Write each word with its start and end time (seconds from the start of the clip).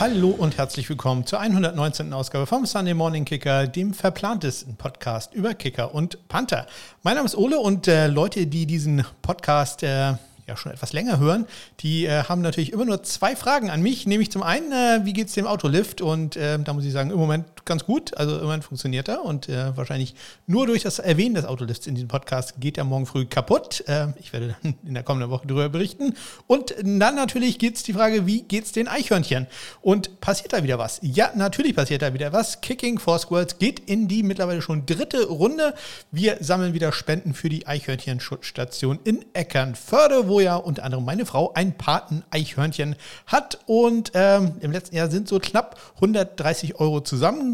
Hallo 0.00 0.30
und 0.30 0.58
herzlich 0.58 0.88
willkommen 0.90 1.24
zur 1.24 1.38
119. 1.38 2.12
Ausgabe 2.12 2.46
vom 2.46 2.66
Sunday 2.66 2.94
Morning 2.94 3.24
Kicker, 3.24 3.68
dem 3.68 3.94
verplantesten 3.94 4.74
Podcast 4.74 5.32
über 5.34 5.54
Kicker 5.54 5.94
und 5.94 6.26
Panther. 6.26 6.66
Mein 7.04 7.14
Name 7.14 7.26
ist 7.26 7.36
Ole 7.36 7.60
und 7.60 7.86
äh, 7.86 8.08
Leute, 8.08 8.48
die 8.48 8.66
diesen 8.66 9.04
Podcast 9.22 9.84
äh, 9.84 10.14
ja 10.46 10.56
schon 10.56 10.72
etwas 10.72 10.92
länger 10.92 11.20
hören, 11.20 11.46
die 11.80 12.06
äh, 12.06 12.24
haben 12.24 12.42
natürlich 12.42 12.72
immer 12.72 12.84
nur 12.84 13.04
zwei 13.04 13.36
Fragen 13.36 13.70
an 13.70 13.82
mich. 13.82 14.04
Nämlich 14.04 14.32
zum 14.32 14.42
einen, 14.42 14.72
äh, 14.72 15.04
wie 15.04 15.12
geht 15.12 15.28
es 15.28 15.34
dem 15.34 15.46
Autolift? 15.46 16.00
Und 16.00 16.36
äh, 16.36 16.58
da 16.58 16.72
muss 16.72 16.84
ich 16.84 16.92
sagen, 16.92 17.10
im 17.10 17.18
Moment 17.18 17.53
ganz 17.64 17.84
gut. 17.84 18.16
Also 18.16 18.36
im 18.36 18.42
Moment 18.44 18.64
funktioniert 18.64 19.08
er 19.08 19.24
und 19.24 19.48
äh, 19.48 19.76
wahrscheinlich 19.76 20.14
nur 20.46 20.66
durch 20.66 20.82
das 20.82 20.98
Erwähnen 20.98 21.34
des 21.34 21.44
Autolifts 21.44 21.86
in 21.86 21.94
diesem 21.94 22.08
Podcast 22.08 22.54
geht 22.60 22.78
er 22.78 22.84
morgen 22.84 23.06
früh 23.06 23.26
kaputt. 23.26 23.84
Äh, 23.86 24.08
ich 24.20 24.32
werde 24.32 24.56
dann 24.62 24.74
in 24.86 24.94
der 24.94 25.02
kommenden 25.02 25.30
Woche 25.30 25.46
darüber 25.46 25.68
berichten. 25.68 26.14
Und 26.46 26.74
dann 26.78 27.14
natürlich 27.14 27.58
geht 27.58 27.76
es 27.76 27.82
die 27.82 27.92
Frage, 27.92 28.26
wie 28.26 28.42
geht 28.42 28.64
es 28.64 28.72
den 28.72 28.88
Eichhörnchen? 28.88 29.46
Und 29.80 30.20
passiert 30.20 30.52
da 30.52 30.62
wieder 30.62 30.78
was? 30.78 30.98
Ja, 31.02 31.30
natürlich 31.34 31.74
passiert 31.74 32.02
da 32.02 32.14
wieder 32.14 32.32
was. 32.32 32.60
Kicking 32.60 32.98
for 32.98 33.18
Squirrels 33.18 33.58
geht 33.58 33.80
in 33.80 34.08
die 34.08 34.22
mittlerweile 34.22 34.62
schon 34.62 34.86
dritte 34.86 35.26
Runde. 35.26 35.74
Wir 36.10 36.38
sammeln 36.40 36.74
wieder 36.74 36.92
Spenden 36.92 37.34
für 37.34 37.48
die 37.48 37.66
Eichhörnchenschutzstation 37.66 38.98
in 39.04 39.24
Eckernförde, 39.32 40.28
wo 40.28 40.40
ja 40.40 40.56
unter 40.56 40.84
anderem 40.84 41.04
meine 41.04 41.26
Frau 41.26 41.52
ein 41.54 41.76
Paten-Eichhörnchen 41.76 42.96
hat. 43.26 43.58
Und 43.66 44.12
ähm, 44.14 44.52
im 44.60 44.72
letzten 44.72 44.96
Jahr 44.96 45.10
sind 45.10 45.28
so 45.28 45.38
knapp 45.38 45.80
130 45.96 46.80
Euro 46.80 47.00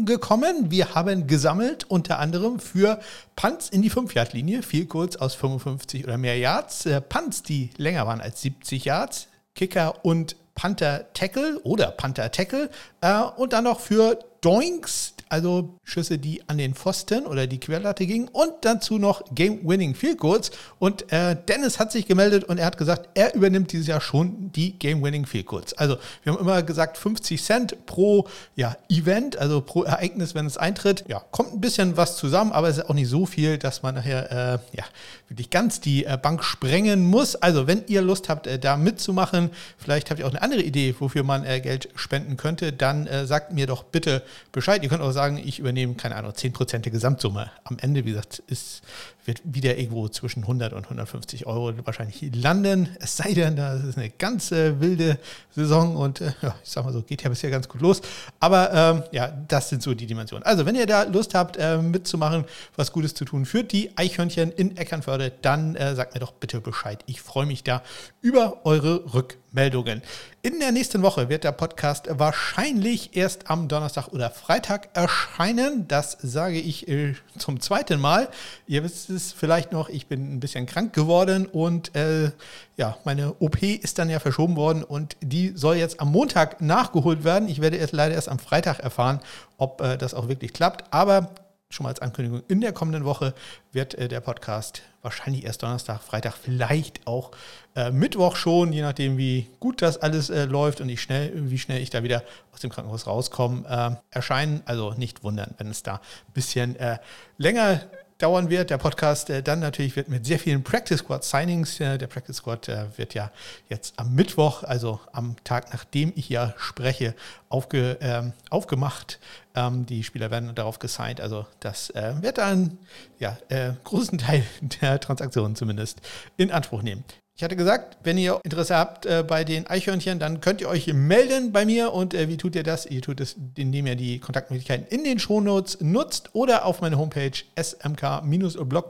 zusammengekommen. 0.01 0.71
Wir 0.71 0.95
haben 0.95 1.27
gesammelt 1.27 1.85
unter 1.89 2.19
anderem 2.19 2.59
für 2.59 2.99
Punts 3.35 3.69
in 3.69 3.81
die 3.81 3.91
5-Yard-Linie, 3.91 4.63
viel 4.63 4.85
kurz 4.85 5.15
aus 5.15 5.35
55 5.35 6.05
oder 6.05 6.17
mehr 6.17 6.37
Yards, 6.37 6.85
äh, 6.85 7.01
Punts, 7.01 7.43
die 7.43 7.69
länger 7.77 8.07
waren 8.07 8.21
als 8.21 8.41
70 8.41 8.85
Yards, 8.85 9.27
Kicker 9.53 10.03
und 10.03 10.35
Panther 10.55 11.11
Tackle 11.13 11.59
oder 11.63 11.91
Panther 11.91 12.31
Tackle. 12.31 12.69
Äh, 13.01 13.21
und 13.37 13.53
dann 13.53 13.65
noch 13.65 13.79
für 13.79 14.17
Doinks, 14.41 15.13
also 15.31 15.79
Schüsse, 15.83 16.17
die 16.17 16.47
an 16.47 16.57
den 16.57 16.73
Pfosten 16.73 17.25
oder 17.25 17.47
die 17.47 17.59
Querlatte 17.59 18.05
gingen 18.05 18.27
und 18.27 18.51
dazu 18.61 18.97
noch 18.97 19.23
Game-Winning 19.33 19.95
Field 19.95 20.17
Goals. 20.17 20.51
Und 20.77 21.11
äh, 21.11 21.37
Dennis 21.47 21.79
hat 21.79 21.91
sich 21.91 22.05
gemeldet 22.05 22.43
und 22.43 22.57
er 22.57 22.65
hat 22.65 22.77
gesagt, 22.77 23.09
er 23.13 23.33
übernimmt 23.33 23.71
dieses 23.71 23.87
Jahr 23.87 24.01
schon 24.01 24.51
die 24.51 24.77
Game-Winning 24.77 25.25
Field 25.25 25.45
Goals. 25.45 25.73
Also 25.73 25.97
wir 26.23 26.33
haben 26.33 26.39
immer 26.39 26.61
gesagt 26.63 26.97
50 26.97 27.41
Cent 27.41 27.85
pro 27.85 28.27
ja, 28.55 28.75
Event, 28.89 29.37
also 29.37 29.61
pro 29.61 29.83
Ereignis, 29.83 30.35
wenn 30.35 30.45
es 30.45 30.57
eintritt. 30.57 31.05
Ja, 31.07 31.21
kommt 31.31 31.53
ein 31.53 31.61
bisschen 31.61 31.95
was 31.95 32.17
zusammen, 32.17 32.51
aber 32.51 32.67
es 32.67 32.79
ist 32.79 32.89
auch 32.89 32.93
nicht 32.93 33.09
so 33.09 33.25
viel, 33.25 33.57
dass 33.57 33.83
man 33.83 33.95
nachher 33.95 34.31
äh, 34.31 34.77
ja, 34.77 34.83
wirklich 35.29 35.49
ganz 35.49 35.79
die 35.79 36.05
äh, 36.05 36.17
Bank 36.21 36.43
sprengen 36.43 37.05
muss. 37.05 37.35
Also 37.35 37.67
wenn 37.67 37.83
ihr 37.87 38.01
Lust 38.01 38.27
habt, 38.27 38.47
äh, 38.47 38.59
da 38.59 38.75
mitzumachen, 38.75 39.49
vielleicht 39.77 40.09
habt 40.09 40.19
ihr 40.19 40.27
auch 40.27 40.31
eine 40.31 40.41
andere 40.41 40.61
Idee, 40.61 40.93
wofür 40.99 41.23
man 41.23 41.45
äh, 41.45 41.61
Geld 41.61 41.87
spenden 41.95 42.35
könnte, 42.35 42.73
dann 42.73 43.07
äh, 43.07 43.25
sagt 43.25 43.53
mir 43.53 43.65
doch 43.65 43.83
bitte 43.83 44.23
Bescheid. 44.51 44.83
Ihr 44.83 44.89
könnt 44.89 45.01
auch 45.01 45.11
sagen, 45.11 45.20
ich 45.29 45.59
übernehme, 45.59 45.95
keine 45.95 46.15
Ahnung, 46.15 46.31
10% 46.31 46.79
der 46.79 46.91
Gesamtsumme. 46.91 47.51
Am 47.63 47.77
Ende, 47.79 48.05
wie 48.05 48.11
gesagt, 48.11 48.39
ist, 48.47 48.81
wird 49.25 49.41
wieder 49.43 49.77
irgendwo 49.77 50.07
zwischen 50.07 50.43
100 50.43 50.73
und 50.73 50.85
150 50.85 51.45
Euro 51.45 51.73
wahrscheinlich 51.85 52.31
landen. 52.33 52.89
Es 52.99 53.17
sei 53.17 53.33
denn, 53.33 53.55
das 53.55 53.83
ist 53.83 53.97
eine 53.97 54.09
ganz 54.09 54.51
äh, 54.51 54.79
wilde 54.79 55.17
Saison 55.51 55.95
und 55.95 56.21
äh, 56.21 56.31
ja, 56.41 56.55
ich 56.63 56.69
sag 56.69 56.85
mal 56.85 56.93
so, 56.93 57.01
geht 57.01 57.23
ja 57.23 57.29
bisher 57.29 57.49
ganz 57.49 57.67
gut 57.67 57.81
los. 57.81 58.01
Aber 58.39 58.73
ähm, 58.73 59.03
ja, 59.11 59.27
das 59.47 59.69
sind 59.69 59.83
so 59.83 59.93
die 59.93 60.07
Dimensionen. 60.07 60.43
Also, 60.43 60.65
wenn 60.65 60.75
ihr 60.75 60.85
da 60.85 61.03
Lust 61.03 61.35
habt, 61.35 61.57
äh, 61.57 61.77
mitzumachen, 61.77 62.45
was 62.75 62.91
Gutes 62.91 63.13
zu 63.13 63.25
tun 63.25 63.45
für 63.45 63.63
die 63.63 63.95
Eichhörnchen 63.95 64.51
in 64.51 64.77
Eckernförde, 64.77 65.31
dann 65.41 65.75
äh, 65.75 65.95
sagt 65.95 66.13
mir 66.13 66.19
doch 66.19 66.33
bitte 66.33 66.61
Bescheid. 66.61 67.03
Ich 67.05 67.21
freue 67.21 67.45
mich 67.45 67.63
da 67.63 67.83
über 68.21 68.65
eure 68.65 69.13
Rückmeldungen. 69.13 70.01
In 70.43 70.59
der 70.59 70.71
nächsten 70.71 71.03
Woche 71.03 71.29
wird 71.29 71.43
der 71.43 71.51
Podcast 71.51 72.07
wahrscheinlich 72.09 73.15
erst 73.15 73.51
am 73.51 73.67
Donnerstag 73.67 74.07
oder 74.07 74.31
Freitag 74.31 74.89
erscheinen. 74.93 75.87
Das 75.87 76.17
sage 76.19 76.59
ich 76.59 76.87
äh, 76.87 77.13
zum 77.37 77.59
zweiten 77.59 77.99
Mal. 77.99 78.27
Ihr 78.65 78.83
wisst 78.83 79.10
es 79.11 79.31
vielleicht 79.31 79.71
noch, 79.71 79.89
ich 79.89 80.07
bin 80.07 80.33
ein 80.33 80.39
bisschen 80.39 80.65
krank 80.65 80.93
geworden 80.93 81.45
und 81.45 81.95
äh, 81.95 82.31
ja, 82.77 82.97
meine 83.03 83.35
OP 83.39 83.61
ist 83.61 83.99
dann 83.99 84.09
ja 84.09 84.19
verschoben 84.19 84.55
worden 84.55 84.83
und 84.83 85.15
die 85.21 85.53
soll 85.55 85.75
jetzt 85.75 85.99
am 85.99 86.11
Montag 86.11 86.61
nachgeholt 86.61 87.23
werden. 87.23 87.47
Ich 87.47 87.61
werde 87.61 87.77
jetzt 87.77 87.93
leider 87.93 88.15
erst 88.15 88.29
am 88.29 88.39
Freitag 88.39 88.79
erfahren, 88.79 89.19
ob 89.57 89.81
äh, 89.81 89.97
das 89.97 90.13
auch 90.13 90.27
wirklich 90.27 90.53
klappt. 90.53 90.85
Aber 90.91 91.29
schon 91.73 91.83
mal 91.85 91.89
als 91.89 92.01
Ankündigung, 92.01 92.43
in 92.47 92.61
der 92.61 92.73
kommenden 92.73 93.05
Woche 93.05 93.33
wird 93.71 93.95
äh, 93.95 94.07
der 94.07 94.19
Podcast 94.19 94.81
wahrscheinlich 95.01 95.45
erst 95.45 95.63
Donnerstag, 95.63 96.01
Freitag, 96.01 96.33
vielleicht 96.35 97.05
auch 97.07 97.31
äh, 97.75 97.91
Mittwoch 97.91 98.35
schon, 98.35 98.71
je 98.73 98.81
nachdem, 98.81 99.17
wie 99.17 99.49
gut 99.59 99.81
das 99.81 99.97
alles 99.97 100.29
äh, 100.29 100.45
läuft 100.45 100.81
und 100.81 100.89
ich 100.89 101.01
schnell, 101.01 101.31
wie 101.35 101.57
schnell 101.57 101.81
ich 101.81 101.89
da 101.89 102.03
wieder 102.03 102.23
aus 102.53 102.59
dem 102.59 102.69
Krankenhaus 102.69 103.07
rauskomme, 103.07 103.67
äh, 103.67 104.15
erscheinen. 104.15 104.61
Also 104.65 104.93
nicht 104.93 105.23
wundern, 105.23 105.55
wenn 105.57 105.69
es 105.69 105.83
da 105.83 105.95
ein 105.95 106.33
bisschen 106.33 106.75
äh, 106.75 106.99
länger 107.37 107.81
dauern 108.21 108.49
wird. 108.49 108.69
Der 108.69 108.77
Podcast 108.77 109.29
äh, 109.29 109.41
dann 109.41 109.59
natürlich 109.59 109.95
wird 109.95 110.09
mit 110.09 110.25
sehr 110.25 110.39
vielen 110.39 110.63
Practice 110.63 110.99
Squad 110.99 111.23
Signings. 111.23 111.79
Äh, 111.79 111.97
der 111.97 112.07
Practice 112.07 112.37
Squad 112.37 112.69
äh, 112.69 112.85
wird 112.97 113.13
ja 113.13 113.31
jetzt 113.69 113.93
am 113.97 114.13
Mittwoch, 114.13 114.63
also 114.63 114.99
am 115.11 115.35
Tag, 115.43 115.73
nachdem 115.73 116.13
ich 116.15 116.29
ja 116.29 116.53
spreche, 116.57 117.15
aufge, 117.49 117.97
ähm, 118.01 118.33
aufgemacht. 118.49 119.19
Ähm, 119.55 119.85
die 119.85 120.03
Spieler 120.03 120.31
werden 120.31 120.53
darauf 120.55 120.79
gesigned. 120.79 121.19
Also 121.19 121.45
das 121.59 121.89
äh, 121.91 122.13
wird 122.21 122.37
dann 122.37 122.77
ja 123.19 123.37
äh, 123.49 123.73
großen 123.83 124.17
Teil 124.17 124.43
der 124.81 124.99
Transaktionen 124.99 125.55
zumindest 125.55 125.99
in 126.37 126.51
Anspruch 126.51 126.83
nehmen. 126.83 127.03
Ich 127.37 127.43
hatte 127.43 127.55
gesagt, 127.55 127.97
wenn 128.03 128.17
ihr 128.19 128.39
Interesse 128.43 128.75
habt 128.75 129.05
äh, 129.05 129.23
bei 129.27 129.43
den 129.43 129.65
Eichhörnchen, 129.65 130.19
dann 130.19 130.41
könnt 130.41 130.61
ihr 130.61 130.69
euch 130.69 130.93
melden 130.93 131.51
bei 131.51 131.65
mir. 131.65 131.91
Und 131.91 132.13
äh, 132.13 132.27
wie 132.29 132.37
tut 132.37 132.55
ihr 132.55 132.61
das? 132.61 132.85
Ihr 132.85 133.01
tut 133.01 133.19
es, 133.19 133.35
indem 133.55 133.87
ihr 133.87 133.95
die 133.95 134.19
Kontaktmöglichkeiten 134.19 134.85
in 134.87 135.03
den 135.03 135.17
Shownotes 135.17 135.79
nutzt 135.81 136.29
oder 136.33 136.65
auf 136.65 136.81
meine 136.81 136.99
Homepage 136.99 137.31
smk-blog.de 137.59 138.85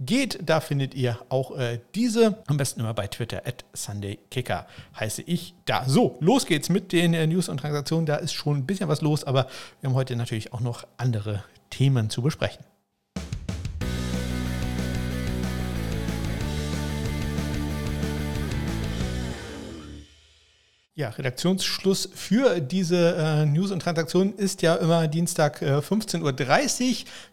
geht. 0.00 0.38
Da 0.44 0.60
findet 0.60 0.94
ihr 0.94 1.18
auch 1.28 1.56
äh, 1.56 1.78
diese. 1.94 2.42
Am 2.46 2.56
besten 2.56 2.80
immer 2.80 2.94
bei 2.94 3.06
Twitter 3.06 3.42
at 3.46 3.64
SundayKicker 3.72 4.66
heiße 4.98 5.22
ich 5.22 5.54
da. 5.66 5.84
So, 5.86 6.16
los 6.20 6.46
geht's 6.46 6.70
mit 6.70 6.90
den 6.92 7.14
äh, 7.14 7.26
News 7.26 7.48
und 7.48 7.58
Transaktionen. 7.58 8.06
Da 8.06 8.16
ist 8.16 8.32
schon 8.32 8.56
ein 8.56 8.66
bisschen 8.66 8.88
was 8.88 9.00
los, 9.00 9.22
aber 9.22 9.46
wir 9.80 9.90
haben 9.90 9.96
heute 9.96 10.16
natürlich 10.16 10.52
auch 10.52 10.60
noch 10.60 10.88
andere 10.96 11.44
Themen 11.70 12.10
zu 12.10 12.22
besprechen. 12.22 12.64
Ja, 20.98 21.10
Redaktionsschluss 21.10 22.08
für 22.12 22.58
diese 22.58 23.14
äh, 23.14 23.46
News 23.46 23.70
und 23.70 23.80
Transaktionen 23.80 24.34
ist 24.34 24.62
ja 24.62 24.74
immer 24.74 25.06
Dienstag 25.06 25.62
äh, 25.62 25.76
15.30 25.76 26.22
Uhr. 26.24 26.36
Wir 26.36 26.46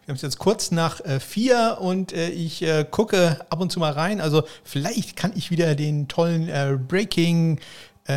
haben 0.06 0.14
es 0.14 0.22
jetzt 0.22 0.38
kurz 0.38 0.70
nach 0.70 1.00
äh, 1.00 1.18
vier 1.18 1.78
und 1.80 2.12
äh, 2.12 2.28
ich 2.28 2.62
äh, 2.62 2.86
gucke 2.88 3.44
ab 3.50 3.58
und 3.60 3.72
zu 3.72 3.80
mal 3.80 3.90
rein. 3.90 4.20
Also 4.20 4.44
vielleicht 4.62 5.16
kann 5.16 5.32
ich 5.34 5.50
wieder 5.50 5.74
den 5.74 6.06
tollen 6.06 6.48
äh, 6.48 6.78
Breaking 6.78 7.58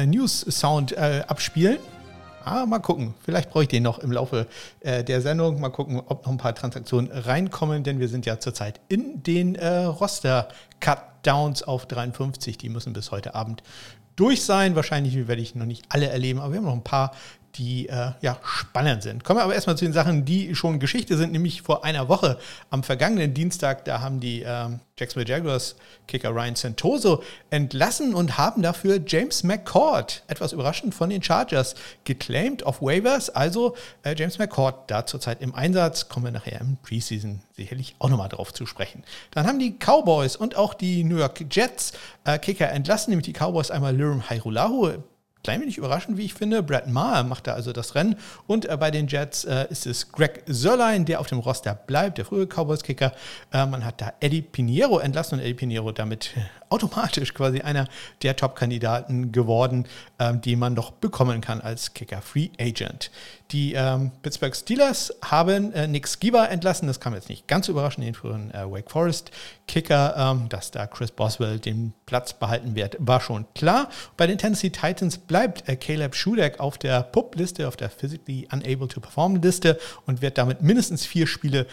News 0.06 0.42
Sound 0.42 0.96
abspielen. 0.96 1.80
Ah, 2.46 2.68
mal 2.68 2.78
gucken. 2.78 3.16
Vielleicht 3.26 3.50
brauche 3.50 3.64
ich 3.64 3.70
den 3.70 3.82
noch 3.82 3.98
im 3.98 4.12
Laufe 4.12 4.46
der 4.84 5.22
Sendung. 5.22 5.59
Mal 5.59 5.70
gucken, 5.70 6.00
ob 6.06 6.28
noch 6.28 6.32
ein 6.32 6.38
paar 6.38 6.54
Transaktionen 6.54 7.12
reinkommen, 7.12 7.84
denn 7.84 8.00
wir 8.00 8.08
sind 8.08 8.28
ja 8.28 8.40
zurzeit 8.40 8.80
in 8.88 9.24
den 9.24 9.58
Roster-Cut-Downs 11.19 11.63
auf 11.63 11.85
53. 11.85 12.57
Die 12.57 12.69
müssen 12.69 12.94
bis 12.94 13.12
heute 13.12 13.35
Abend 13.35 13.63
durch 14.16 14.44
sein. 14.44 14.75
Wahrscheinlich 14.75 15.28
werde 15.28 15.41
ich 15.41 15.56
noch 15.56 15.66
nicht 15.66 15.85
alle 15.90 16.09
erleben, 16.09 16.40
aber 16.40 16.53
wir 16.53 16.57
haben 16.57 16.66
noch 16.66 16.74
ein 16.74 16.84
paar, 16.84 17.12
die 17.56 17.90
äh, 17.90 18.12
ja 18.22 18.40
spannend 18.44 19.04
sind. 19.04 19.24
Kommen 19.24 19.40
wir 19.40 19.44
aber 19.44 19.56
erstmal 19.56 19.78
zu 19.78 19.86
den 19.86 19.94
Sachen, 19.94 20.26
die 20.26 20.56
schon 20.56 20.80
Geschichte 20.80 21.18
sind, 21.18 21.32
nämlich 21.32 21.62
vor 21.62 21.84
einer 21.84 22.10
Woche 22.10 22.38
am 22.70 22.84
vergangenen 22.84 23.34
Dienstag, 23.34 23.86
da 23.86 24.02
haben 24.02 24.20
die 24.20 24.44
ähm, 24.46 24.80
Jacksonville 25.00 25.30
Jaguars 25.30 25.76
Kicker 26.08 26.30
Ryan 26.30 26.56
Santoso 26.56 27.23
entlassen 27.50 28.14
und 28.14 28.38
haben 28.38 28.62
dafür 28.62 29.00
James 29.06 29.44
McCord, 29.44 30.23
etwas 30.28 30.52
überraschend 30.52 30.94
von 30.94 31.09
den 31.09 31.23
Chargers, 31.23 31.76
geclaimed 32.03 32.64
auf 32.64 32.82
Waivers. 32.82 33.29
Also 33.29 33.76
äh, 34.03 34.16
James 34.18 34.38
McCord 34.38 34.91
da 34.91 35.06
zurzeit 35.06 35.41
im 35.41 35.56
Einsatz, 35.56 36.09
kommen 36.09 36.26
wir 36.26 36.32
nachher 36.32 36.59
im 36.59 36.78
Preseason 36.84 37.41
sicherlich 37.56 37.96
auch 38.00 38.09
nochmal 38.09 38.29
drauf 38.29 38.53
zu 38.53 38.66
sprechen. 38.66 39.03
Dann 39.32 39.47
haben 39.47 39.59
die 39.59 39.78
Cowboys 39.78 40.35
und 40.35 40.56
auch 40.56 40.73
die 40.73 41.03
New 41.03 41.18
York 41.18 41.46
Jets 41.50 41.94
äh, 42.26 42.38
Kicker 42.38 42.70
entlassen, 42.70 43.12
nämlich 43.12 43.26
die 43.26 43.34
Cowboys 43.34 43.72
einmal 43.72 43.96
Lirum 43.96 44.29
Hairulahu, 44.29 45.03
klein 45.49 45.61
wenig 45.61 45.79
überraschend, 45.79 46.19
wie 46.19 46.25
ich 46.25 46.35
finde. 46.35 46.61
Brad 46.61 46.87
Maher 46.87 47.23
macht 47.23 47.47
da 47.47 47.55
also 47.55 47.73
das 47.73 47.96
Rennen. 47.96 48.17
Und 48.46 48.69
äh, 48.69 48.78
bei 48.78 48.91
den 48.91 49.07
Jets 49.07 49.46
äh, 49.46 49.66
ist 49.72 49.87
es 49.87 50.11
Greg 50.11 50.43
Sörlein, 50.46 51.05
der 51.05 51.19
auf 51.19 51.25
dem 51.25 51.40
Roster 51.40 51.73
bleibt, 51.73 52.19
der 52.19 52.25
frühe 52.25 52.46
Cowboys-Kicker. 52.46 53.13
Äh, 53.51 53.66
man 53.66 53.84
hat 53.84 53.99
da 53.99 54.13
Eddie 54.19 54.43
Pinheiro 54.43 54.99
entlassen 54.99 55.40
und 55.40 55.43
Eddie 55.43 55.55
Pinheiro 55.55 55.91
damit 55.91 56.35
automatisch 56.70 57.34
quasi 57.34 57.62
einer 57.62 57.88
der 58.22 58.36
Top-Kandidaten 58.36 59.32
geworden, 59.32 59.86
ähm, 60.20 60.42
die 60.42 60.56
man 60.56 60.76
doch 60.76 60.92
bekommen 60.92 61.42
kann 61.42 61.62
als 61.62 61.94
Kicker-Free 61.94 62.50
Agent. 62.60 63.12
Die 63.52 63.74
ähm, 63.74 64.12
Pittsburgh 64.22 64.56
Steelers 64.56 65.12
haben 65.24 65.74
äh, 65.74 65.88
Nick 65.88 66.08
Skiba 66.08 66.46
entlassen. 66.46 66.88
Das 66.88 67.00
kam 67.00 67.16
jetzt 67.16 67.30
nicht 67.30 67.48
ganz 67.48 67.68
überraschend, 67.68 68.06
den 68.06 68.14
früheren 68.14 68.52
äh, 68.52 68.70
Wake 68.70 68.92
Forest 68.92 69.32
Kicker. 69.68 70.16
Ähm, 70.16 70.50
dass 70.50 70.70
da 70.70 70.86
Chris 70.86 71.10
Boswell 71.12 71.60
den 71.60 71.94
Platz 72.06 72.34
behalten 72.34 72.76
wird, 72.76 72.96
war 73.00 73.22
schon 73.22 73.46
klar. 73.56 73.90
Bei 74.18 74.28
den 74.28 74.38
Tennessee 74.38 74.70
Titans 74.70 75.18
bleibt 75.18 75.68
äh, 75.68 75.76
Caleb 75.76 76.16
Schudeck 76.16 76.60
auf 76.60 76.78
der 76.78 77.02
PUP-Liste, 77.02 77.68
auf 77.68 77.76
der 77.76 77.90
Physically 77.90 78.48
Unable 78.52 78.88
to 78.88 79.00
Perform-Liste 79.00 79.80
und 80.06 80.22
wird 80.22 80.38
damit 80.38 80.62
mindestens 80.62 81.06
vier 81.08 81.26
Spiele 81.26 81.66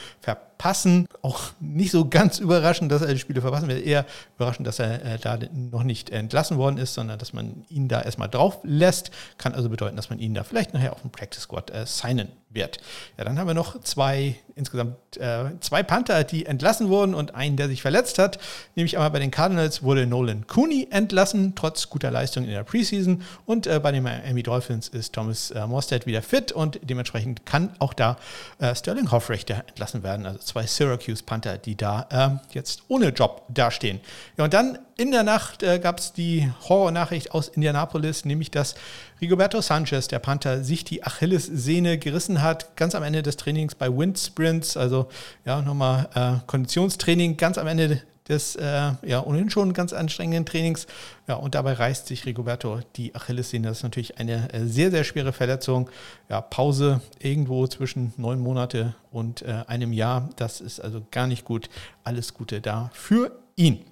verpassen. 0.56 1.06
Auch 1.22 1.52
nicht 1.60 1.90
so 1.90 2.08
ganz 2.08 2.38
überraschend, 2.38 2.90
dass 2.90 3.02
er 3.02 3.12
die 3.12 3.18
Spiele 3.18 3.40
verpassen 3.40 3.68
wird. 3.68 3.84
Eher 3.84 4.06
überraschend, 4.36 4.66
dass 4.66 4.78
er 4.78 5.04
äh, 5.04 5.18
da 5.18 5.38
noch 5.52 5.82
nicht 5.82 6.10
entlassen 6.10 6.58
worden 6.58 6.78
ist, 6.78 6.94
sondern 6.94 7.18
dass 7.18 7.32
man 7.32 7.64
ihn 7.68 7.88
da 7.88 8.02
erstmal 8.02 8.28
drauf 8.28 8.58
lässt. 8.62 9.10
Kann 9.38 9.54
also 9.54 9.68
bedeuten, 9.68 9.96
dass 9.96 10.10
man 10.10 10.18
ihn 10.18 10.34
da 10.34 10.44
vielleicht 10.44 10.74
nachher 10.74 10.92
auf 10.92 11.02
dem 11.02 11.10
Practice 11.10 11.42
Squad 11.42 11.70
äh, 11.70 11.86
signen 11.86 12.28
wird. 12.50 12.78
Ja, 13.16 13.24
dann 13.24 13.38
haben 13.38 13.46
wir 13.46 13.54
noch 13.54 13.80
zwei, 13.82 14.36
insgesamt 14.54 14.96
äh, 15.18 15.44
zwei 15.60 15.82
Panther, 15.82 16.24
die 16.24 16.46
entlassen 16.46 16.88
wurden 16.88 17.14
und 17.14 17.34
einen, 17.34 17.56
der 17.56 17.68
sich 17.68 17.82
verletzt 17.82 18.18
hat. 18.18 18.38
Nämlich 18.74 18.96
einmal 18.96 19.10
bei 19.10 19.18
den 19.18 19.30
Cardinals 19.30 19.82
wurde 19.82 20.06
Nolan 20.06 20.46
Cooney 20.46 20.88
entlassen, 20.90 21.54
trotz 21.54 21.88
guter 21.90 22.10
Leistung 22.10 22.44
in 22.44 22.50
der 22.50 22.64
Preseason. 22.64 23.22
Und 23.44 23.66
äh, 23.66 23.78
bei 23.80 23.92
den 23.92 24.02
Miami 24.02 24.42
Dolphins 24.42 24.88
ist 24.88 25.12
Thomas 25.12 25.50
äh, 25.50 25.66
Morstead 25.66 26.06
wieder 26.06 26.22
fit 26.22 26.52
und 26.52 26.80
dementsprechend 26.82 27.46
kann 27.46 27.74
auch 27.78 27.92
da 27.92 28.16
äh, 28.58 28.74
Sterling 28.74 29.10
Hoffrechter 29.10 29.64
entlassen 29.68 30.02
werden. 30.02 30.26
Also 30.26 30.38
zwei 30.40 30.66
Syracuse 30.66 31.22
Panther, 31.22 31.58
die 31.58 31.76
da 31.76 32.06
ähm, 32.10 32.40
jetzt 32.52 32.82
ohne 32.88 33.08
Job 33.08 33.42
dastehen. 33.48 34.00
Ja, 34.36 34.44
und 34.44 34.54
dann 34.54 34.78
in 34.96 35.10
der 35.10 35.22
Nacht 35.22 35.62
äh, 35.62 35.78
gab 35.78 35.98
es 35.98 36.12
die 36.12 36.50
Horror-Nachricht 36.68 37.32
aus 37.32 37.48
Indianapolis, 37.48 38.24
nämlich 38.24 38.50
dass 38.50 38.74
Rigoberto 39.20 39.60
Sanchez, 39.60 40.08
der 40.08 40.18
Panther, 40.18 40.64
sich 40.64 40.84
die 40.84 41.04
Achillessehne 41.04 41.98
gerissen 41.98 42.42
hat, 42.42 42.76
ganz 42.76 42.94
am 42.94 43.02
Ende 43.02 43.22
des 43.22 43.36
Trainings 43.36 43.74
bei 43.74 43.94
Windsprints, 43.94 44.76
also 44.76 45.08
ja, 45.44 45.60
nochmal 45.60 46.08
äh, 46.14 46.46
Konditionstraining, 46.46 47.36
ganz 47.36 47.58
am 47.58 47.66
Ende 47.66 48.02
des 48.28 48.56
äh, 48.56 48.92
ja 49.02 49.22
ohnehin 49.22 49.50
schon 49.50 49.72
ganz 49.72 49.92
anstrengenden 49.92 50.46
Trainings. 50.46 50.86
Ja, 51.28 51.34
und 51.36 51.54
dabei 51.54 51.74
reißt 51.74 52.06
sich 52.06 52.26
Rigoberto 52.26 52.80
die 52.96 53.14
Achillessehne. 53.14 53.68
Das 53.68 53.78
ist 53.78 53.82
natürlich 53.82 54.18
eine 54.18 54.52
äh, 54.52 54.64
sehr, 54.66 54.90
sehr 54.90 55.04
schwere 55.04 55.32
Verletzung. 55.32 55.90
Ja, 56.28 56.40
Pause 56.40 57.00
irgendwo 57.18 57.66
zwischen 57.66 58.12
neun 58.16 58.40
Monate 58.40 58.94
und 59.12 59.42
äh, 59.42 59.62
einem 59.66 59.92
Jahr. 59.92 60.28
Das 60.36 60.60
ist 60.60 60.80
also 60.80 61.02
gar 61.10 61.26
nicht 61.26 61.44
gut. 61.44 61.68
Alles 62.02 62.34
Gute 62.34 62.60
da 62.60 62.90
für 62.92 63.30
ihn 63.56 63.84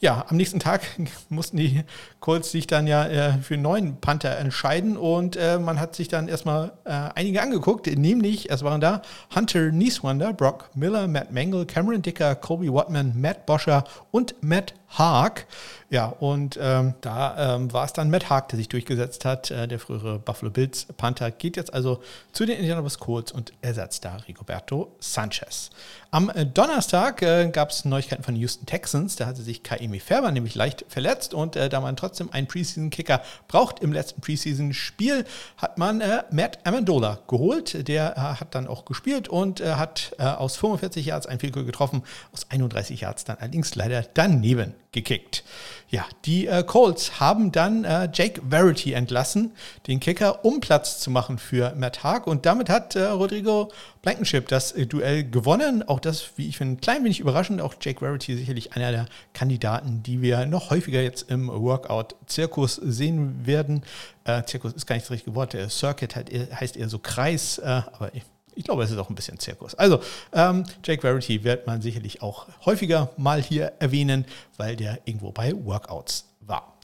ja, 0.00 0.24
am 0.28 0.36
nächsten 0.36 0.60
Tag 0.60 0.80
mussten 1.28 1.58
die 1.58 1.84
Colts 2.20 2.50
sich 2.50 2.66
dann 2.66 2.86
ja 2.86 3.06
äh, 3.06 3.32
für 3.34 3.54
einen 3.54 3.62
neuen 3.62 4.00
Panther 4.00 4.38
entscheiden 4.38 4.96
und 4.96 5.36
äh, 5.36 5.58
man 5.58 5.78
hat 5.78 5.94
sich 5.94 6.08
dann 6.08 6.26
erstmal 6.26 6.72
äh, 6.84 6.90
einige 7.14 7.42
angeguckt, 7.42 7.86
nämlich 7.86 8.50
es 8.50 8.64
waren 8.64 8.80
da 8.80 9.02
Hunter 9.34 9.70
Nieswander, 9.70 10.32
Brock 10.32 10.70
Miller, 10.74 11.06
Matt 11.06 11.32
Mangle, 11.32 11.66
Cameron 11.66 12.02
Dicker, 12.02 12.34
Kobe 12.34 12.72
Watman, 12.72 13.12
Matt 13.20 13.44
Boscher 13.44 13.84
und 14.10 14.34
Matt 14.40 14.74
Haag. 14.90 15.46
Ja, 15.92 16.06
und 16.06 16.56
ähm, 16.62 16.94
da 17.00 17.56
ähm, 17.56 17.72
war 17.72 17.84
es 17.84 17.92
dann 17.92 18.10
Matt 18.10 18.30
Haag, 18.30 18.48
der 18.50 18.58
sich 18.58 18.68
durchgesetzt 18.68 19.24
hat. 19.24 19.50
Äh, 19.50 19.66
der 19.66 19.80
frühere 19.80 20.20
Buffalo 20.20 20.52
Bills 20.52 20.86
Panther 20.96 21.32
geht 21.32 21.56
jetzt 21.56 21.74
also 21.74 22.00
zu 22.30 22.46
den 22.46 22.58
Indianapolis 22.58 23.00
Colts 23.00 23.32
und 23.32 23.52
ersetzt 23.60 24.04
da 24.04 24.14
Rigoberto 24.28 24.94
Sanchez. 25.00 25.70
Am 26.12 26.30
äh, 26.30 26.46
Donnerstag 26.46 27.22
äh, 27.22 27.48
gab 27.50 27.70
es 27.70 27.84
Neuigkeiten 27.84 28.22
von 28.22 28.36
Houston 28.36 28.66
Texans. 28.66 29.16
Da 29.16 29.26
hatte 29.26 29.42
sich 29.42 29.64
Kaimi 29.64 29.98
Färber 29.98 30.30
nämlich 30.30 30.54
leicht 30.54 30.84
verletzt 30.88 31.34
und 31.34 31.56
äh, 31.56 31.68
da 31.68 31.80
man 31.80 31.96
trotzdem 31.96 32.30
einen 32.32 32.46
Preseason-Kicker 32.46 33.20
braucht 33.48 33.80
im 33.80 33.92
letzten 33.92 34.20
Preseason-Spiel, 34.20 35.24
hat 35.56 35.76
man 35.76 36.00
äh, 36.00 36.22
Matt 36.30 36.64
Amendola 36.64 37.18
geholt. 37.26 37.88
Der 37.88 38.16
äh, 38.16 38.20
hat 38.38 38.54
dann 38.54 38.68
auch 38.68 38.84
gespielt 38.84 39.28
und 39.28 39.60
hat 39.60 40.12
aus 40.18 40.56
45 40.56 41.06
Yards 41.06 41.26
ein 41.26 41.40
Field 41.40 41.52
getroffen, 41.52 42.02
aus 42.32 42.46
31 42.48 43.00
Yards 43.00 43.24
dann 43.24 43.38
allerdings 43.38 43.74
leider 43.74 44.04
daneben 44.14 44.74
gekickt. 44.92 45.44
Ja, 45.88 46.04
die 46.24 46.46
äh, 46.46 46.62
Colts 46.62 47.18
haben 47.18 47.50
dann 47.50 47.84
äh, 47.84 48.08
Jake 48.12 48.40
Verity 48.48 48.92
entlassen, 48.92 49.52
den 49.88 49.98
Kicker, 49.98 50.44
um 50.44 50.60
Platz 50.60 51.00
zu 51.00 51.10
machen 51.10 51.38
für 51.38 51.74
Matt 51.74 52.04
Haag. 52.04 52.28
Und 52.28 52.46
damit 52.46 52.68
hat 52.68 52.94
äh, 52.94 53.06
Rodrigo 53.06 53.72
Blankenship 54.02 54.46
das 54.46 54.70
äh, 54.70 54.86
Duell 54.86 55.28
gewonnen. 55.28 55.82
Auch 55.82 55.98
das, 55.98 56.30
wie 56.36 56.48
ich 56.48 56.58
finde, 56.58 56.74
ein 56.74 56.80
klein 56.80 57.02
wenig 57.02 57.18
überraschend. 57.18 57.60
Auch 57.60 57.74
Jake 57.80 58.00
Verity 58.00 58.36
sicherlich 58.36 58.74
einer 58.74 58.92
der 58.92 59.06
Kandidaten, 59.32 60.04
die 60.04 60.22
wir 60.22 60.46
noch 60.46 60.70
häufiger 60.70 61.02
jetzt 61.02 61.28
im 61.28 61.48
Workout-Zirkus 61.48 62.76
sehen 62.76 63.44
werden. 63.46 63.82
Äh, 64.24 64.44
Zirkus 64.44 64.72
ist 64.74 64.86
gar 64.86 64.94
nicht 64.94 65.06
das 65.06 65.10
richtige 65.10 65.34
Wort. 65.34 65.56
Circuit 65.70 66.14
heißt 66.14 66.76
eher 66.76 66.88
so 66.88 67.00
Kreis, 67.00 67.58
äh, 67.58 67.64
aber 67.64 68.14
ich 68.14 68.22
ich 68.60 68.66
glaube, 68.66 68.84
es 68.84 68.90
ist 68.90 68.98
auch 68.98 69.08
ein 69.08 69.14
bisschen 69.14 69.38
Zirkus. 69.38 69.74
Also, 69.74 70.00
ähm, 70.34 70.64
Jake 70.84 71.00
Verity 71.00 71.42
wird 71.44 71.66
man 71.66 71.80
sicherlich 71.80 72.20
auch 72.20 72.46
häufiger 72.66 73.10
mal 73.16 73.40
hier 73.42 73.72
erwähnen, 73.78 74.26
weil 74.58 74.76
der 74.76 74.98
irgendwo 75.06 75.32
bei 75.32 75.54
Workouts 75.64 76.26
war. 76.40 76.74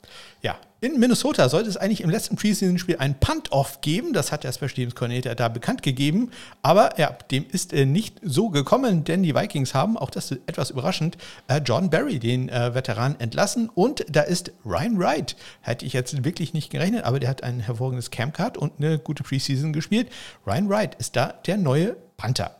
Ja, 0.40 0.56
in 0.86 1.00
Minnesota 1.00 1.48
sollte 1.48 1.68
es 1.68 1.76
eigentlich 1.76 2.00
im 2.00 2.10
letzten 2.10 2.36
Preseason-Spiel 2.36 2.96
ein 2.98 3.18
Punt-Off 3.18 3.80
geben. 3.80 4.12
Das 4.12 4.30
hat 4.30 4.44
der 4.44 4.52
Special 4.52 4.70
Teams 4.70 4.94
Coordinator 4.94 5.34
da 5.34 5.48
bekannt 5.48 5.82
gegeben. 5.82 6.30
Aber 6.62 6.98
ja, 6.98 7.10
dem 7.30 7.44
ist 7.50 7.72
äh, 7.72 7.86
nicht 7.86 8.20
so 8.22 8.50
gekommen, 8.50 9.04
denn 9.04 9.22
die 9.22 9.34
Vikings 9.34 9.74
haben, 9.74 9.96
auch 9.96 10.10
das 10.10 10.30
ist 10.30 10.40
etwas 10.46 10.70
überraschend, 10.70 11.18
äh, 11.48 11.60
John 11.64 11.90
Barry, 11.90 12.18
den 12.18 12.48
äh, 12.48 12.74
Veteran, 12.74 13.16
entlassen. 13.18 13.68
Und 13.68 14.06
da 14.08 14.22
ist 14.22 14.52
Ryan 14.64 14.98
Wright. 14.98 15.36
Hätte 15.60 15.84
ich 15.84 15.92
jetzt 15.92 16.24
wirklich 16.24 16.54
nicht 16.54 16.70
gerechnet, 16.70 17.04
aber 17.04 17.18
der 17.18 17.30
hat 17.30 17.42
ein 17.42 17.60
hervorragendes 17.60 18.10
Campcard 18.10 18.56
und 18.56 18.74
eine 18.78 18.98
gute 18.98 19.24
Preseason 19.24 19.72
gespielt. 19.72 20.08
Ryan 20.46 20.68
Wright 20.68 20.94
ist 20.94 21.16
da 21.16 21.34
der 21.46 21.56
neue 21.56 21.96
Panther. 22.16 22.56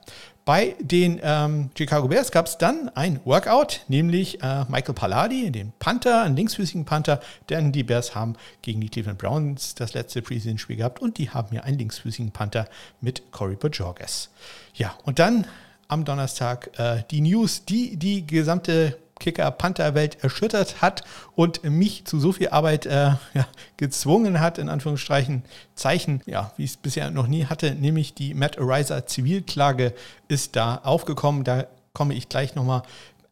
Bei 0.47 0.77
den 0.81 1.21
ähm, 1.25 1.71
Chicago 1.77 2.07
Bears 2.07 2.31
gab 2.31 2.47
es 2.47 2.57
dann 2.57 2.89
ein 2.95 3.19
Workout, 3.25 3.81
nämlich 3.89 4.41
äh, 4.45 4.65
Michael 4.69 4.95
Palladi, 4.95 5.51
den 5.51 5.73
Panther, 5.81 6.23
einen 6.23 6.37
linksfüßigen 6.37 6.85
Panther, 6.85 7.19
denn 7.51 7.73
die 7.73 7.83
Bears 7.83 8.15
haben 8.15 8.37
gegen 8.63 8.81
die 8.81 8.89
Cleveland 8.89 9.19
Browns 9.19 9.75
das 9.75 9.93
letzte 9.95 10.23
Preseason-Spiel 10.23 10.77
gehabt 10.77 11.03
und 11.03 11.19
die 11.19 11.31
haben 11.31 11.53
ja 11.53 11.63
einen 11.63 11.79
linksfüßigen 11.79 12.31
Panther 12.31 12.69
mit 13.01 13.33
Corey 13.33 13.57
Bojorges. 13.57 14.31
Ja, 14.75 14.97
und 15.03 15.19
dann 15.19 15.49
am 15.89 16.05
Donnerstag 16.05 16.71
äh, 16.79 17.03
die 17.11 17.23
News, 17.23 17.65
die 17.65 17.97
die 17.97 18.25
gesamte 18.25 18.97
Kicker-Panther-Welt 19.19 20.23
erschüttert 20.23 20.83
hat 20.83 21.05
und 21.35 21.65
mich 21.65 22.05
zu 22.05 22.21
so 22.21 22.33
viel 22.33 22.49
Arbeit 22.49 22.87
äh, 22.87 23.13
ja, 23.35 23.47
gezwungen 23.77 24.41
hat, 24.41 24.59
in 24.59 24.69
Anführungsstrichen, 24.69 25.43
Zeichen, 25.75 26.23
ja, 26.27 26.53
wie 26.57 26.65
ich 26.65 26.73
es 26.73 26.77
bisher 26.77 27.11
noch 27.11 27.27
nie 27.27 27.47
hatte, 27.47 27.75
nämlich 27.75 28.15
die 28.15 28.35
Matt 28.35 28.59
Ariser 28.59 29.07
Zivilklage 29.07 29.95
ist 30.29 30.57
da 30.57 30.81
aufgekommen. 30.83 31.45
Da 31.45 31.67
komme 31.93 32.15
ich 32.15 32.29
gleich 32.29 32.55
nochmal 32.55 32.83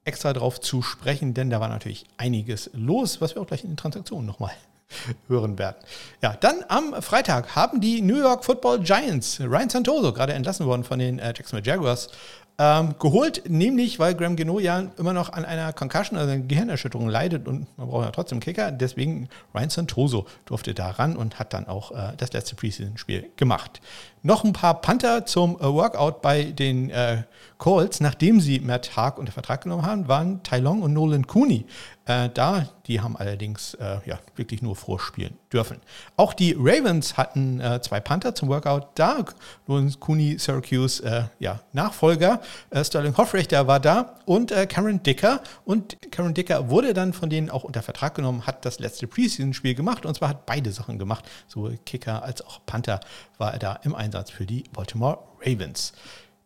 extra 0.05 0.33
drauf 0.33 0.61
zu 0.61 0.83
sprechen, 0.83 1.35
denn 1.35 1.51
da 1.51 1.61
war 1.61 1.69
natürlich 1.69 2.05
einiges 2.17 2.71
los, 2.73 3.21
was 3.21 3.35
wir 3.35 3.43
auch 3.43 3.47
gleich 3.47 3.65
in 3.65 3.71
den 3.71 3.77
Transaktionen 3.77 4.27
nochmal 4.27 4.53
hören 5.29 5.59
werden. 5.59 5.77
Ja, 6.23 6.37
dann 6.41 6.65
am 6.69 7.01
Freitag 7.03 7.57
haben 7.57 7.81
die 7.81 8.01
New 8.01 8.19
York 8.19 8.45
Football 8.45 8.81
Giants 8.81 9.41
Ryan 9.41 9.69
Santoso, 9.69 10.13
gerade 10.13 10.35
entlassen 10.35 10.67
worden 10.67 10.85
von 10.85 10.99
den 10.99 11.19
äh, 11.19 11.29
Jacksonville 11.29 11.67
Jaguars, 11.67 12.09
ähm, 12.57 12.95
geholt, 13.01 13.43
nämlich 13.49 13.99
weil 13.99 14.15
Graham 14.15 14.37
Geno 14.37 14.61
ja 14.61 14.85
immer 14.97 15.13
noch 15.13 15.33
an 15.33 15.45
einer 15.45 15.73
Concussion, 15.73 16.19
also 16.19 16.31
einer 16.31 16.43
Gehirnerschütterung 16.43 17.09
leidet 17.09 17.49
und 17.49 17.67
man 17.77 17.89
braucht 17.89 18.05
ja 18.05 18.11
trotzdem 18.13 18.39
Kicker. 18.39 18.71
Deswegen 18.71 19.29
Ryan 19.55 19.71
Santoso 19.71 20.27
durfte 20.45 20.73
da 20.73 20.91
ran 20.91 21.17
und 21.17 21.39
hat 21.39 21.53
dann 21.53 21.67
auch 21.67 21.91
äh, 21.91 22.13
das 22.17 22.33
letzte 22.33 22.55
Preseason-Spiel 22.55 23.31
gemacht. 23.37 23.81
Noch 24.23 24.45
ein 24.45 24.53
paar 24.53 24.81
Panther 24.81 25.27
zum 25.27 25.57
äh, 25.57 25.65
Workout 25.65 26.23
bei 26.23 26.45
den 26.45 26.91
äh, 26.91 27.25
Colts, 27.59 28.01
nachdem 28.01 28.41
sie 28.41 28.61
Matt 28.61 28.97
Haag 28.97 29.19
unter 29.19 29.33
Vertrag 29.33 29.63
genommen 29.63 29.85
haben, 29.85 30.07
waren 30.07 30.43
Tai 30.45 30.61
Long 30.61 30.83
und 30.83 30.93
Nolan 30.93 31.27
Cooney 31.27 31.67
äh, 32.07 32.29
da. 32.29 32.69
Die 32.87 33.01
haben 33.01 33.17
allerdings 33.17 33.75
äh, 33.75 33.99
ja, 34.05 34.19
wirklich 34.37 34.61
nur 34.61 34.77
vorspielen 34.77 35.39
dürfen. 35.53 35.81
Auch 36.17 36.35
die 36.35 36.55
Ravens 36.59 37.17
hatten 37.17 37.61
äh, 37.61 37.81
zwei 37.81 38.01
Panther 38.01 38.35
zum 38.35 38.49
Workout 38.51 38.89
da. 38.95 39.25
Nolan 39.67 39.95
Cooney, 40.01 40.39
Syracuse, 40.39 41.03
äh, 41.03 41.25
ja, 41.39 41.61
Nachfolger. 41.73 42.41
Äh, 42.71 42.85
Sterling 42.85 43.17
Hoffrechter 43.17 43.67
war 43.67 43.81
da 43.81 44.17
und 44.27 44.53
äh, 44.53 44.67
Cameron 44.67 45.03
Dicker. 45.03 45.41
Und 45.65 45.97
Cameron 46.11 46.35
Dicker 46.35 46.69
wurde 46.69 46.93
dann 46.93 47.13
von 47.13 47.31
denen 47.31 47.49
auch 47.49 47.65
unter 47.65 47.83
Vertrag 47.83 48.15
genommen, 48.15 48.47
hat 48.47 48.65
das 48.65 48.79
letzte 48.79 49.07
Preseason-Spiel 49.07 49.75
gemacht 49.75 50.05
und 50.05 50.15
zwar 50.15 50.29
hat 50.29 50.47
beide 50.47 50.73
Sachen 50.73 50.99
gemacht. 50.99 51.25
Sowohl 51.49 51.79
Kicker 51.87 52.23
als 52.23 52.43
auch 52.43 52.61
Panther 52.67 53.01
war 53.39 53.53
er 53.53 53.59
da 53.59 53.79
im 53.83 53.95
Einsatz 53.95 54.31
für 54.31 54.45
die 54.45 54.65
Baltimore 54.73 55.19
Ravens. 55.41 55.93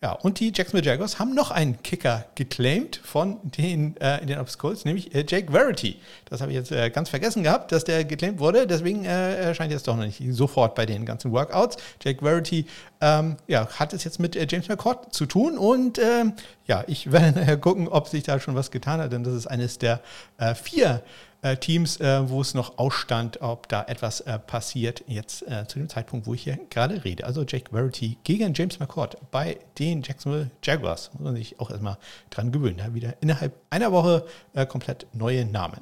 Ja, 0.00 0.12
und 0.12 0.38
die 0.38 0.52
Jacksonville 0.54 0.84
Jaguars 0.86 1.18
haben 1.18 1.34
noch 1.34 1.50
einen 1.50 1.82
Kicker 1.82 2.24
geclaimed 2.36 3.00
von 3.02 3.38
den 3.42 3.96
äh, 3.96 4.20
Indianapolis 4.20 4.56
Colts, 4.56 4.84
nämlich 4.84 5.12
äh, 5.12 5.24
Jake 5.26 5.50
Verity. 5.50 5.96
Das 6.26 6.40
habe 6.40 6.52
ich 6.52 6.56
jetzt 6.56 6.70
äh, 6.70 6.88
ganz 6.90 7.08
vergessen 7.08 7.42
gehabt, 7.42 7.72
dass 7.72 7.82
der 7.82 8.04
geclaimed 8.04 8.38
wurde. 8.38 8.68
Deswegen 8.68 9.04
äh, 9.04 9.34
erscheint 9.34 9.72
jetzt 9.72 9.88
doch 9.88 9.96
noch 9.96 10.04
nicht 10.04 10.22
sofort 10.30 10.76
bei 10.76 10.86
den 10.86 11.04
ganzen 11.04 11.32
Workouts. 11.32 11.78
Jake 12.00 12.24
Verity 12.24 12.66
ähm, 13.00 13.38
ja, 13.48 13.66
hat 13.66 13.92
es 13.92 14.04
jetzt 14.04 14.20
mit 14.20 14.36
äh, 14.36 14.46
James 14.48 14.68
McCord 14.68 15.12
zu 15.12 15.26
tun 15.26 15.58
und 15.58 15.98
ähm, 15.98 16.34
ja, 16.68 16.84
ich 16.86 17.10
werde 17.10 17.40
nachher 17.40 17.56
gucken, 17.60 17.88
ob 17.88 18.06
sich 18.06 18.22
da 18.22 18.38
schon 18.38 18.54
was 18.54 18.70
getan 18.70 19.00
hat, 19.00 19.12
denn 19.12 19.24
das 19.24 19.34
ist 19.34 19.48
eines 19.48 19.78
der 19.78 20.00
äh, 20.38 20.54
vier 20.54 21.02
Teams, 21.60 22.00
äh, 22.00 22.28
wo 22.28 22.40
es 22.40 22.54
noch 22.54 22.78
ausstand, 22.78 23.40
ob 23.40 23.68
da 23.68 23.84
etwas 23.84 24.20
äh, 24.22 24.38
passiert, 24.38 25.04
jetzt 25.06 25.42
äh, 25.42 25.66
zu 25.68 25.78
dem 25.78 25.88
Zeitpunkt, 25.88 26.26
wo 26.26 26.34
ich 26.34 26.42
hier 26.42 26.58
gerade 26.70 27.04
rede. 27.04 27.24
Also 27.24 27.44
Jake 27.46 27.70
Verity 27.70 28.18
gegen 28.24 28.54
James 28.54 28.80
McCord 28.80 29.16
bei 29.30 29.58
den 29.78 30.02
Jacksonville 30.02 30.50
Jaguars. 30.62 31.10
Muss 31.14 31.22
man 31.22 31.36
sich 31.36 31.60
auch 31.60 31.70
erstmal 31.70 31.98
dran 32.30 32.50
gewöhnen. 32.50 32.78
Ja, 32.78 32.92
wieder 32.92 33.14
innerhalb 33.20 33.54
einer 33.70 33.92
Woche 33.92 34.24
äh, 34.54 34.66
komplett 34.66 35.06
neue 35.12 35.44
Namen. 35.44 35.78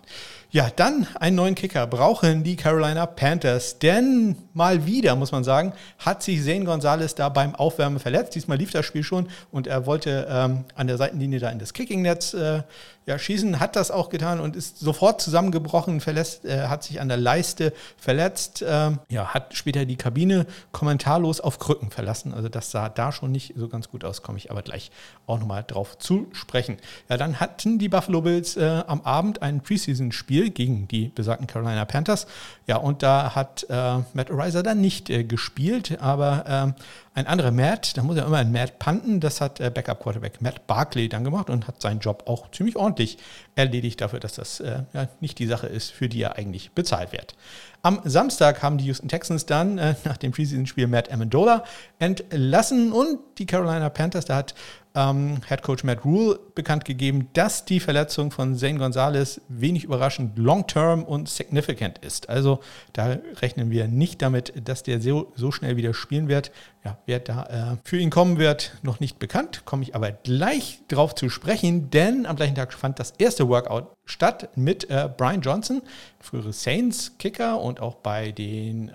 Ja, 0.56 0.70
dann 0.74 1.06
einen 1.20 1.36
neuen 1.36 1.54
Kicker 1.54 1.86
brauchen 1.86 2.42
die 2.42 2.56
Carolina 2.56 3.04
Panthers, 3.04 3.78
denn 3.78 4.36
mal 4.54 4.86
wieder, 4.86 5.14
muss 5.14 5.30
man 5.30 5.44
sagen, 5.44 5.74
hat 5.98 6.22
sich 6.22 6.42
Zane 6.42 6.64
Gonzalez 6.64 7.14
da 7.14 7.28
beim 7.28 7.54
Aufwärmen 7.54 7.98
verletzt. 7.98 8.34
Diesmal 8.34 8.56
lief 8.56 8.70
das 8.70 8.86
Spiel 8.86 9.02
schon 9.02 9.28
und 9.50 9.66
er 9.66 9.84
wollte 9.84 10.26
ähm, 10.30 10.64
an 10.74 10.86
der 10.86 10.96
Seitenlinie 10.96 11.40
da 11.40 11.50
in 11.50 11.58
das 11.58 11.74
Kicking-Netz 11.74 12.32
äh, 12.32 12.62
ja, 13.06 13.18
schießen, 13.18 13.60
hat 13.60 13.76
das 13.76 13.92
auch 13.92 14.08
getan 14.08 14.40
und 14.40 14.56
ist 14.56 14.80
sofort 14.80 15.20
zusammengebrochen, 15.20 16.00
verlässt, 16.00 16.44
äh, 16.44 16.66
hat 16.66 16.82
sich 16.82 17.00
an 17.00 17.08
der 17.08 17.16
Leiste 17.16 17.72
verletzt, 17.96 18.62
äh, 18.62 18.90
ja, 19.08 19.28
hat 19.28 19.54
später 19.54 19.84
die 19.84 19.96
Kabine 19.96 20.46
kommentarlos 20.72 21.40
auf 21.40 21.60
Krücken 21.60 21.90
verlassen. 21.90 22.34
Also 22.34 22.48
das 22.48 22.72
sah 22.72 22.88
da 22.88 23.12
schon 23.12 23.30
nicht 23.30 23.54
so 23.56 23.68
ganz 23.68 23.88
gut 23.90 24.04
aus, 24.04 24.22
komme 24.22 24.38
ich 24.38 24.50
aber 24.50 24.62
gleich 24.62 24.90
auch 25.26 25.38
nochmal 25.38 25.64
drauf 25.64 25.96
zu 25.98 26.26
sprechen. 26.32 26.78
Ja, 27.08 27.16
dann 27.16 27.38
hatten 27.38 27.78
die 27.78 27.88
Buffalo 27.88 28.22
Bills 28.22 28.56
äh, 28.56 28.82
am 28.86 29.02
Abend 29.02 29.40
ein 29.40 29.60
Preseason-Spiel 29.60 30.45
gegen 30.50 30.88
die 30.88 31.08
besagten 31.08 31.46
Carolina 31.46 31.84
Panthers. 31.84 32.26
Ja, 32.66 32.76
und 32.76 33.02
da 33.02 33.34
hat 33.34 33.66
äh, 33.68 33.98
Matt 34.12 34.30
Ariza 34.30 34.62
dann 34.62 34.80
nicht 34.80 35.10
äh, 35.10 35.24
gespielt, 35.24 36.00
aber 36.00 36.44
ähm, 36.48 36.74
ein 37.14 37.26
anderer 37.26 37.50
Matt, 37.50 37.96
da 37.96 38.02
muss 38.02 38.16
er 38.16 38.26
immer 38.26 38.36
ein 38.36 38.52
Matt 38.52 38.78
panten, 38.78 39.20
das 39.20 39.40
hat 39.40 39.58
äh, 39.58 39.70
Backup-Quarterback 39.70 40.42
Matt 40.42 40.66
Barkley 40.66 41.08
dann 41.08 41.24
gemacht 41.24 41.48
und 41.48 41.66
hat 41.66 41.80
seinen 41.80 42.00
Job 42.00 42.24
auch 42.26 42.50
ziemlich 42.50 42.76
ordentlich 42.76 43.18
erledigt 43.54 44.02
dafür, 44.02 44.20
dass 44.20 44.34
das 44.34 44.60
äh, 44.60 44.80
ja, 44.92 45.08
nicht 45.20 45.38
die 45.38 45.46
Sache 45.46 45.66
ist, 45.66 45.92
für 45.92 46.08
die 46.08 46.20
er 46.20 46.36
eigentlich 46.36 46.72
bezahlt 46.72 47.12
wird. 47.12 47.34
Am 47.82 48.00
Samstag 48.04 48.62
haben 48.62 48.78
die 48.78 48.84
Houston 48.84 49.08
Texans 49.08 49.46
dann 49.46 49.78
äh, 49.78 49.94
nach 50.04 50.16
dem 50.16 50.32
Preseason-Spiel 50.32 50.88
Matt 50.88 51.10
Amendola 51.10 51.64
entlassen 51.98 52.92
und 52.92 53.18
die 53.38 53.46
Carolina 53.46 53.88
Panthers, 53.88 54.24
da 54.24 54.36
hat 54.36 54.54
ähm, 54.96 55.42
Head 55.46 55.62
Coach 55.62 55.84
Matt 55.84 56.04
Rule 56.04 56.40
bekannt 56.54 56.84
gegeben, 56.84 57.28
dass 57.34 57.64
die 57.64 57.78
Verletzung 57.78 58.30
von 58.30 58.56
Zane 58.56 58.78
Gonzalez 58.78 59.40
wenig 59.48 59.84
überraschend 59.84 60.38
long-term 60.38 61.04
und 61.04 61.28
significant 61.28 61.98
ist. 61.98 62.28
Also 62.28 62.60
da 62.94 63.18
rechnen 63.40 63.70
wir 63.70 63.86
nicht 63.86 64.22
damit, 64.22 64.52
dass 64.64 64.82
der 64.82 65.00
so, 65.00 65.32
so 65.36 65.52
schnell 65.52 65.76
wieder 65.76 65.94
spielen 65.94 66.28
wird. 66.28 66.50
Ja, 66.86 66.96
wer 67.04 67.18
da 67.18 67.72
äh, 67.72 67.76
für 67.82 67.98
ihn 67.98 68.10
kommen 68.10 68.38
wird, 68.38 68.76
noch 68.82 69.00
nicht 69.00 69.18
bekannt. 69.18 69.62
Komme 69.64 69.82
ich 69.82 69.96
aber 69.96 70.12
gleich 70.12 70.78
drauf 70.86 71.16
zu 71.16 71.28
sprechen, 71.28 71.90
denn 71.90 72.26
am 72.26 72.36
gleichen 72.36 72.54
Tag 72.54 72.72
fand 72.72 73.00
das 73.00 73.10
erste 73.18 73.48
Workout 73.48 73.88
statt 74.04 74.50
mit 74.54 74.88
äh, 74.88 75.08
Brian 75.16 75.40
Johnson, 75.40 75.82
frühere 76.20 76.52
Saints-Kicker 76.52 77.60
und 77.60 77.80
auch 77.80 77.96
bei 77.96 78.30
den 78.30 78.90
äh, 78.90 78.92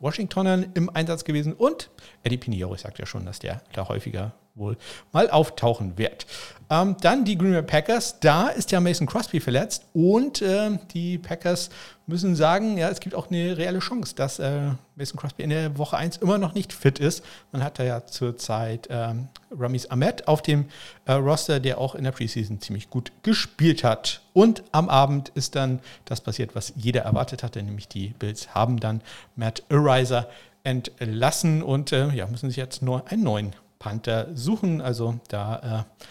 Washingtonern 0.00 0.68
im 0.72 0.88
Einsatz 0.88 1.24
gewesen. 1.24 1.52
Und 1.52 1.90
Eddie 2.22 2.38
Pinheiro, 2.38 2.74
ich 2.74 2.80
sagte 2.80 3.02
ja 3.02 3.06
schon, 3.06 3.26
dass 3.26 3.38
der 3.38 3.60
da 3.74 3.86
häufiger 3.86 4.32
wohl 4.54 4.78
mal 5.12 5.28
auftauchen 5.28 5.98
wird. 5.98 6.24
Ähm, 6.70 6.96
dann 7.02 7.26
die 7.26 7.36
Green 7.36 7.52
Bay 7.52 7.62
Packers, 7.62 8.18
da 8.18 8.48
ist 8.48 8.72
ja 8.72 8.80
Mason 8.80 9.06
Crosby 9.06 9.40
verletzt 9.40 9.84
und 9.92 10.40
äh, 10.40 10.70
die 10.94 11.18
Packers 11.18 11.68
müssen 12.06 12.36
sagen, 12.36 12.78
ja, 12.78 12.88
es 12.88 13.00
gibt 13.00 13.14
auch 13.14 13.28
eine 13.30 13.56
reelle 13.56 13.80
Chance, 13.80 14.14
dass 14.14 14.38
äh, 14.38 14.70
Mason 14.94 15.18
Crosby 15.18 15.42
in 15.42 15.50
der 15.50 15.76
Woche 15.76 15.96
1 15.96 16.18
immer 16.18 16.38
noch 16.38 16.54
nicht 16.54 16.72
fit 16.72 16.98
ist. 16.98 17.24
Man 17.50 17.64
hat 17.64 17.78
da 17.78 17.84
ja 17.84 18.06
zurzeit 18.06 18.86
ähm, 18.90 19.28
Ramis 19.50 19.86
Ahmed 19.86 20.28
auf 20.28 20.40
dem 20.40 20.66
äh, 21.04 21.12
Roster, 21.12 21.58
der 21.58 21.78
auch 21.78 21.94
in 21.94 22.04
der 22.04 22.12
Preseason 22.12 22.60
ziemlich 22.60 22.90
gut 22.90 23.10
gespielt 23.22 23.82
hat. 23.82 24.20
Und 24.32 24.62
am 24.70 24.88
Abend 24.88 25.30
ist 25.30 25.56
dann 25.56 25.80
das 26.04 26.20
passiert, 26.20 26.54
was 26.54 26.72
jeder 26.76 27.02
erwartet 27.02 27.42
hatte, 27.42 27.62
nämlich 27.62 27.88
die 27.88 28.08
Bills 28.18 28.54
haben 28.54 28.78
dann 28.78 29.00
Matt 29.34 29.64
Ariser 29.68 30.28
entlassen 30.62 31.62
und 31.62 31.92
äh, 31.92 32.10
ja, 32.10 32.26
müssen 32.26 32.48
sich 32.48 32.56
jetzt 32.56 32.82
nur 32.82 33.08
einen 33.08 33.22
neuen 33.24 33.52
Panther 33.78 34.28
suchen. 34.34 34.80
Also 34.80 35.18
da 35.28 35.84
äh, 35.86 36.04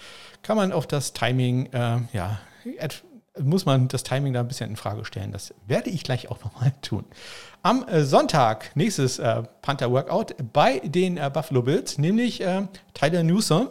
kann 0.43 0.57
man 0.57 0.71
auf 0.71 0.87
das 0.87 1.13
Timing, 1.13 1.67
äh, 1.73 1.99
ja, 2.13 2.39
muss 3.41 3.65
man 3.65 3.87
das 3.87 4.03
Timing 4.03 4.33
da 4.33 4.41
ein 4.41 4.47
bisschen 4.47 4.69
in 4.69 4.75
Frage 4.75 5.05
stellen. 5.05 5.31
Das 5.31 5.53
werde 5.67 5.89
ich 5.89 6.03
gleich 6.03 6.29
auch 6.29 6.39
nochmal 6.43 6.73
tun. 6.81 7.05
Am 7.61 7.87
äh, 7.87 8.03
Sonntag, 8.03 8.71
nächstes 8.75 9.19
äh, 9.19 9.43
Panther-Workout 9.61 10.35
bei 10.53 10.79
den 10.79 11.17
äh, 11.17 11.29
Buffalo 11.33 11.61
Bills, 11.61 11.97
nämlich 11.97 12.41
äh, 12.41 12.67
Tyler 12.93 13.23
Newsom 13.23 13.69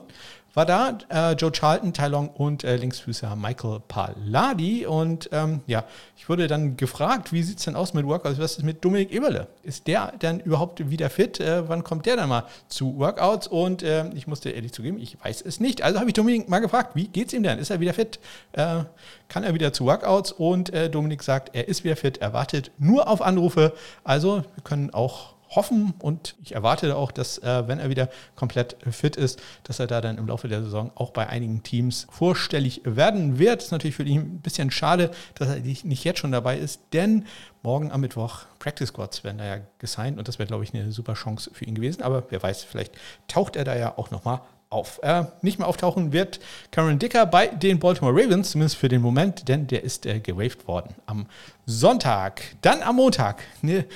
war 0.54 0.64
da 0.64 0.98
äh, 1.10 1.32
Joe 1.32 1.50
Charlton, 1.52 1.92
Tai 1.92 2.08
Long 2.08 2.28
und 2.28 2.64
äh, 2.64 2.76
Linksfüßer 2.76 3.34
Michael 3.36 3.80
Palladi. 3.86 4.86
Und 4.86 5.28
ähm, 5.32 5.60
ja, 5.66 5.84
ich 6.16 6.28
wurde 6.28 6.46
dann 6.46 6.76
gefragt, 6.76 7.32
wie 7.32 7.42
sieht 7.42 7.58
es 7.58 7.64
denn 7.64 7.76
aus 7.76 7.92
mit 7.92 8.06
Workouts? 8.06 8.38
Was 8.38 8.58
ist 8.58 8.62
mit 8.62 8.84
Dominik 8.84 9.12
Eberle? 9.12 9.48
Ist 9.62 9.86
der 9.88 10.12
denn 10.22 10.40
überhaupt 10.40 10.90
wieder 10.90 11.10
fit? 11.10 11.40
Äh, 11.40 11.68
wann 11.68 11.82
kommt 11.82 12.06
der 12.06 12.16
dann 12.16 12.28
mal 12.28 12.44
zu 12.68 12.98
Workouts? 12.98 13.48
Und 13.48 13.82
äh, 13.82 14.08
ich 14.14 14.26
musste 14.26 14.50
ehrlich 14.50 14.72
zugeben, 14.72 14.98
ich 14.98 15.22
weiß 15.22 15.42
es 15.42 15.60
nicht. 15.60 15.82
Also 15.82 15.98
habe 15.98 16.08
ich 16.08 16.14
Dominik 16.14 16.48
mal 16.48 16.60
gefragt, 16.60 16.92
wie 16.94 17.08
geht 17.08 17.28
es 17.28 17.34
ihm 17.34 17.42
denn? 17.42 17.58
Ist 17.58 17.70
er 17.70 17.80
wieder 17.80 17.94
fit? 17.94 18.20
Äh, 18.52 18.84
kann 19.28 19.42
er 19.42 19.54
wieder 19.54 19.72
zu 19.72 19.86
Workouts? 19.86 20.32
Und 20.32 20.72
äh, 20.72 20.88
Dominik 20.88 21.22
sagt, 21.22 21.54
er 21.54 21.66
ist 21.68 21.82
wieder 21.82 21.96
fit, 21.96 22.18
er 22.18 22.32
wartet 22.32 22.70
nur 22.78 23.08
auf 23.08 23.20
Anrufe. 23.22 23.72
Also 24.04 24.44
wir 24.54 24.62
können 24.62 24.94
auch 24.94 25.33
hoffen 25.56 25.94
und 26.00 26.36
ich 26.42 26.54
erwarte 26.54 26.96
auch, 26.96 27.12
dass, 27.12 27.38
äh, 27.38 27.68
wenn 27.68 27.78
er 27.78 27.88
wieder 27.88 28.08
komplett 28.34 28.76
fit 28.90 29.16
ist, 29.16 29.40
dass 29.64 29.78
er 29.78 29.86
da 29.86 30.00
dann 30.00 30.18
im 30.18 30.26
Laufe 30.26 30.48
der 30.48 30.62
Saison 30.62 30.90
auch 30.94 31.10
bei 31.10 31.28
einigen 31.28 31.62
Teams 31.62 32.06
vorstellig 32.10 32.82
werden 32.84 33.38
wird. 33.38 33.62
Ist 33.62 33.72
natürlich 33.72 33.96
für 33.96 34.04
ihn 34.04 34.20
ein 34.20 34.40
bisschen 34.40 34.70
schade, 34.70 35.10
dass 35.34 35.48
er 35.48 35.60
nicht 35.60 36.04
jetzt 36.04 36.18
schon 36.18 36.32
dabei 36.32 36.58
ist, 36.58 36.80
denn 36.92 37.26
morgen 37.62 37.92
am 37.92 38.00
Mittwoch 38.00 38.46
Practice 38.58 38.88
Squads 38.88 39.24
werden 39.24 39.38
da 39.38 39.44
ja 39.44 39.60
gesigned 39.78 40.18
und 40.18 40.28
das 40.28 40.38
wäre, 40.38 40.46
glaube 40.46 40.64
ich, 40.64 40.74
eine 40.74 40.92
super 40.92 41.14
Chance 41.14 41.50
für 41.52 41.64
ihn 41.64 41.74
gewesen. 41.74 42.02
Aber 42.02 42.24
wer 42.30 42.42
weiß, 42.42 42.64
vielleicht 42.64 42.94
taucht 43.28 43.56
er 43.56 43.64
da 43.64 43.76
ja 43.76 43.96
auch 43.96 44.10
nochmal 44.10 44.40
auf. 44.74 45.00
Äh, 45.02 45.24
nicht 45.40 45.58
mehr 45.58 45.68
auftauchen 45.68 46.12
wird 46.12 46.40
Karen 46.70 46.98
Dicker 46.98 47.26
bei 47.26 47.46
den 47.46 47.78
Baltimore 47.78 48.12
Ravens, 48.12 48.50
zumindest 48.50 48.76
für 48.76 48.88
den 48.88 49.00
Moment, 49.00 49.48
denn 49.48 49.66
der 49.66 49.84
ist 49.84 50.04
äh, 50.04 50.20
gewaved 50.20 50.66
worden 50.66 50.94
am 51.06 51.26
Sonntag. 51.64 52.42
Dann 52.60 52.82
am 52.82 52.96
Montag 52.96 53.42
eine 53.62 53.86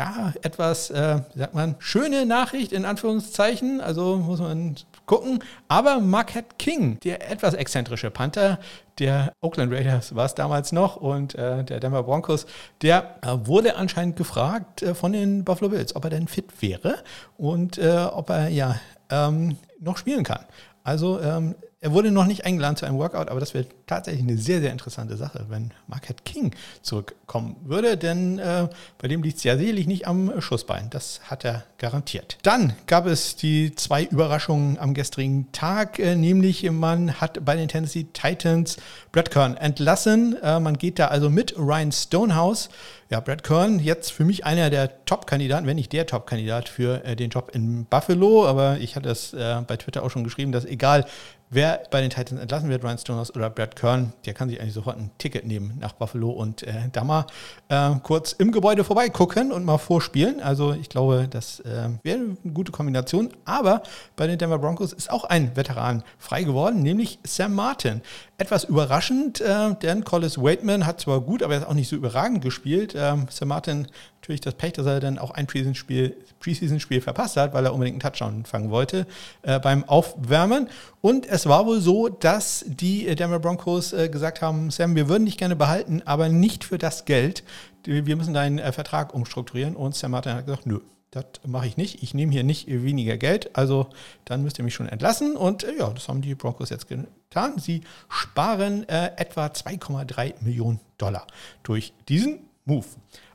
ja, 0.00 0.32
etwas, 0.40 0.88
äh, 0.88 1.20
sagt 1.34 1.54
man, 1.54 1.76
schöne 1.78 2.24
Nachricht 2.24 2.72
in 2.72 2.86
Anführungszeichen. 2.86 3.82
Also 3.82 4.16
muss 4.16 4.40
man 4.40 4.76
gucken. 5.04 5.44
Aber 5.68 6.00
Marquette 6.00 6.56
King, 6.58 6.98
der 7.00 7.30
etwas 7.30 7.52
exzentrische 7.52 8.10
Panther 8.10 8.58
der 8.98 9.34
Oakland 9.42 9.70
Raiders 9.70 10.14
war 10.14 10.24
es 10.24 10.34
damals 10.34 10.72
noch 10.72 10.96
und 10.96 11.34
äh, 11.34 11.64
der 11.64 11.80
Denver 11.80 12.02
Broncos, 12.02 12.46
der 12.80 13.16
äh, 13.20 13.46
wurde 13.46 13.76
anscheinend 13.76 14.16
gefragt 14.16 14.82
äh, 14.82 14.94
von 14.94 15.12
den 15.12 15.44
Buffalo 15.44 15.68
Bills, 15.68 15.94
ob 15.94 16.04
er 16.04 16.10
denn 16.10 16.28
fit 16.28 16.62
wäre 16.62 16.96
und 17.36 17.76
äh, 17.76 18.06
ob 18.10 18.30
er 18.30 18.48
ja 18.48 18.80
ähm, 19.10 19.58
noch 19.80 19.98
spielen 19.98 20.24
kann. 20.24 20.46
Also 20.82 21.20
ähm, 21.20 21.56
er 21.82 21.92
wurde 21.92 22.10
noch 22.10 22.26
nicht 22.26 22.44
eingeladen 22.44 22.76
zu 22.76 22.84
einem 22.84 22.98
Workout, 22.98 23.30
aber 23.30 23.40
das 23.40 23.54
wäre 23.54 23.64
tatsächlich 23.86 24.22
eine 24.22 24.36
sehr, 24.36 24.60
sehr 24.60 24.70
interessante 24.70 25.16
Sache, 25.16 25.46
wenn 25.48 25.72
Marquette 25.86 26.22
King 26.24 26.54
zurückkommen 26.82 27.56
würde, 27.64 27.96
denn 27.96 28.38
äh, 28.38 28.68
bei 28.98 29.08
dem 29.08 29.22
liegt 29.22 29.38
es 29.38 29.44
ja 29.44 29.56
sicherlich 29.56 29.86
nicht 29.86 30.06
am 30.06 30.42
Schussbein. 30.42 30.90
Das 30.90 31.22
hat 31.24 31.44
er 31.44 31.64
garantiert. 31.78 32.36
Dann 32.42 32.74
gab 32.86 33.06
es 33.06 33.34
die 33.36 33.74
zwei 33.74 34.04
Überraschungen 34.04 34.78
am 34.78 34.92
gestrigen 34.92 35.50
Tag, 35.52 35.98
äh, 35.98 36.16
nämlich 36.16 36.70
man 36.70 37.18
hat 37.18 37.42
bei 37.46 37.56
den 37.56 37.68
Tennessee 37.68 38.06
Titans 38.12 38.76
Brad 39.10 39.30
Kern 39.30 39.56
entlassen. 39.56 40.36
Äh, 40.42 40.60
man 40.60 40.76
geht 40.76 40.98
da 40.98 41.06
also 41.06 41.30
mit 41.30 41.56
Ryan 41.56 41.92
Stonehouse. 41.92 42.68
Ja, 43.12 43.18
Brad 43.18 43.42
Kern, 43.42 43.80
jetzt 43.80 44.12
für 44.12 44.24
mich 44.24 44.46
einer 44.46 44.70
der 44.70 45.04
Top-Kandidaten, 45.04 45.66
wenn 45.66 45.74
nicht 45.74 45.92
der 45.92 46.06
Top-Kandidat 46.06 46.68
für 46.68 47.04
äh, 47.04 47.16
den 47.16 47.30
Job 47.30 47.50
in 47.52 47.84
Buffalo, 47.86 48.46
aber 48.46 48.78
ich 48.78 48.94
hatte 48.94 49.08
es 49.08 49.32
äh, 49.32 49.60
bei 49.66 49.76
Twitter 49.76 50.04
auch 50.04 50.12
schon 50.12 50.22
geschrieben, 50.22 50.52
dass 50.52 50.64
egal 50.64 51.06
Wer 51.52 51.82
bei 51.90 52.00
den 52.00 52.10
Titans 52.10 52.40
entlassen 52.40 52.68
wird, 52.68 52.84
Ryan 52.84 52.96
Stoners 52.96 53.34
oder 53.34 53.50
Brad 53.50 53.74
Kern, 53.74 54.12
der 54.24 54.34
kann 54.34 54.48
sich 54.48 54.60
eigentlich 54.60 54.72
sofort 54.72 54.96
ein 54.98 55.10
Ticket 55.18 55.44
nehmen 55.44 55.76
nach 55.80 55.94
Buffalo 55.94 56.30
und 56.30 56.62
äh, 56.62 56.88
da 56.92 57.02
mal 57.02 57.26
äh, 57.68 57.90
kurz 58.04 58.30
im 58.30 58.52
Gebäude 58.52 58.84
vorbeigucken 58.84 59.50
und 59.50 59.64
mal 59.64 59.78
vorspielen. 59.78 60.40
Also 60.40 60.72
ich 60.74 60.88
glaube, 60.88 61.26
das 61.28 61.58
äh, 61.60 61.88
wäre 62.04 62.20
eine 62.20 62.52
gute 62.54 62.70
Kombination. 62.70 63.30
Aber 63.44 63.82
bei 64.14 64.28
den 64.28 64.38
Denver 64.38 64.60
Broncos 64.60 64.92
ist 64.92 65.10
auch 65.10 65.24
ein 65.24 65.56
Veteran 65.56 66.04
frei 66.18 66.44
geworden, 66.44 66.84
nämlich 66.84 67.18
Sam 67.24 67.56
Martin. 67.56 68.00
Etwas 68.40 68.64
überraschend, 68.64 69.42
äh, 69.42 69.74
denn 69.82 70.02
Collis 70.02 70.38
Waitman 70.38 70.86
hat 70.86 70.98
zwar 70.98 71.20
gut, 71.20 71.42
aber 71.42 71.52
er 71.52 71.60
ist 71.60 71.66
auch 71.66 71.74
nicht 71.74 71.90
so 71.90 71.96
überragend 71.96 72.42
gespielt. 72.42 72.94
Ähm, 72.96 73.26
Sam 73.28 73.48
Martin 73.48 73.86
natürlich 74.18 74.40
das 74.40 74.54
Pech, 74.54 74.72
dass 74.72 74.86
er 74.86 74.98
dann 74.98 75.18
auch 75.18 75.32
ein 75.32 75.46
Preseason-Spiel 75.46 76.16
Preseason 76.40 76.80
verpasst 77.02 77.36
hat, 77.36 77.52
weil 77.52 77.66
er 77.66 77.74
unbedingt 77.74 78.02
einen 78.02 78.12
Touchdown 78.12 78.46
fangen 78.46 78.70
wollte 78.70 79.06
äh, 79.42 79.60
beim 79.60 79.86
Aufwärmen. 79.86 80.70
Und 81.02 81.26
es 81.26 81.50
war 81.50 81.66
wohl 81.66 81.82
so, 81.82 82.08
dass 82.08 82.64
die 82.66 83.14
Denver 83.14 83.40
Broncos 83.40 83.92
äh, 83.92 84.08
gesagt 84.08 84.40
haben, 84.40 84.70
Sam, 84.70 84.96
wir 84.96 85.10
würden 85.10 85.26
dich 85.26 85.36
gerne 85.36 85.54
behalten, 85.54 86.00
aber 86.06 86.30
nicht 86.30 86.64
für 86.64 86.78
das 86.78 87.04
Geld. 87.04 87.44
Wir 87.84 88.16
müssen 88.16 88.32
deinen 88.32 88.58
äh, 88.58 88.72
Vertrag 88.72 89.12
umstrukturieren. 89.12 89.76
Und 89.76 89.94
Sam 89.94 90.12
Martin 90.12 90.32
hat 90.32 90.46
gesagt, 90.46 90.64
nö, 90.64 90.80
das 91.10 91.24
mache 91.44 91.66
ich 91.66 91.76
nicht. 91.76 92.02
Ich 92.02 92.14
nehme 92.14 92.32
hier 92.32 92.44
nicht 92.44 92.68
weniger 92.68 93.16
Geld, 93.16 93.56
also 93.56 93.88
dann 94.24 94.42
müsst 94.42 94.58
ihr 94.58 94.64
mich 94.64 94.74
schon 94.74 94.88
entlassen. 94.88 95.36
Und 95.36 95.64
äh, 95.64 95.76
ja, 95.78 95.90
das 95.90 96.08
haben 96.08 96.22
die 96.22 96.34
Broncos 96.34 96.70
jetzt 96.70 96.88
getan. 96.88 97.58
Sie 97.58 97.82
sparen 98.08 98.88
äh, 98.88 99.12
etwa 99.16 99.46
2,3 99.46 100.34
Millionen 100.42 100.80
Dollar 100.98 101.26
durch 101.62 101.92
diesen 102.08 102.40
Move. 102.64 102.86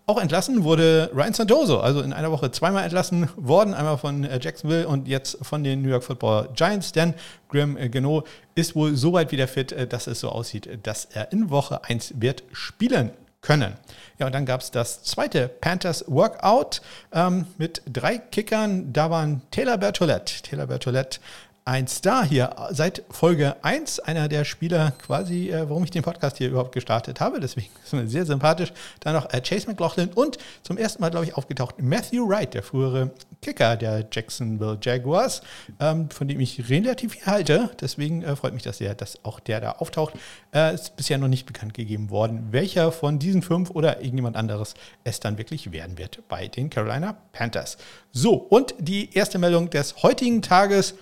Auch 0.08 0.22
entlassen 0.22 0.64
wurde 0.64 1.10
Ryan 1.16 1.34
Santoso, 1.34 1.80
also 1.80 2.02
in 2.02 2.14
einer 2.14 2.32
Woche 2.32 2.52
zweimal 2.52 2.84
entlassen 2.84 3.28
worden, 3.36 3.74
einmal 3.74 3.98
von 3.98 4.24
äh, 4.24 4.40
Jacksonville 4.42 4.88
und 4.88 5.08
jetzt 5.08 5.40
von 5.42 5.64
den 5.64 5.82
New 5.82 5.90
York 5.90 6.04
Football 6.04 6.50
Giants, 6.54 6.92
denn 6.92 7.16
Graham 7.50 7.76
äh, 7.76 7.90
Geno 7.90 8.24
ist 8.54 8.76
wohl 8.76 8.96
so 8.96 9.14
weit 9.14 9.32
wieder 9.32 9.48
fit, 9.48 9.76
dass 9.92 10.08
es 10.08 10.20
so 10.20 10.30
aussieht, 10.30 10.70
dass 10.84 11.06
er 11.06 11.32
in 11.32 11.50
Woche 11.50 11.84
1 11.84 12.22
wird 12.22 12.44
spielen 12.52 13.12
können. 13.42 13.74
Ja, 14.18 14.28
und 14.28 14.36
dann 14.36 14.46
gab 14.46 14.62
es 14.62 14.72
das 14.72 15.04
zweite 15.04 15.48
Panthers 15.48 16.06
Workout 16.08 16.82
ähm, 17.12 17.48
mit 17.58 17.82
drei 17.86 18.18
Kickern. 18.18 18.94
Da 18.94 19.10
waren 19.10 19.42
Taylor 19.52 19.78
Bertolette. 19.78 20.42
Taylor 20.42 20.68
Bertolette 20.68 21.20
ein 21.68 21.88
Star 21.88 22.24
hier 22.24 22.56
seit 22.70 23.02
Folge 23.10 23.56
1, 23.64 24.00
einer 24.00 24.28
der 24.28 24.46
Spieler 24.46 24.92
quasi, 25.04 25.50
äh, 25.50 25.68
warum 25.68 25.84
ich 25.84 25.90
den 25.90 26.04
Podcast 26.04 26.38
hier 26.38 26.50
überhaupt 26.50 26.74
gestartet 26.74 27.20
habe. 27.20 27.40
Deswegen 27.40 27.70
ist 27.84 27.92
mir 27.92 28.08
sehr 28.08 28.26
sympathisch. 28.26 28.72
Dann 29.00 29.16
noch 29.16 29.34
äh, 29.34 29.42
Chase 29.42 29.68
McLaughlin 29.68 30.10
und 30.14 30.38
zum 30.62 30.78
ersten 30.78 31.02
Mal, 31.02 31.10
glaube 31.10 31.26
ich, 31.26 31.36
aufgetaucht 31.36 31.82
Matthew 31.82 32.30
Wright, 32.30 32.54
der 32.54 32.62
frühere 32.62 33.10
Kicker 33.46 33.76
der 33.76 34.08
Jacksonville 34.12 34.80
Jaguars, 34.82 35.44
ähm, 35.80 36.10
von 36.10 36.28
dem 36.28 36.40
ich 36.40 36.68
relativ 36.68 37.14
viel 37.14 37.26
halte. 37.28 37.70
Deswegen 37.80 38.24
äh, 38.24 38.36
freut 38.36 38.56
mich 38.56 38.64
das 38.64 38.80
sehr, 38.80 38.96
dass 38.96 39.24
auch 39.24 39.40
der 39.40 39.62
da 39.62 39.72
auftaucht. 39.74 40.16
Äh, 40.52 40.74
ist 40.74 40.96
bisher 40.96 41.20
noch 41.20 41.28
nicht 41.28 41.46
bekannt 41.46 41.76
gegeben 41.76 42.10
worden, 42.10 42.48
welcher 42.50 42.92
von 42.92 43.20
diesen 43.20 43.44
fünf 43.44 43.70
oder 43.70 44.02
irgendjemand 44.02 44.36
anderes 44.36 44.74
es 45.04 45.20
dann 45.20 45.38
wirklich 45.38 45.72
werden 45.72 46.00
wird 46.00 46.28
bei 46.28 46.48
den 46.48 46.72
Carolina 46.72 47.18
Panthers. 47.34 47.78
So, 48.12 48.34
und 48.34 48.74
die 48.80 49.14
erste 49.14 49.38
Meldung 49.38 49.70
des 49.70 50.02
heutigen 50.02 50.42
Tages 50.42 50.96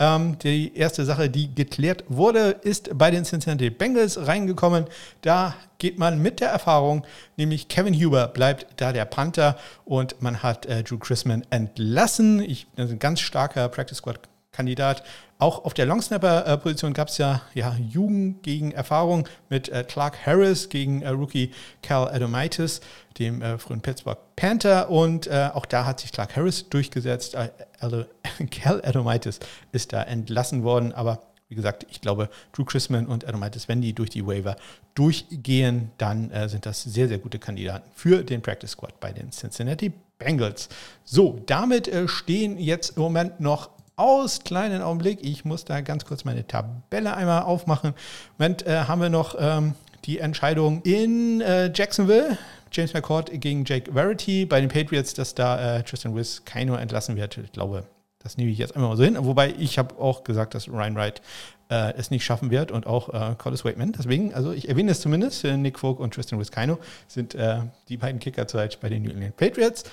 ähm, 0.00 0.38
die 0.38 0.74
erste 0.74 1.04
Sache, 1.04 1.30
die 1.30 1.54
geklärt 1.54 2.04
wurde, 2.08 2.56
ist 2.62 2.90
bei 2.98 3.10
den 3.10 3.24
Cincinnati 3.24 3.70
Bengals 3.70 4.26
reingekommen. 4.26 4.86
Da 5.20 5.54
geht 5.78 5.98
man 5.98 6.20
mit 6.20 6.40
der 6.40 6.48
Erfahrung, 6.48 7.04
nämlich 7.36 7.68
Kevin 7.68 7.94
Huber 7.94 8.26
bleibt 8.28 8.66
da 8.80 8.92
der 8.92 9.04
Panther 9.04 9.56
und 9.84 10.20
man 10.22 10.42
hat 10.42 10.66
äh, 10.66 10.82
Drew 10.82 10.98
Chrisman 10.98 11.44
entlassen. 11.50 12.40
Ich, 12.40 12.66
das 12.76 12.86
ist 12.86 12.92
ein 12.92 12.98
ganz 12.98 13.20
starker 13.20 13.68
Practice 13.68 13.98
Squad 13.98 14.29
Kandidat. 14.60 15.02
Auch 15.38 15.64
auf 15.64 15.72
der 15.72 15.86
Longsnapper-Position 15.86 16.92
gab 16.92 17.08
es 17.08 17.16
ja, 17.16 17.40
ja 17.54 17.74
Jugend 17.78 18.42
gegen 18.42 18.72
Erfahrung 18.72 19.26
mit 19.48 19.70
äh, 19.70 19.84
Clark 19.88 20.26
Harris 20.26 20.68
gegen 20.68 21.00
äh, 21.00 21.08
Rookie 21.08 21.52
Cal 21.82 22.08
Adomaitis, 22.08 22.82
dem 23.18 23.40
äh, 23.40 23.56
frühen 23.56 23.80
Pittsburgh 23.80 24.18
Panther. 24.36 24.90
Und 24.90 25.28
äh, 25.28 25.48
auch 25.54 25.64
da 25.64 25.86
hat 25.86 26.00
sich 26.00 26.12
Clark 26.12 26.36
Harris 26.36 26.68
durchgesetzt. 26.68 27.36
Äh, 27.36 27.48
Cal 28.50 28.84
Adomaitis 28.84 29.40
ist 29.72 29.94
da 29.94 30.02
entlassen 30.02 30.62
worden. 30.62 30.92
Aber 30.92 31.22
wie 31.48 31.54
gesagt, 31.54 31.86
ich 31.88 32.02
glaube, 32.02 32.28
Drew 32.52 32.66
Chrisman 32.66 33.06
und 33.06 33.26
Adomaitis, 33.26 33.66
wenn 33.66 33.80
die 33.80 33.94
durch 33.94 34.10
die 34.10 34.26
Waiver 34.26 34.56
durchgehen, 34.94 35.90
dann 35.96 36.30
äh, 36.32 36.50
sind 36.50 36.66
das 36.66 36.82
sehr, 36.82 37.08
sehr 37.08 37.18
gute 37.18 37.38
Kandidaten 37.38 37.90
für 37.94 38.22
den 38.24 38.42
Practice 38.42 38.72
Squad 38.72 39.00
bei 39.00 39.10
den 39.10 39.30
Cincinnati 39.30 39.90
Bengals. 40.18 40.68
So, 41.02 41.40
damit 41.46 41.90
stehen 42.08 42.58
jetzt 42.58 42.98
im 42.98 43.02
Moment 43.02 43.40
noch 43.40 43.70
aus. 44.00 44.40
Kleinen 44.40 44.82
Augenblick, 44.82 45.18
ich 45.22 45.44
muss 45.44 45.64
da 45.64 45.80
ganz 45.82 46.04
kurz 46.04 46.24
meine 46.24 46.46
Tabelle 46.46 47.14
einmal 47.14 47.42
aufmachen. 47.42 47.94
Moment 48.38 48.66
äh, 48.66 48.84
haben 48.84 49.00
wir 49.00 49.10
noch 49.10 49.36
ähm, 49.38 49.74
die 50.04 50.18
Entscheidung 50.18 50.82
in 50.82 51.40
äh, 51.40 51.70
Jacksonville. 51.72 52.38
James 52.72 52.94
McCord 52.94 53.30
gegen 53.40 53.64
Jake 53.64 53.92
Verity 53.92 54.46
bei 54.46 54.60
den 54.60 54.70
Patriots, 54.70 55.12
dass 55.14 55.34
da 55.34 55.78
äh, 55.78 55.82
Tristan 55.82 56.14
Wiss 56.14 56.44
keiner 56.44 56.80
entlassen 56.80 57.16
wird. 57.16 57.36
Ich 57.38 57.52
glaube, 57.52 57.84
das 58.22 58.36
nehme 58.36 58.50
ich 58.50 58.58
jetzt 58.58 58.74
einmal 58.74 58.90
mal 58.90 58.96
so 58.96 59.04
hin. 59.04 59.16
Wobei 59.18 59.54
ich 59.58 59.78
habe 59.78 59.96
auch 59.98 60.24
gesagt, 60.24 60.54
dass 60.54 60.68
Ryan 60.68 60.94
Wright 60.94 61.20
äh, 61.68 61.94
es 61.94 62.10
nicht 62.10 62.24
schaffen 62.24 62.50
wird 62.50 62.70
und 62.70 62.86
auch 62.86 63.08
äh, 63.12 63.34
Collis 63.36 63.64
Waitman. 63.64 63.92
Deswegen, 63.92 64.34
also 64.34 64.52
ich 64.52 64.68
erwähne 64.68 64.92
es 64.92 65.00
zumindest. 65.00 65.44
Nick 65.44 65.78
Folk 65.78 66.00
und 66.00 66.14
Tristan 66.14 66.38
Wiskino 66.38 66.78
sind 67.08 67.34
äh, 67.34 67.60
die 67.88 67.96
beiden 67.96 68.20
Kicker 68.20 68.46
zurzeit 68.46 68.78
bei 68.80 68.88
den 68.88 69.02
New 69.02 69.10
England 69.10 69.36
Patriots. 69.36 69.84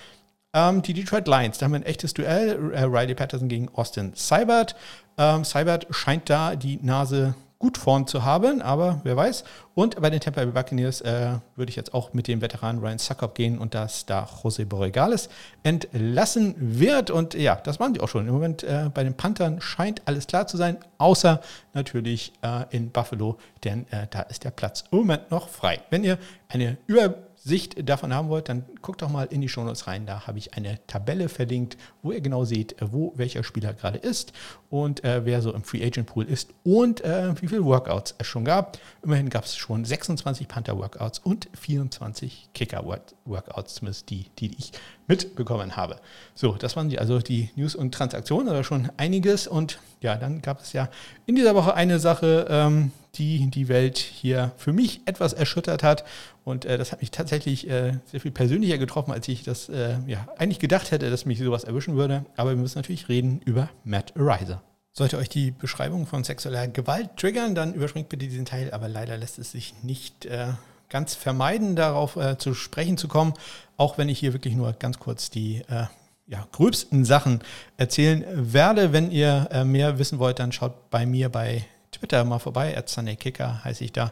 Ähm, 0.53 0.81
die 0.81 0.93
Detroit 0.93 1.27
Lions, 1.27 1.57
da 1.57 1.65
haben 1.65 1.73
wir 1.73 1.79
ein 1.79 1.85
echtes 1.85 2.13
Duell. 2.13 2.73
Äh, 2.73 2.83
Riley 2.83 3.15
Patterson 3.15 3.49
gegen 3.49 3.69
Austin 3.75 4.13
Seibert. 4.15 4.75
Ähm, 5.17 5.43
Seibert 5.43 5.87
scheint 5.91 6.29
da 6.29 6.55
die 6.55 6.79
Nase 6.81 7.35
gut 7.59 7.77
vorn 7.77 8.05
zu 8.05 8.23
haben, 8.23 8.61
aber 8.61 9.01
wer 9.03 9.15
weiß. 9.15 9.43
Und 9.73 9.99
bei 9.99 10.09
den 10.09 10.19
Tampa 10.19 10.43
Bay 10.43 10.51
Buccaneers 10.51 11.01
äh, 11.01 11.37
würde 11.55 11.69
ich 11.69 11.75
jetzt 11.75 11.93
auch 11.93 12.13
mit 12.13 12.27
dem 12.27 12.41
Veteran 12.41 12.79
Ryan 12.79 12.99
Suckup 12.99 13.33
gehen 13.35 13.57
und 13.57 13.73
dass 13.73 14.05
da 14.05 14.27
José 14.43 14.65
Borregales 14.65 15.29
entlassen 15.63 16.55
wird. 16.57 17.09
Und 17.09 17.33
ja, 17.33 17.55
das 17.55 17.79
waren 17.79 17.93
die 17.93 17.99
auch 17.99 18.09
schon. 18.09 18.27
Im 18.27 18.33
Moment 18.33 18.63
äh, 18.63 18.89
bei 18.93 19.03
den 19.03 19.15
Panthern 19.15 19.59
scheint 19.59 20.01
alles 20.05 20.27
klar 20.27 20.47
zu 20.47 20.57
sein, 20.57 20.77
außer 20.99 21.41
natürlich 21.73 22.33
äh, 22.41 22.65
in 22.75 22.91
Buffalo, 22.91 23.37
denn 23.63 23.87
äh, 23.91 24.07
da 24.09 24.21
ist 24.21 24.43
der 24.43 24.51
Platz 24.51 24.83
im 24.91 24.99
Moment 24.99 25.31
noch 25.31 25.49
frei. 25.49 25.79
Wenn 25.89 26.03
ihr 26.03 26.19
eine 26.49 26.77
Über 26.85 27.26
Sicht 27.47 27.89
davon 27.89 28.13
haben 28.13 28.29
wollt, 28.29 28.49
dann 28.49 28.65
guckt 28.81 29.01
doch 29.01 29.09
mal 29.09 29.23
in 29.23 29.41
die 29.41 29.49
Shownotes 29.49 29.87
rein. 29.87 30.05
Da 30.05 30.27
habe 30.27 30.37
ich 30.37 30.53
eine 30.53 30.79
Tabelle 30.85 31.29
verlinkt, 31.29 31.77
wo 32.01 32.11
ihr 32.11 32.21
genau 32.21 32.43
seht, 32.43 32.75
wo 32.81 33.13
welcher 33.15 33.43
Spieler 33.43 33.73
gerade 33.73 33.97
ist 33.97 34.33
und 34.69 35.03
äh, 35.03 35.25
wer 35.25 35.41
so 35.41 35.53
im 35.53 35.63
Free 35.63 35.83
Agent 35.83 36.07
Pool 36.07 36.25
ist 36.25 36.53
und 36.63 37.01
äh, 37.01 37.41
wie 37.41 37.47
viele 37.47 37.63
Workouts 37.63 38.15
es 38.17 38.27
schon 38.27 38.43
gab. 38.43 38.77
Immerhin 39.01 39.29
gab 39.29 39.45
es 39.45 39.55
schon 39.55 39.85
26 39.85 40.47
Panther 40.47 40.77
Workouts 40.77 41.19
und 41.19 41.47
24 41.57 42.49
Kicker 42.53 42.83
Workouts, 43.25 43.75
zumindest 43.75 44.09
die, 44.09 44.25
die 44.39 44.51
ich 44.57 44.73
mitbekommen 45.07 45.77
habe. 45.77 45.99
So, 46.35 46.53
das 46.53 46.75
waren 46.75 46.89
die, 46.89 46.99
also 46.99 47.19
die 47.19 47.49
News 47.55 47.75
und 47.75 47.93
Transaktionen, 47.93 48.49
aber 48.49 48.63
schon 48.63 48.89
einiges. 48.97 49.47
Und 49.47 49.79
ja, 50.01 50.15
dann 50.15 50.41
gab 50.41 50.61
es 50.61 50.73
ja 50.73 50.89
in 51.25 51.35
dieser 51.35 51.55
Woche 51.55 51.73
eine 51.73 51.99
Sache, 51.99 52.47
ähm, 52.49 52.91
die 53.15 53.49
die 53.49 53.67
Welt 53.67 53.97
hier 53.97 54.51
für 54.57 54.73
mich 54.73 55.01
etwas 55.05 55.33
erschüttert 55.33 55.83
hat. 55.83 56.03
Und 56.43 56.65
äh, 56.65 56.77
das 56.77 56.91
hat 56.91 57.01
mich 57.01 57.11
tatsächlich 57.11 57.69
äh, 57.69 57.93
sehr 58.05 58.21
viel 58.21 58.31
persönlicher 58.31 58.77
getroffen, 58.77 59.11
als 59.11 59.27
ich 59.27 59.43
das 59.43 59.69
äh, 59.69 59.97
ja, 60.05 60.27
eigentlich 60.37 60.59
gedacht 60.59 60.91
hätte, 60.91 61.09
dass 61.09 61.25
mich 61.25 61.39
sowas 61.39 61.63
erwischen 61.63 61.95
würde. 61.95 62.25
Aber 62.35 62.51
wir 62.51 62.57
müssen 62.57 62.77
natürlich 62.77 63.09
reden 63.09 63.41
über 63.43 63.69
Matt 63.83 64.13
Ariser. 64.17 64.61
Sollte 64.93 65.17
euch 65.17 65.29
die 65.29 65.51
Beschreibung 65.51 66.07
von 66.07 66.23
sexueller 66.23 66.67
Gewalt 66.67 67.17
triggern, 67.17 67.53
dann 67.53 67.73
überspringt 67.73 68.09
bitte 68.09 68.27
diesen 68.27 68.45
Teil. 68.45 68.71
Aber 68.71 68.87
leider 68.87 69.17
lässt 69.17 69.39
es 69.39 69.51
sich 69.51 69.73
nicht 69.83 70.25
äh, 70.25 70.47
ganz 70.89 71.15
vermeiden, 71.15 71.75
darauf 71.75 72.15
äh, 72.15 72.37
zu 72.37 72.53
sprechen 72.53 72.97
zu 72.97 73.07
kommen. 73.07 73.33
Auch 73.77 73.97
wenn 73.97 74.09
ich 74.09 74.19
hier 74.19 74.33
wirklich 74.33 74.55
nur 74.55 74.73
ganz 74.73 74.99
kurz 74.99 75.29
die 75.29 75.63
äh, 75.69 75.85
ja, 76.27 76.45
gröbsten 76.51 77.05
Sachen 77.05 77.41
erzählen 77.77 78.25
werde. 78.31 78.93
Wenn 78.93 79.11
ihr 79.11 79.49
mehr 79.65 79.97
wissen 79.97 80.19
wollt, 80.19 80.39
dann 80.39 80.51
schaut 80.51 80.89
bei 80.89 81.05
mir 81.05 81.29
bei 81.29 81.65
Twitter 81.91 82.23
mal 82.25 82.39
vorbei, 82.39 82.77
at 82.77 82.93
Kicker 83.19 83.63
heiße 83.63 83.83
ich 83.83 83.93
da. 83.93 84.11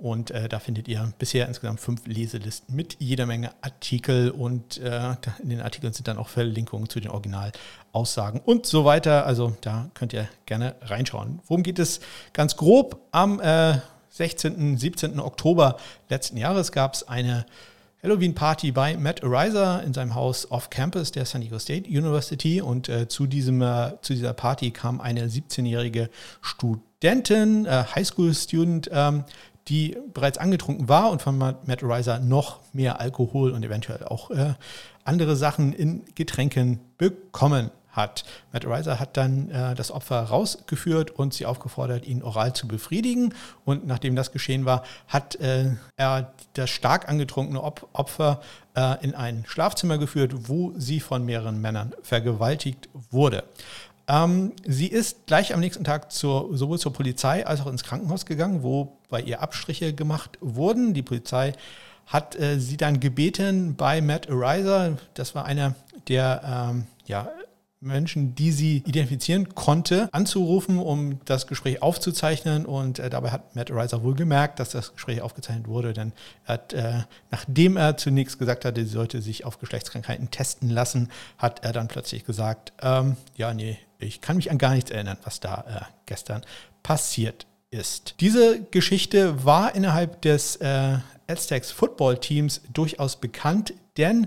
Und 0.00 0.30
äh, 0.30 0.48
da 0.48 0.60
findet 0.60 0.88
ihr 0.88 1.12
bisher 1.18 1.46
insgesamt 1.46 1.78
fünf 1.78 2.06
Leselisten 2.06 2.74
mit 2.74 2.96
jeder 3.00 3.26
Menge 3.26 3.50
Artikel 3.60 4.30
und 4.30 4.78
äh, 4.78 5.14
in 5.42 5.50
den 5.50 5.60
Artikeln 5.60 5.92
sind 5.92 6.08
dann 6.08 6.16
auch 6.16 6.28
Verlinkungen 6.28 6.88
zu 6.88 7.00
den 7.00 7.10
Originalaussagen 7.10 8.40
und 8.40 8.64
so 8.64 8.86
weiter. 8.86 9.26
Also 9.26 9.54
da 9.60 9.90
könnt 9.92 10.14
ihr 10.14 10.26
gerne 10.46 10.74
reinschauen. 10.80 11.40
Worum 11.46 11.62
geht 11.62 11.78
es 11.78 12.00
ganz 12.32 12.56
grob? 12.56 12.98
Am 13.10 13.40
äh, 13.40 13.78
16., 14.08 14.78
17. 14.78 15.20
Oktober 15.20 15.76
letzten 16.08 16.38
Jahres 16.38 16.72
gab 16.72 16.94
es 16.94 17.06
eine 17.06 17.44
Halloween-Party 18.02 18.72
bei 18.72 18.96
Matt 18.96 19.22
Ariser 19.22 19.82
in 19.82 19.92
seinem 19.92 20.14
Haus 20.14 20.50
off-campus 20.50 21.12
der 21.12 21.26
San 21.26 21.42
Diego 21.42 21.58
State 21.58 21.88
University. 21.88 22.62
Und 22.62 22.88
äh, 22.88 23.08
zu, 23.08 23.26
diesem, 23.26 23.60
äh, 23.60 23.92
zu 24.00 24.14
dieser 24.14 24.32
Party 24.32 24.70
kam 24.70 25.00
eine 25.00 25.26
17-jährige 25.26 26.08
Studentin, 26.40 27.66
äh, 27.66 27.84
Highschool-Student, 27.94 28.90
ähm, 28.92 29.24
die 29.68 29.96
bereits 30.14 30.38
angetrunken 30.38 30.88
war 30.88 31.10
und 31.10 31.20
von 31.20 31.36
Matt 31.36 31.82
Ariser 31.82 32.18
noch 32.18 32.60
mehr 32.72 33.00
Alkohol 33.00 33.52
und 33.52 33.64
eventuell 33.64 34.04
auch 34.04 34.30
äh, 34.30 34.54
andere 35.04 35.36
Sachen 35.36 35.72
in 35.72 36.02
Getränken 36.14 36.80
bekommen 36.96 37.70
hat. 38.00 38.24
Matt 38.52 38.66
Reiser 38.66 38.98
hat 38.98 39.16
dann 39.16 39.50
äh, 39.50 39.74
das 39.74 39.90
Opfer 39.90 40.22
rausgeführt 40.22 41.10
und 41.10 41.34
sie 41.34 41.46
aufgefordert, 41.46 42.06
ihn 42.06 42.22
oral 42.22 42.52
zu 42.52 42.66
befriedigen. 42.66 43.34
Und 43.64 43.86
nachdem 43.86 44.16
das 44.16 44.32
geschehen 44.32 44.64
war, 44.64 44.82
hat 45.08 45.36
äh, 45.36 45.70
er 45.96 46.32
das 46.54 46.70
stark 46.70 47.08
angetrunkene 47.08 47.62
Op 47.62 47.88
Opfer 47.92 48.40
äh, 48.74 49.04
in 49.04 49.14
ein 49.14 49.44
Schlafzimmer 49.46 49.98
geführt, 49.98 50.48
wo 50.48 50.72
sie 50.76 51.00
von 51.00 51.24
mehreren 51.24 51.60
Männern 51.60 51.92
vergewaltigt 52.02 52.88
wurde. 53.10 53.44
Ähm, 54.08 54.52
sie 54.66 54.88
ist 54.88 55.26
gleich 55.26 55.54
am 55.54 55.60
nächsten 55.60 55.84
Tag 55.84 56.10
zur, 56.10 56.56
sowohl 56.56 56.78
zur 56.78 56.92
Polizei 56.92 57.46
als 57.46 57.60
auch 57.60 57.66
ins 57.66 57.84
Krankenhaus 57.84 58.26
gegangen, 58.26 58.62
wo 58.62 58.96
bei 59.08 59.20
ihr 59.20 59.40
Abstriche 59.40 59.94
gemacht 59.94 60.38
wurden. 60.40 60.94
Die 60.94 61.02
Polizei 61.02 61.52
hat 62.06 62.34
äh, 62.34 62.58
sie 62.58 62.76
dann 62.76 62.98
gebeten 62.98 63.76
bei 63.76 64.00
Matt 64.00 64.28
Ariser, 64.28 64.96
das 65.14 65.36
war 65.36 65.44
einer 65.44 65.76
der 66.08 66.70
ähm, 66.72 66.86
ja, 67.06 67.28
Menschen, 67.80 68.34
die 68.34 68.52
sie 68.52 68.78
identifizieren 68.86 69.54
konnte, 69.54 70.08
anzurufen, 70.12 70.78
um 70.78 71.18
das 71.24 71.46
Gespräch 71.46 71.80
aufzuzeichnen. 71.82 72.66
Und 72.66 72.98
äh, 72.98 73.08
dabei 73.08 73.30
hat 73.30 73.56
Matt 73.56 73.70
Reiser 73.70 74.02
wohl 74.02 74.14
gemerkt, 74.14 74.60
dass 74.60 74.70
das 74.70 74.92
Gespräch 74.92 75.22
aufgezeichnet 75.22 75.66
wurde, 75.66 75.94
denn 75.94 76.12
er 76.44 76.54
hat, 76.54 76.72
äh, 76.74 76.92
nachdem 77.30 77.76
er 77.76 77.96
zunächst 77.96 78.38
gesagt 78.38 78.64
hatte, 78.64 78.84
sie 78.84 78.92
sollte 78.92 79.22
sich 79.22 79.44
auf 79.44 79.58
Geschlechtskrankheiten 79.58 80.30
testen 80.30 80.68
lassen, 80.68 81.08
hat 81.38 81.64
er 81.64 81.72
dann 81.72 81.88
plötzlich 81.88 82.24
gesagt, 82.24 82.72
ähm, 82.82 83.16
ja, 83.36 83.54
nee, 83.54 83.78
ich 83.98 84.20
kann 84.20 84.36
mich 84.36 84.50
an 84.50 84.58
gar 84.58 84.74
nichts 84.74 84.90
erinnern, 84.90 85.16
was 85.24 85.40
da 85.40 85.64
äh, 85.66 85.92
gestern 86.04 86.42
passiert 86.82 87.46
ist. 87.70 88.16
Diese 88.20 88.62
Geschichte 88.70 89.44
war 89.44 89.74
innerhalb 89.74 90.20
des 90.22 90.56
äh, 90.56 90.98
Aztecs 91.28 91.70
Football 91.70 92.18
Teams 92.18 92.60
durchaus 92.72 93.16
bekannt, 93.16 93.72
denn 93.96 94.26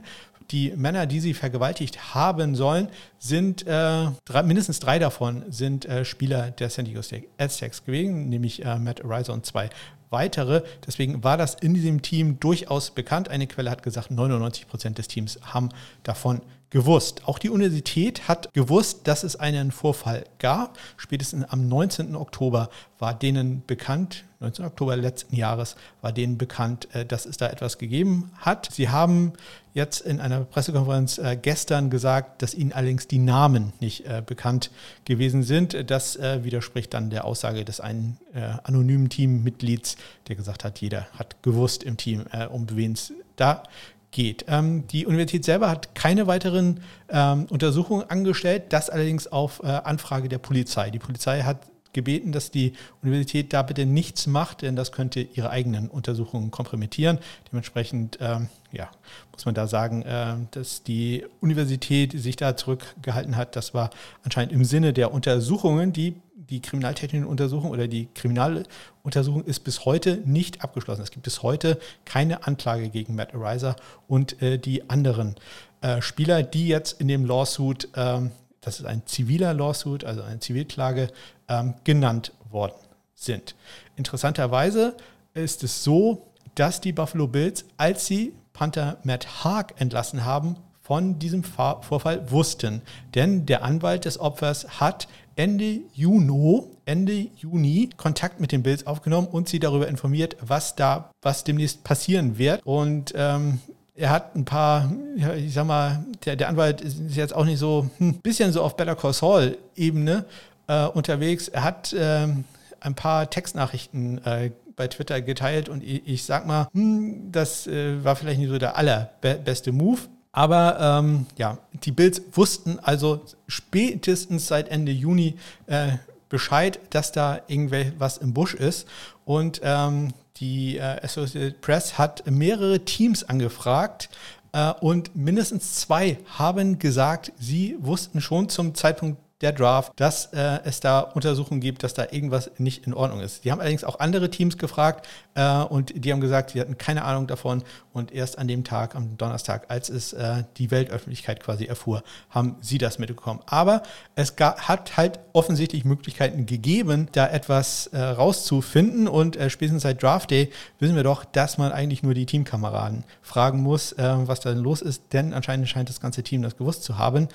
die 0.53 0.71
Männer, 0.77 1.07
die 1.07 1.19
sie 1.19 1.33
vergewaltigt 1.33 2.13
haben 2.13 2.55
sollen, 2.55 2.87
sind 3.17 3.65
äh, 3.67 4.07
drei, 4.23 4.43
mindestens 4.43 4.79
drei 4.79 4.99
davon 4.99 5.43
sind 5.49 5.85
äh, 5.85 6.05
Spieler 6.05 6.51
der 6.51 6.69
San 6.69 6.85
Diego 6.85 7.01
Aztecs 7.37 7.83
gewesen, 7.83 8.29
nämlich 8.29 8.63
äh, 8.63 8.77
Matt 8.77 9.03
Ariza 9.03 9.33
und 9.33 9.45
zwei 9.45 9.69
weitere. 10.11 10.61
Deswegen 10.85 11.23
war 11.23 11.37
das 11.37 11.55
in 11.55 11.73
diesem 11.73 12.03
Team 12.03 12.39
durchaus 12.39 12.91
bekannt. 12.91 13.29
Eine 13.29 13.47
Quelle 13.47 13.71
hat 13.71 13.81
gesagt, 13.81 14.11
99 14.11 14.67
Prozent 14.67 14.99
des 14.99 15.07
Teams 15.07 15.39
haben 15.41 15.69
davon 16.03 16.41
gewusst. 16.73 17.27
Auch 17.27 17.37
die 17.37 17.51
Universität 17.51 18.27
hat 18.27 18.51
gewusst, 18.51 19.01
dass 19.07 19.23
es 19.23 19.35
einen 19.35 19.71
Vorfall 19.71 20.25
gab. 20.39 20.79
Spätestens 20.97 21.45
am 21.45 21.69
19. 21.69 22.15
Oktober 22.15 22.69
war 22.97 23.13
denen 23.13 23.63
bekannt, 23.65 24.25
19. 24.39 24.65
Oktober 24.65 24.97
letzten 24.97 25.35
Jahres 25.35 25.75
war 26.01 26.11
denen 26.11 26.37
bekannt, 26.37 26.93
äh, 26.93 27.05
dass 27.05 27.25
es 27.25 27.37
da 27.37 27.47
etwas 27.47 27.77
gegeben 27.77 28.31
hat. 28.37 28.69
Sie 28.71 28.89
haben 28.89 29.33
jetzt 29.75 30.01
in 30.01 30.19
einer 30.19 30.41
Pressekonferenz 30.41 31.19
äh, 31.19 31.37
gestern 31.41 31.91
gesagt, 31.91 32.41
dass 32.41 32.55
ihnen 32.55 32.73
allerdings 32.73 33.07
die 33.07 33.19
Namen 33.19 33.73
nicht 33.79 34.05
äh, 34.05 34.23
bekannt 34.25 34.71
gewesen 35.05 35.43
sind. 35.43 35.89
Das 35.89 36.17
widerspricht 36.17 36.93
dann 36.93 37.09
der 37.09 37.25
Aussage 37.25 37.65
des 37.65 37.79
einen 37.79 38.17
anonymen 38.63 39.09
Teammitglieds, 39.09 39.95
der 40.27 40.35
gesagt 40.35 40.63
hat, 40.63 40.79
jeder 40.79 41.07
hat 41.17 41.43
gewusst 41.43 41.83
im 41.83 41.97
Team, 41.97 42.25
um 42.49 42.67
wen 42.71 42.93
es 42.93 43.13
da 43.35 43.63
geht. 44.13 44.45
Ähm, 44.47 44.87
die 44.87 45.05
Universität 45.05 45.43
selber 45.43 45.69
hat 45.69 45.93
keine 45.93 46.27
weiteren 46.27 46.79
ähm, 47.09 47.47
Untersuchungen 47.49 48.09
angestellt, 48.09 48.65
das 48.69 48.89
allerdings 48.89 49.27
auf 49.27 49.61
äh, 49.61 49.67
Anfrage 49.67 50.29
der 50.29 50.37
Polizei. 50.37 50.89
Die 50.89 50.99
Polizei 50.99 51.41
hat 51.41 51.57
gebeten, 51.91 52.31
dass 52.31 52.51
die 52.51 52.73
Universität 53.01 53.53
da 53.53 53.61
bitte 53.61 53.85
nichts 53.85 54.25
macht, 54.27 54.63
denn 54.63 54.75
das 54.75 54.91
könnte 54.91 55.21
ihre 55.21 55.49
eigenen 55.49 55.89
Untersuchungen 55.89 56.51
kompromittieren. 56.51 57.19
Dementsprechend 57.51 58.17
ähm, 58.19 58.49
ja, 58.71 58.89
muss 59.31 59.45
man 59.45 59.53
da 59.53 59.67
sagen, 59.67 60.01
äh, 60.03 60.35
dass 60.51 60.83
die 60.83 61.25
Universität 61.39 62.19
sich 62.19 62.35
da 62.35 62.57
zurückgehalten 62.57 63.35
hat. 63.35 63.55
Das 63.55 63.73
war 63.73 63.91
anscheinend 64.23 64.53
im 64.53 64.65
Sinne 64.65 64.93
der 64.93 65.13
Untersuchungen, 65.13 65.93
die 65.93 66.15
die 66.49 66.61
kriminaltechnischen 66.61 67.27
Untersuchung 67.27 67.71
oder 67.71 67.87
die 67.87 68.07
Kriminaluntersuchung 68.13 69.43
ist 69.45 69.61
bis 69.61 69.85
heute 69.85 70.17
nicht 70.25 70.63
abgeschlossen. 70.63 71.01
Es 71.01 71.11
gibt 71.11 71.23
bis 71.23 71.43
heute 71.43 71.79
keine 72.05 72.45
Anklage 72.45 72.89
gegen 72.89 73.15
Matt 73.15 73.33
Ariza 73.33 73.75
und 74.07 74.41
äh, 74.41 74.57
die 74.57 74.89
anderen 74.89 75.35
äh, 75.81 76.01
Spieler, 76.01 76.43
die 76.43 76.67
jetzt 76.67 76.99
in 76.99 77.07
dem 77.07 77.25
Lawsuit, 77.25 77.89
ähm, 77.95 78.31
das 78.61 78.79
ist 78.79 78.85
ein 78.85 79.05
ziviler 79.05 79.53
Lawsuit, 79.53 80.03
also 80.03 80.21
eine 80.21 80.39
Zivilklage, 80.39 81.09
ähm, 81.47 81.75
genannt 81.83 82.31
worden 82.49 82.75
sind. 83.15 83.55
Interessanterweise 83.95 84.95
ist 85.33 85.63
es 85.63 85.83
so, 85.83 86.27
dass 86.55 86.81
die 86.81 86.93
Buffalo 86.93 87.27
Bills, 87.27 87.65
als 87.77 88.05
sie 88.05 88.33
Panther 88.53 88.97
Matt 89.03 89.43
Haag 89.43 89.79
entlassen 89.81 90.23
haben, 90.23 90.57
von 90.81 91.17
diesem 91.17 91.43
Vorfall 91.43 92.29
wussten. 92.29 92.81
Denn 93.15 93.45
der 93.45 93.63
Anwalt 93.63 94.05
des 94.05 94.19
Opfers 94.19 94.81
hat 94.81 95.07
Ende 95.35 95.81
Juni, 95.93 96.63
Ende 96.85 97.27
Juni 97.37 97.89
Kontakt 97.97 98.39
mit 98.39 98.51
den 98.51 98.63
Bills 98.63 98.85
aufgenommen 98.87 99.27
und 99.27 99.49
sie 99.49 99.59
darüber 99.59 99.87
informiert, 99.87 100.37
was 100.41 100.75
da, 100.75 101.11
was 101.21 101.43
demnächst 101.43 101.83
passieren 101.83 102.37
wird. 102.37 102.61
Und 102.65 103.13
ähm, 103.15 103.59
er 103.95 104.09
hat 104.09 104.35
ein 104.35 104.45
paar, 104.45 104.91
ich 105.37 105.53
sag 105.53 105.67
mal, 105.67 106.03
der, 106.25 106.35
der 106.35 106.49
Anwalt 106.49 106.81
ist 106.81 106.99
jetzt 107.15 107.35
auch 107.35 107.45
nicht 107.45 107.59
so, 107.59 107.89
ein 107.99 108.13
hm, 108.13 108.13
bisschen 108.21 108.51
so 108.51 108.63
auf 108.63 108.75
Better 108.75 108.95
Call 108.95 109.13
Saul 109.13 109.57
Ebene 109.75 110.25
äh, 110.67 110.85
unterwegs. 110.85 111.47
Er 111.47 111.63
hat 111.63 111.95
ähm, 111.97 112.43
ein 112.79 112.95
paar 112.95 113.29
Textnachrichten 113.29 114.23
äh, 114.25 114.51
bei 114.75 114.87
Twitter 114.87 115.21
geteilt 115.21 115.69
und 115.69 115.83
ich, 115.83 116.07
ich 116.07 116.23
sag 116.23 116.47
mal, 116.47 116.67
hm, 116.73 117.31
das 117.31 117.67
äh, 117.67 118.03
war 118.03 118.15
vielleicht 118.15 118.39
nicht 118.39 118.49
so 118.49 118.57
der 118.57 118.77
allerbeste 118.77 119.71
Move. 119.71 120.01
Aber 120.33 120.77
ähm, 120.79 121.27
ja, 121.37 121.59
die 121.83 121.91
Bills 121.91 122.21
wussten 122.33 122.79
also 122.79 123.23
spätestens 123.47 124.47
seit 124.47 124.67
Ende 124.67 124.91
Juni 124.91 125.35
äh, 125.67 125.93
Bescheid, 126.27 126.79
dass 126.89 127.11
da 127.11 127.41
irgendwas 127.47 128.17
im 128.17 128.33
Busch 128.33 128.55
ist. 128.55 128.87
Und 129.25 129.61
ähm, 129.63 130.11
die 130.37 130.77
äh, 130.77 130.99
Associated 131.03 131.61
Press 131.61 131.99
hat 131.99 132.29
mehrere 132.29 132.79
Teams 132.79 133.23
angefragt. 133.23 134.09
Äh, 134.51 134.73
und 134.81 135.15
mindestens 135.15 135.75
zwei 135.75 136.17
haben 136.25 136.79
gesagt, 136.79 137.31
sie 137.39 137.75
wussten 137.79 138.19
schon 138.19 138.49
zum 138.49 138.73
Zeitpunkt 138.73 139.19
der 139.43 139.51
Draft, 139.51 139.93
dass 139.97 140.27
äh, 140.33 140.59
es 140.63 140.79
da 140.79 141.01
Untersuchungen 141.01 141.59
gibt, 141.59 141.83
dass 141.83 141.93
da 141.93 142.07
irgendwas 142.09 142.49
nicht 142.57 142.87
in 142.87 142.93
Ordnung 142.93 143.19
ist. 143.19 143.43
Die 143.43 143.51
haben 143.51 143.59
allerdings 143.59 143.83
auch 143.83 143.99
andere 143.99 144.29
Teams 144.29 144.57
gefragt 144.57 145.07
äh, 145.35 145.59
und 145.63 145.93
die 146.05 146.11
haben 146.11 146.21
gesagt, 146.21 146.51
sie 146.51 146.61
hatten 146.61 146.77
keine 146.77 147.03
Ahnung 147.03 147.27
davon 147.27 147.63
und 147.91 148.11
erst 148.13 148.39
an 148.39 148.47
dem 148.47 148.63
Tag, 148.63 148.95
am 148.95 149.17
Donnerstag, 149.17 149.65
als 149.67 149.89
es 149.89 150.13
äh, 150.13 150.43
die 150.57 150.71
Weltöffentlichkeit 150.71 151.41
quasi 151.41 151.65
erfuhr, 151.65 152.03
haben 152.29 152.55
sie 152.61 152.77
das 152.77 152.99
mitbekommen. 152.99 153.41
Aber 153.45 153.83
es 154.15 154.33
hat 154.39 154.97
halt 154.97 155.19
offensichtlich 155.33 155.83
Möglichkeiten 155.83 156.45
gegeben, 156.45 157.09
da 157.11 157.27
etwas 157.27 157.87
äh, 157.87 157.99
rauszufinden 157.99 159.07
und 159.07 159.35
äh, 159.35 159.49
spätestens 159.49 159.83
seit 159.83 160.01
Draft 160.01 160.31
Day 160.31 160.51
wissen 160.79 160.95
wir 160.95 161.03
doch, 161.03 161.25
dass 161.25 161.57
man 161.57 161.71
eigentlich 161.71 162.01
nur 162.01 162.13
die 162.13 162.25
Teamkameraden 162.25 163.03
fragen 163.21 163.61
muss, 163.61 163.91
äh, 163.93 164.13
was 164.27 164.39
da 164.39 164.51
los 164.51 164.81
ist, 164.81 165.03
denn 165.11 165.33
anscheinend 165.33 165.67
scheint 165.67 165.89
das 165.89 165.99
ganze 165.99 166.23
Team 166.23 166.41
das 166.41 166.57
gewusst 166.57 166.83
zu 166.83 166.97
haben. 166.97 167.27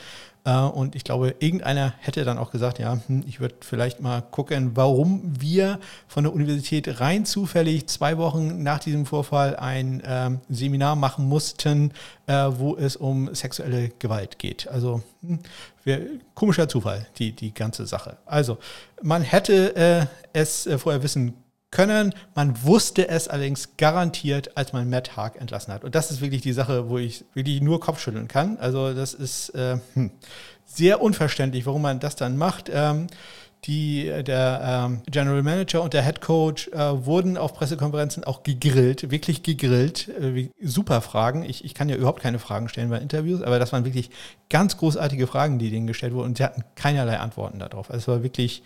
Äh, 0.45 0.61
und 0.61 0.95
ich 0.95 1.05
glaube, 1.05 1.35
irgendeiner 1.39 1.95
hätte 1.99 2.25
dann 2.25 2.39
auch 2.39 2.51
gesagt, 2.51 2.79
ja, 2.79 2.99
hm, 3.07 3.25
ich 3.27 3.41
würde 3.41 3.57
vielleicht 3.61 4.01
mal 4.01 4.23
gucken, 4.23 4.73
warum 4.75 5.23
wir 5.41 5.79
von 6.07 6.25
der 6.25 6.33
Universität 6.33 7.01
rein 7.01 7.25
zufällig 7.25 7.87
zwei 7.89 8.19
Wochen 8.19 8.63
nach 8.63 8.79
diesem 8.79 9.07
Vorfall 9.07 9.57
ein 9.57 10.03
ähm, 10.05 10.41
Seminar 10.49 10.97
machen 10.97 11.29
mussten, 11.29 11.93
äh, 12.27 12.33
wo 12.51 12.77
es 12.77 12.97
um 12.97 13.35
sexuelle 13.35 13.91
Gewalt 13.99 14.39
geht. 14.39 14.69
Also 14.69 15.03
hm, 15.23 15.41
komischer 16.35 16.69
Zufall, 16.69 17.07
die, 17.19 17.33
die 17.33 17.55
ganze 17.55 17.87
Sache. 17.87 18.19
Also 18.27 18.59
man 19.03 19.23
hätte 19.23 19.75
äh, 19.77 20.07
es 20.33 20.69
vorher 20.79 21.03
wissen 21.03 21.29
können 21.29 21.48
können. 21.71 22.15
Man 22.35 22.63
wusste 22.63 23.09
es 23.09 23.29
allerdings 23.29 23.77
garantiert, 23.77 24.57
als 24.57 24.73
man 24.73 24.89
Matt 24.89 25.17
Haag 25.17 25.41
entlassen 25.41 25.73
hat. 25.73 25.85
Und 25.85 25.95
das 25.95 26.11
ist 26.11 26.21
wirklich 26.21 26.43
die 26.43 26.53
Sache, 26.53 26.89
wo 26.89 26.99
ich 26.99 27.25
wirklich 27.35 27.61
nur 27.61 27.81
Kopfschütteln 27.81 28.29
kann. 28.29 28.57
Also 28.59 28.95
das 28.95 29.15
ist 29.15 29.51
äh, 29.51 29.79
hm, 29.95 30.11
sehr 30.65 31.03
unverständlich, 31.03 31.67
warum 31.67 31.83
man 31.83 32.01
das 32.01 32.17
dann 32.17 32.37
macht. 32.37 32.71
Ähm, 32.73 33.09
die, 33.65 34.05
der 34.25 34.87
ähm, 34.87 35.03
General 35.11 35.43
Manager 35.43 35.83
und 35.83 35.93
der 35.93 36.05
Head 36.05 36.21
Coach 36.21 36.69
äh, 36.69 36.79
wurden 36.79 37.37
auf 37.37 37.55
Pressekonferenzen 37.55 38.23
auch 38.25 38.43
gegrillt, 38.45 39.11
wirklich 39.11 39.43
gegrillt. 39.43 40.09
Äh, 40.09 40.49
super 40.63 41.01
Fragen. 41.01 41.43
Ich, 41.43 41.65
ich 41.65 41.75
kann 41.75 41.89
ja 41.89 41.97
überhaupt 41.97 42.23
keine 42.23 42.39
Fragen 42.39 42.69
stellen 42.69 42.91
bei 42.91 42.99
Interviews, 42.99 43.43
aber 43.43 43.59
das 43.59 43.73
waren 43.73 43.85
wirklich 43.85 44.11
ganz 44.49 44.77
großartige 44.77 45.27
Fragen, 45.27 45.59
die 45.59 45.71
denen 45.71 45.89
gestellt 45.89 46.15
wurden 46.15 46.29
und 46.29 46.39
sie 46.39 46.45
hatten 46.45 46.63
keinerlei 46.77 47.19
Antworten 47.19 47.59
darauf. 47.59 47.91
Also 47.91 47.99
es 47.99 48.09
war 48.09 48.23
wirklich 48.23 48.63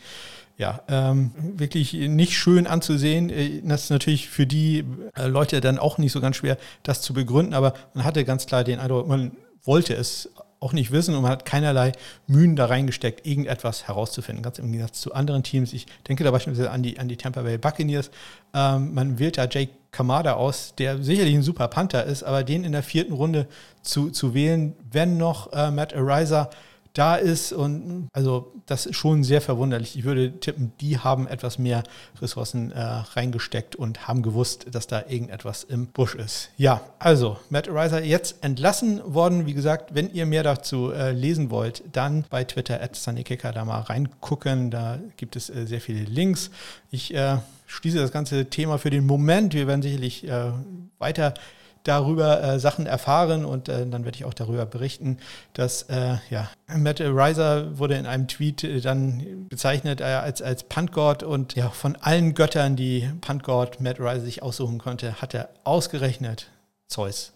ja, 0.56 0.80
ähm, 0.88 1.32
wirklich 1.56 1.92
nicht 1.92 2.36
schön 2.36 2.66
anzusehen. 2.66 3.30
Äh, 3.30 3.62
das 3.64 3.84
ist 3.84 3.90
natürlich 3.90 4.28
für 4.28 4.46
die 4.46 4.84
äh, 5.16 5.26
Leute 5.26 5.60
dann 5.60 5.78
auch 5.78 5.98
nicht 5.98 6.12
so 6.12 6.20
ganz 6.20 6.36
schwer, 6.36 6.56
das 6.82 7.02
zu 7.02 7.14
begründen, 7.14 7.54
aber 7.54 7.74
man 7.94 8.04
hatte 8.04 8.24
ganz 8.24 8.46
klar 8.46 8.64
den 8.64 8.78
Eindruck, 8.78 9.08
man 9.08 9.32
wollte 9.64 9.94
es 9.94 10.28
auch 10.62 10.72
nicht 10.72 10.92
wissen 10.92 11.14
und 11.16 11.22
man 11.22 11.32
hat 11.32 11.44
keinerlei 11.44 11.92
Mühen 12.28 12.54
da 12.54 12.66
reingesteckt, 12.66 13.26
irgendetwas 13.26 13.88
herauszufinden. 13.88 14.44
Ganz 14.44 14.60
im 14.60 14.70
Gegensatz 14.70 15.00
zu 15.00 15.12
anderen 15.12 15.42
Teams. 15.42 15.72
Ich 15.72 15.86
denke 16.08 16.22
da 16.22 16.30
beispielsweise 16.30 16.70
an 16.70 16.84
die, 16.84 17.00
an 17.00 17.08
die 17.08 17.16
Tampa 17.16 17.42
Bay 17.42 17.58
Buccaneers. 17.58 18.10
Ähm, 18.54 18.94
man 18.94 19.18
wählt 19.18 19.38
da 19.38 19.48
Jake 19.50 19.72
Kamada 19.90 20.34
aus, 20.34 20.74
der 20.78 21.02
sicherlich 21.02 21.34
ein 21.34 21.42
super 21.42 21.66
Panther 21.66 22.04
ist, 22.04 22.22
aber 22.22 22.44
den 22.44 22.62
in 22.62 22.72
der 22.72 22.84
vierten 22.84 23.12
Runde 23.12 23.48
zu, 23.82 24.10
zu 24.10 24.34
wählen, 24.34 24.74
wenn 24.90 25.16
noch 25.16 25.52
äh, 25.52 25.72
Matt 25.72 25.94
Ariza 25.94 26.48
da 26.92 27.16
ist. 27.16 27.52
Und 27.52 28.08
also 28.12 28.52
das 28.66 28.86
ist 28.86 28.96
schon 28.96 29.24
sehr 29.24 29.40
verwunderlich. 29.40 29.96
Ich 29.96 30.04
würde 30.04 30.38
tippen, 30.40 30.72
die 30.80 30.98
haben 30.98 31.26
etwas 31.26 31.58
mehr 31.58 31.82
Ressourcen 32.20 32.72
äh, 32.72 32.80
reingesteckt 32.80 33.76
und 33.76 34.06
haben 34.08 34.22
gewusst, 34.22 34.66
dass 34.70 34.86
da 34.86 35.04
irgendetwas 35.08 35.64
im 35.64 35.86
Busch 35.86 36.14
ist. 36.14 36.50
Ja, 36.56 36.80
also 36.98 37.38
Matt 37.50 37.68
Ariza 37.68 38.00
jetzt 38.00 38.42
entlassen 38.42 39.00
worden. 39.04 39.46
Wie 39.46 39.54
gesagt, 39.54 39.94
wenn 39.94 40.12
ihr 40.12 40.26
mehr 40.26 40.42
dazu 40.42 40.92
äh, 40.92 41.12
lesen 41.12 41.50
wollt, 41.50 41.82
dann 41.92 42.24
bei 42.30 42.44
Twitter 42.44 42.82
at 42.82 42.96
SunnyKicker 42.96 43.52
da 43.52 43.64
mal 43.64 43.80
reingucken. 43.80 44.70
Da 44.70 44.98
gibt 45.16 45.36
es 45.36 45.50
äh, 45.50 45.66
sehr 45.66 45.80
viele 45.80 46.04
Links. 46.04 46.50
Ich 46.90 47.14
äh, 47.14 47.38
schließe 47.66 47.98
das 47.98 48.12
ganze 48.12 48.46
Thema 48.46 48.78
für 48.78 48.90
den 48.90 49.06
Moment. 49.06 49.54
Wir 49.54 49.66
werden 49.66 49.82
sicherlich 49.82 50.28
äh, 50.28 50.52
weiter 50.98 51.34
darüber 51.84 52.42
äh, 52.42 52.58
Sachen 52.58 52.86
erfahren 52.86 53.44
und 53.44 53.68
äh, 53.68 53.86
dann 53.86 54.04
werde 54.04 54.16
ich 54.16 54.24
auch 54.24 54.34
darüber 54.34 54.66
berichten, 54.66 55.18
dass 55.52 55.82
äh, 55.84 56.16
ja, 56.30 56.48
Matt 56.66 57.00
Reiser 57.00 57.78
wurde 57.78 57.96
in 57.96 58.06
einem 58.06 58.28
Tweet 58.28 58.64
äh, 58.64 58.80
dann 58.80 59.48
bezeichnet 59.48 60.00
äh, 60.00 60.04
als, 60.04 60.42
als 60.42 60.64
Puntgott 60.64 61.22
und 61.22 61.54
ja, 61.54 61.70
von 61.70 61.96
allen 61.96 62.34
Göttern, 62.34 62.76
die 62.76 63.08
Puntgott 63.20 63.80
Matt 63.80 64.00
Reiser 64.00 64.24
sich 64.24 64.42
aussuchen 64.42 64.78
konnte, 64.78 65.20
hat 65.20 65.34
er 65.34 65.48
ausgerechnet 65.64 66.48
Zeus 66.86 67.32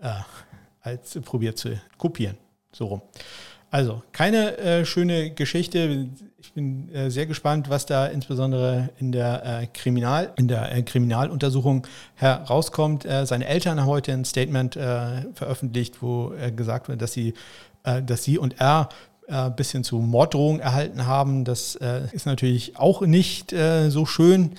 äh, 0.00 0.10
als 0.80 1.18
probiert 1.24 1.58
zu 1.58 1.80
kopieren. 1.98 2.36
So 2.72 2.86
rum. 2.86 3.02
Also, 3.70 4.02
keine 4.12 4.56
äh, 4.58 4.84
schöne 4.84 5.30
Geschichte. 5.30 6.08
Ich 6.44 6.52
bin 6.52 6.94
äh, 6.94 7.10
sehr 7.10 7.24
gespannt, 7.24 7.70
was 7.70 7.86
da 7.86 8.06
insbesondere 8.06 8.90
in 8.98 9.12
der, 9.12 9.62
äh, 9.62 9.66
Kriminal, 9.66 10.30
in 10.36 10.46
der 10.46 10.72
äh, 10.72 10.82
Kriminaluntersuchung 10.82 11.86
herauskommt. 12.16 13.06
Äh, 13.06 13.24
seine 13.24 13.46
Eltern 13.46 13.80
haben 13.80 13.86
heute 13.86 14.12
ein 14.12 14.26
Statement 14.26 14.76
äh, 14.76 15.22
veröffentlicht, 15.32 16.02
wo 16.02 16.34
gesagt 16.54 16.88
wird, 16.88 17.00
dass 17.00 17.12
sie, 17.12 17.32
dass 17.82 18.24
sie 18.24 18.38
und 18.38 18.60
er 18.60 18.90
ein 19.26 19.56
bisschen 19.56 19.84
zu 19.84 20.00
Morddrohungen 20.00 20.60
erhalten 20.60 21.06
haben. 21.06 21.44
Das 21.44 21.78
ist 22.12 22.26
natürlich 22.26 22.76
auch 22.76 23.00
nicht 23.00 23.54
so 23.88 24.04
schön. 24.04 24.52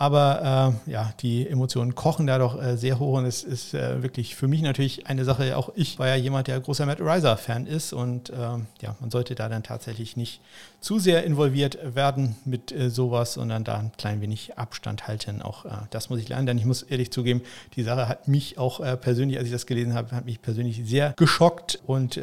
Aber 0.00 0.80
äh, 0.86 0.90
ja, 0.90 1.12
die 1.20 1.46
Emotionen 1.46 1.94
kochen 1.94 2.26
da 2.26 2.38
doch 2.38 2.58
äh, 2.58 2.78
sehr 2.78 2.98
hoch 2.98 3.18
und 3.18 3.26
es 3.26 3.44
ist 3.44 3.74
äh, 3.74 4.02
wirklich 4.02 4.34
für 4.34 4.48
mich 4.48 4.62
natürlich 4.62 5.06
eine 5.08 5.26
Sache. 5.26 5.58
Auch 5.58 5.72
ich 5.74 5.98
war 5.98 6.08
ja 6.08 6.14
jemand, 6.14 6.46
der 6.46 6.58
großer 6.58 6.86
Matt 6.86 7.02
Riser-Fan 7.02 7.66
ist 7.66 7.92
und 7.92 8.30
ähm, 8.30 8.64
ja, 8.80 8.96
man 9.00 9.10
sollte 9.10 9.34
da 9.34 9.50
dann 9.50 9.62
tatsächlich 9.62 10.16
nicht 10.16 10.40
zu 10.80 10.98
sehr 10.98 11.24
involviert 11.24 11.76
werden 11.94 12.36
mit 12.46 12.72
äh, 12.72 12.88
sowas, 12.88 13.34
sondern 13.34 13.62
da 13.62 13.76
ein 13.76 13.92
klein 13.98 14.22
wenig 14.22 14.56
Abstand 14.56 15.06
halten. 15.06 15.42
Auch 15.42 15.66
äh, 15.66 15.68
das 15.90 16.08
muss 16.08 16.18
ich 16.18 16.30
lernen, 16.30 16.46
denn 16.46 16.56
ich 16.56 16.64
muss 16.64 16.80
ehrlich 16.80 17.10
zugeben, 17.10 17.42
die 17.76 17.82
Sache 17.82 18.08
hat 18.08 18.26
mich 18.26 18.56
auch 18.56 18.80
äh, 18.80 18.96
persönlich, 18.96 19.36
als 19.36 19.48
ich 19.48 19.52
das 19.52 19.66
gelesen 19.66 19.92
habe, 19.92 20.16
hat 20.16 20.24
mich 20.24 20.40
persönlich 20.40 20.80
sehr 20.82 21.12
geschockt 21.18 21.78
und 21.86 22.16
ich 22.16 22.22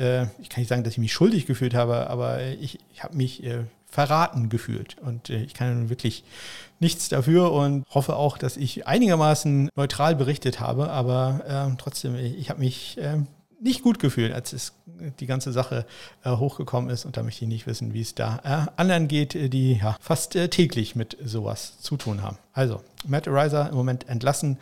kann 0.49 0.61
nicht 0.61 0.67
sagen, 0.67 0.83
dass 0.83 0.93
ich 0.93 0.97
mich 0.97 1.13
schuldig 1.13 1.45
gefühlt 1.45 1.75
habe, 1.75 2.09
aber 2.09 2.41
ich, 2.43 2.79
ich 2.91 3.03
habe 3.03 3.15
mich 3.15 3.43
verraten 3.89 4.49
gefühlt. 4.49 4.97
Und 4.99 5.29
äh, 5.29 5.43
ich 5.43 5.53
kann 5.53 5.89
wirklich 5.89 6.23
nichts 6.79 7.09
dafür 7.09 7.51
und 7.51 7.85
hoffe 7.89 8.15
auch, 8.15 8.37
dass 8.37 8.57
ich 8.57 8.85
einigermaßen 8.87 9.69
neutral 9.75 10.15
berichtet 10.15 10.59
habe. 10.59 10.89
Aber 10.89 11.69
äh, 11.71 11.75
trotzdem, 11.77 12.15
ich 12.15 12.49
habe 12.49 12.59
mich 12.59 12.97
äh, 12.97 13.17
nicht 13.59 13.81
gut 13.81 13.99
gefühlt, 13.99 14.33
als 14.33 14.53
es 14.53 14.73
die 15.19 15.25
ganze 15.25 15.51
Sache 15.51 15.85
äh, 16.23 16.31
hochgekommen 16.31 16.89
ist. 16.89 17.05
Und 17.05 17.17
da 17.17 17.23
möchte 17.23 17.45
ich 17.45 17.49
nicht 17.49 17.67
wissen, 17.67 17.93
wie 17.93 18.01
es 18.01 18.15
da 18.15 18.39
äh, 18.43 18.79
anderen 18.79 19.07
geht, 19.07 19.33
die 19.53 19.77
ja, 19.77 19.97
fast 19.99 20.35
äh, 20.35 20.49
täglich 20.49 20.95
mit 20.95 21.17
sowas 21.23 21.79
zu 21.79 21.97
tun 21.97 22.21
haben. 22.21 22.37
Also, 22.53 22.81
Matt 23.05 23.27
Ariser 23.27 23.69
im 23.69 23.75
Moment 23.75 24.07
entlassen 24.09 24.57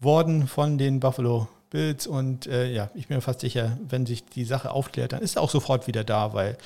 worden 0.00 0.46
von 0.46 0.78
den 0.78 1.00
Buffalo 1.00 1.48
Bills 1.70 2.06
und 2.06 2.46
äh, 2.46 2.72
ja, 2.72 2.90
ich 2.94 3.08
bin 3.08 3.16
mir 3.16 3.20
fast 3.20 3.40
sicher, 3.40 3.78
wenn 3.88 4.06
sich 4.06 4.24
die 4.24 4.44
Sache 4.44 4.70
aufklärt, 4.70 5.12
dann 5.12 5.22
ist 5.22 5.36
er 5.36 5.42
auch 5.42 5.50
sofort 5.50 5.86
wieder 5.86 6.04
da, 6.04 6.32
weil 6.32 6.56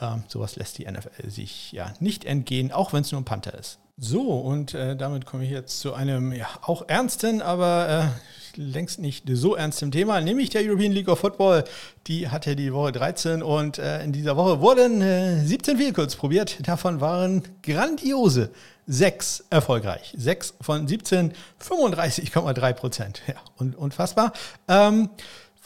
ähm, 0.00 0.24
sowas 0.28 0.56
lässt 0.56 0.78
die 0.78 0.90
NFL 0.90 1.30
sich 1.30 1.72
ja 1.72 1.92
nicht 2.00 2.24
entgehen, 2.24 2.72
auch 2.72 2.92
wenn 2.92 3.02
es 3.02 3.12
nur 3.12 3.20
ein 3.20 3.24
Panther 3.24 3.54
ist. 3.54 3.78
So, 3.96 4.22
und 4.22 4.72
äh, 4.74 4.96
damit 4.96 5.26
komme 5.26 5.44
ich 5.44 5.50
jetzt 5.50 5.80
zu 5.80 5.92
einem 5.92 6.32
ja, 6.32 6.46
auch 6.62 6.88
ernsten, 6.88 7.42
aber 7.42 7.88
äh, 7.88 8.39
längst 8.56 8.98
nicht 8.98 9.24
so 9.32 9.54
ernstem 9.54 9.90
Thema, 9.90 10.20
nämlich 10.20 10.50
der 10.50 10.62
European 10.62 10.92
League 10.92 11.08
of 11.08 11.18
Football. 11.18 11.64
Die 12.06 12.28
hatte 12.28 12.56
die 12.56 12.72
Woche 12.72 12.92
13 12.92 13.42
und 13.42 13.78
äh, 13.78 14.02
in 14.02 14.12
dieser 14.12 14.36
Woche 14.36 14.60
wurden 14.60 15.00
17 15.46 15.76
äh, 15.76 15.78
Vehicles 15.78 16.16
probiert. 16.16 16.66
Davon 16.66 17.00
waren 17.00 17.42
grandiose 17.62 18.50
sechs 18.86 19.44
erfolgreich. 19.50 20.12
Sechs 20.16 20.54
von 20.60 20.88
17, 20.88 21.32
35,3 21.62 22.72
Prozent. 22.72 23.22
Ja, 23.26 23.34
und, 23.56 23.76
unfassbar. 23.76 24.32
Ähm, 24.68 25.10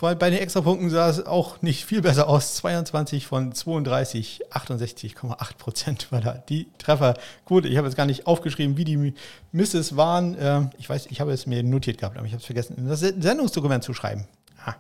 vor 0.05 0.15
bei 0.17 0.29
den 0.29 0.39
Extrapunkten 0.39 0.91
sah 0.91 1.09
es 1.09 1.25
auch 1.25 1.63
nicht 1.63 1.87
viel 1.87 2.03
besser 2.03 2.29
aus. 2.29 2.57
22 2.57 3.27
von 3.27 3.53
32, 3.53 4.43
68,8 4.51 5.57
Prozent 5.57 6.13
war 6.13 6.21
da 6.21 6.35
die 6.35 6.67
Trefferquote. 6.77 7.69
Ich 7.69 7.79
habe 7.79 7.87
jetzt 7.87 7.97
gar 7.97 8.05
nicht 8.05 8.27
aufgeschrieben, 8.27 8.77
wie 8.77 8.85
die 8.85 9.15
Misses 9.51 9.97
waren. 9.97 10.37
Ähm, 10.39 10.71
ich 10.77 10.91
weiß, 10.91 11.07
ich 11.07 11.23
habe 11.23 11.33
es 11.33 11.47
mir 11.47 11.63
notiert 11.63 11.97
gehabt, 11.97 12.19
aber 12.19 12.27
ich 12.27 12.33
habe 12.33 12.41
es 12.41 12.45
vergessen, 12.45 12.77
in 12.77 12.87
das 12.87 13.01
Sendungsdokument 13.01 13.83
zu 13.83 13.95
schreiben. 13.95 14.27
Ah. 14.65 14.77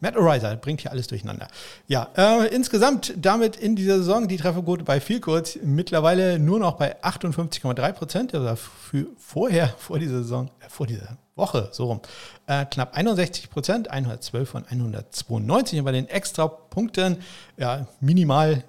Matt 0.00 0.16
Ariser 0.16 0.56
bringt 0.56 0.80
hier 0.80 0.90
alles 0.90 1.06
durcheinander. 1.08 1.48
Ja, 1.86 2.08
äh, 2.16 2.54
insgesamt 2.54 3.14
damit 3.16 3.56
in 3.56 3.76
dieser 3.76 3.98
Saison 3.98 4.28
die 4.28 4.36
Trefferquote 4.36 4.84
bei 4.84 5.00
viel 5.00 5.20
kurz 5.20 5.58
mittlerweile 5.62 6.38
nur 6.38 6.58
noch 6.58 6.74
bei 6.74 7.02
58,3 7.02 7.92
Prozent. 7.92 8.34
Also 8.34 8.56
für 8.56 9.06
vorher, 9.18 9.68
vor 9.78 9.98
dieser 9.98 10.18
Saison, 10.18 10.50
äh, 10.60 10.68
vor 10.68 10.86
dieser 10.86 11.18
Woche, 11.34 11.68
so 11.72 11.86
rum, 11.86 12.00
äh, 12.46 12.64
knapp 12.64 12.96
61 12.96 13.50
Prozent, 13.50 13.90
112 13.90 14.48
von 14.48 14.64
192. 14.64 15.78
Und 15.78 15.84
bei 15.84 15.92
den 15.92 16.08
Extrapunkten, 16.08 17.18
ja, 17.58 17.86
minimal 18.00 18.64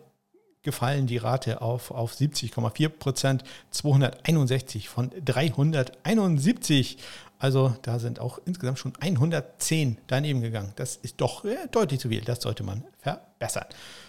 gefallen 0.64 1.08
die 1.08 1.16
Rate 1.16 1.62
auf, 1.62 1.92
auf 1.92 2.14
70,4 2.14 2.90
Prozent, 2.90 3.46
261 3.72 4.90
von 4.90 5.12
371. 5.24 6.98
Also 7.40 7.76
da 7.84 8.00
sind 8.00 8.20
auch 8.20 8.40
insgesamt 8.46 8.80
schon 8.80 8.94
110 9.00 9.98
daneben 10.08 10.42
gegangen. 10.42 10.74
Das 10.76 10.96
ist 10.96 11.22
doch 11.22 11.46
äh, 11.46 11.68
deutlich 11.72 12.00
zu 12.00 12.10
viel. 12.10 12.22
Das 12.22 12.42
sollte 12.42 12.64
man 12.64 12.84
verbessern. 13.00 13.66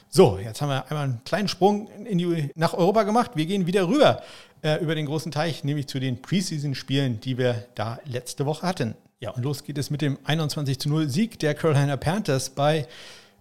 So, 0.08 0.38
jetzt 0.38 0.62
haben 0.62 0.70
wir 0.70 0.90
einmal 0.90 1.04
einen 1.04 1.20
kleinen 1.24 1.48
Sprung 1.48 1.88
die, 2.10 2.50
nach 2.54 2.72
Europa 2.72 3.02
gemacht. 3.02 3.32
Wir 3.34 3.44
gehen 3.44 3.66
wieder 3.66 3.86
rüber 3.88 4.22
äh, 4.62 4.82
über 4.82 4.94
den 4.94 5.04
großen 5.04 5.30
Teich, 5.30 5.64
nämlich 5.64 5.86
zu 5.86 6.00
den 6.00 6.22
Preseason-Spielen, 6.22 7.20
die 7.20 7.36
wir 7.36 7.66
da 7.74 7.98
letzte 8.06 8.46
Woche 8.46 8.66
hatten. 8.66 8.94
Ja, 9.20 9.32
und 9.32 9.42
los 9.42 9.64
geht 9.64 9.76
es 9.76 9.90
mit 9.90 10.00
dem 10.00 10.18
21 10.24 10.78
zu 10.78 10.88
0 10.88 11.10
Sieg 11.10 11.38
der 11.40 11.54
Carolina 11.54 11.96
Panthers 11.96 12.50
bei, 12.50 12.86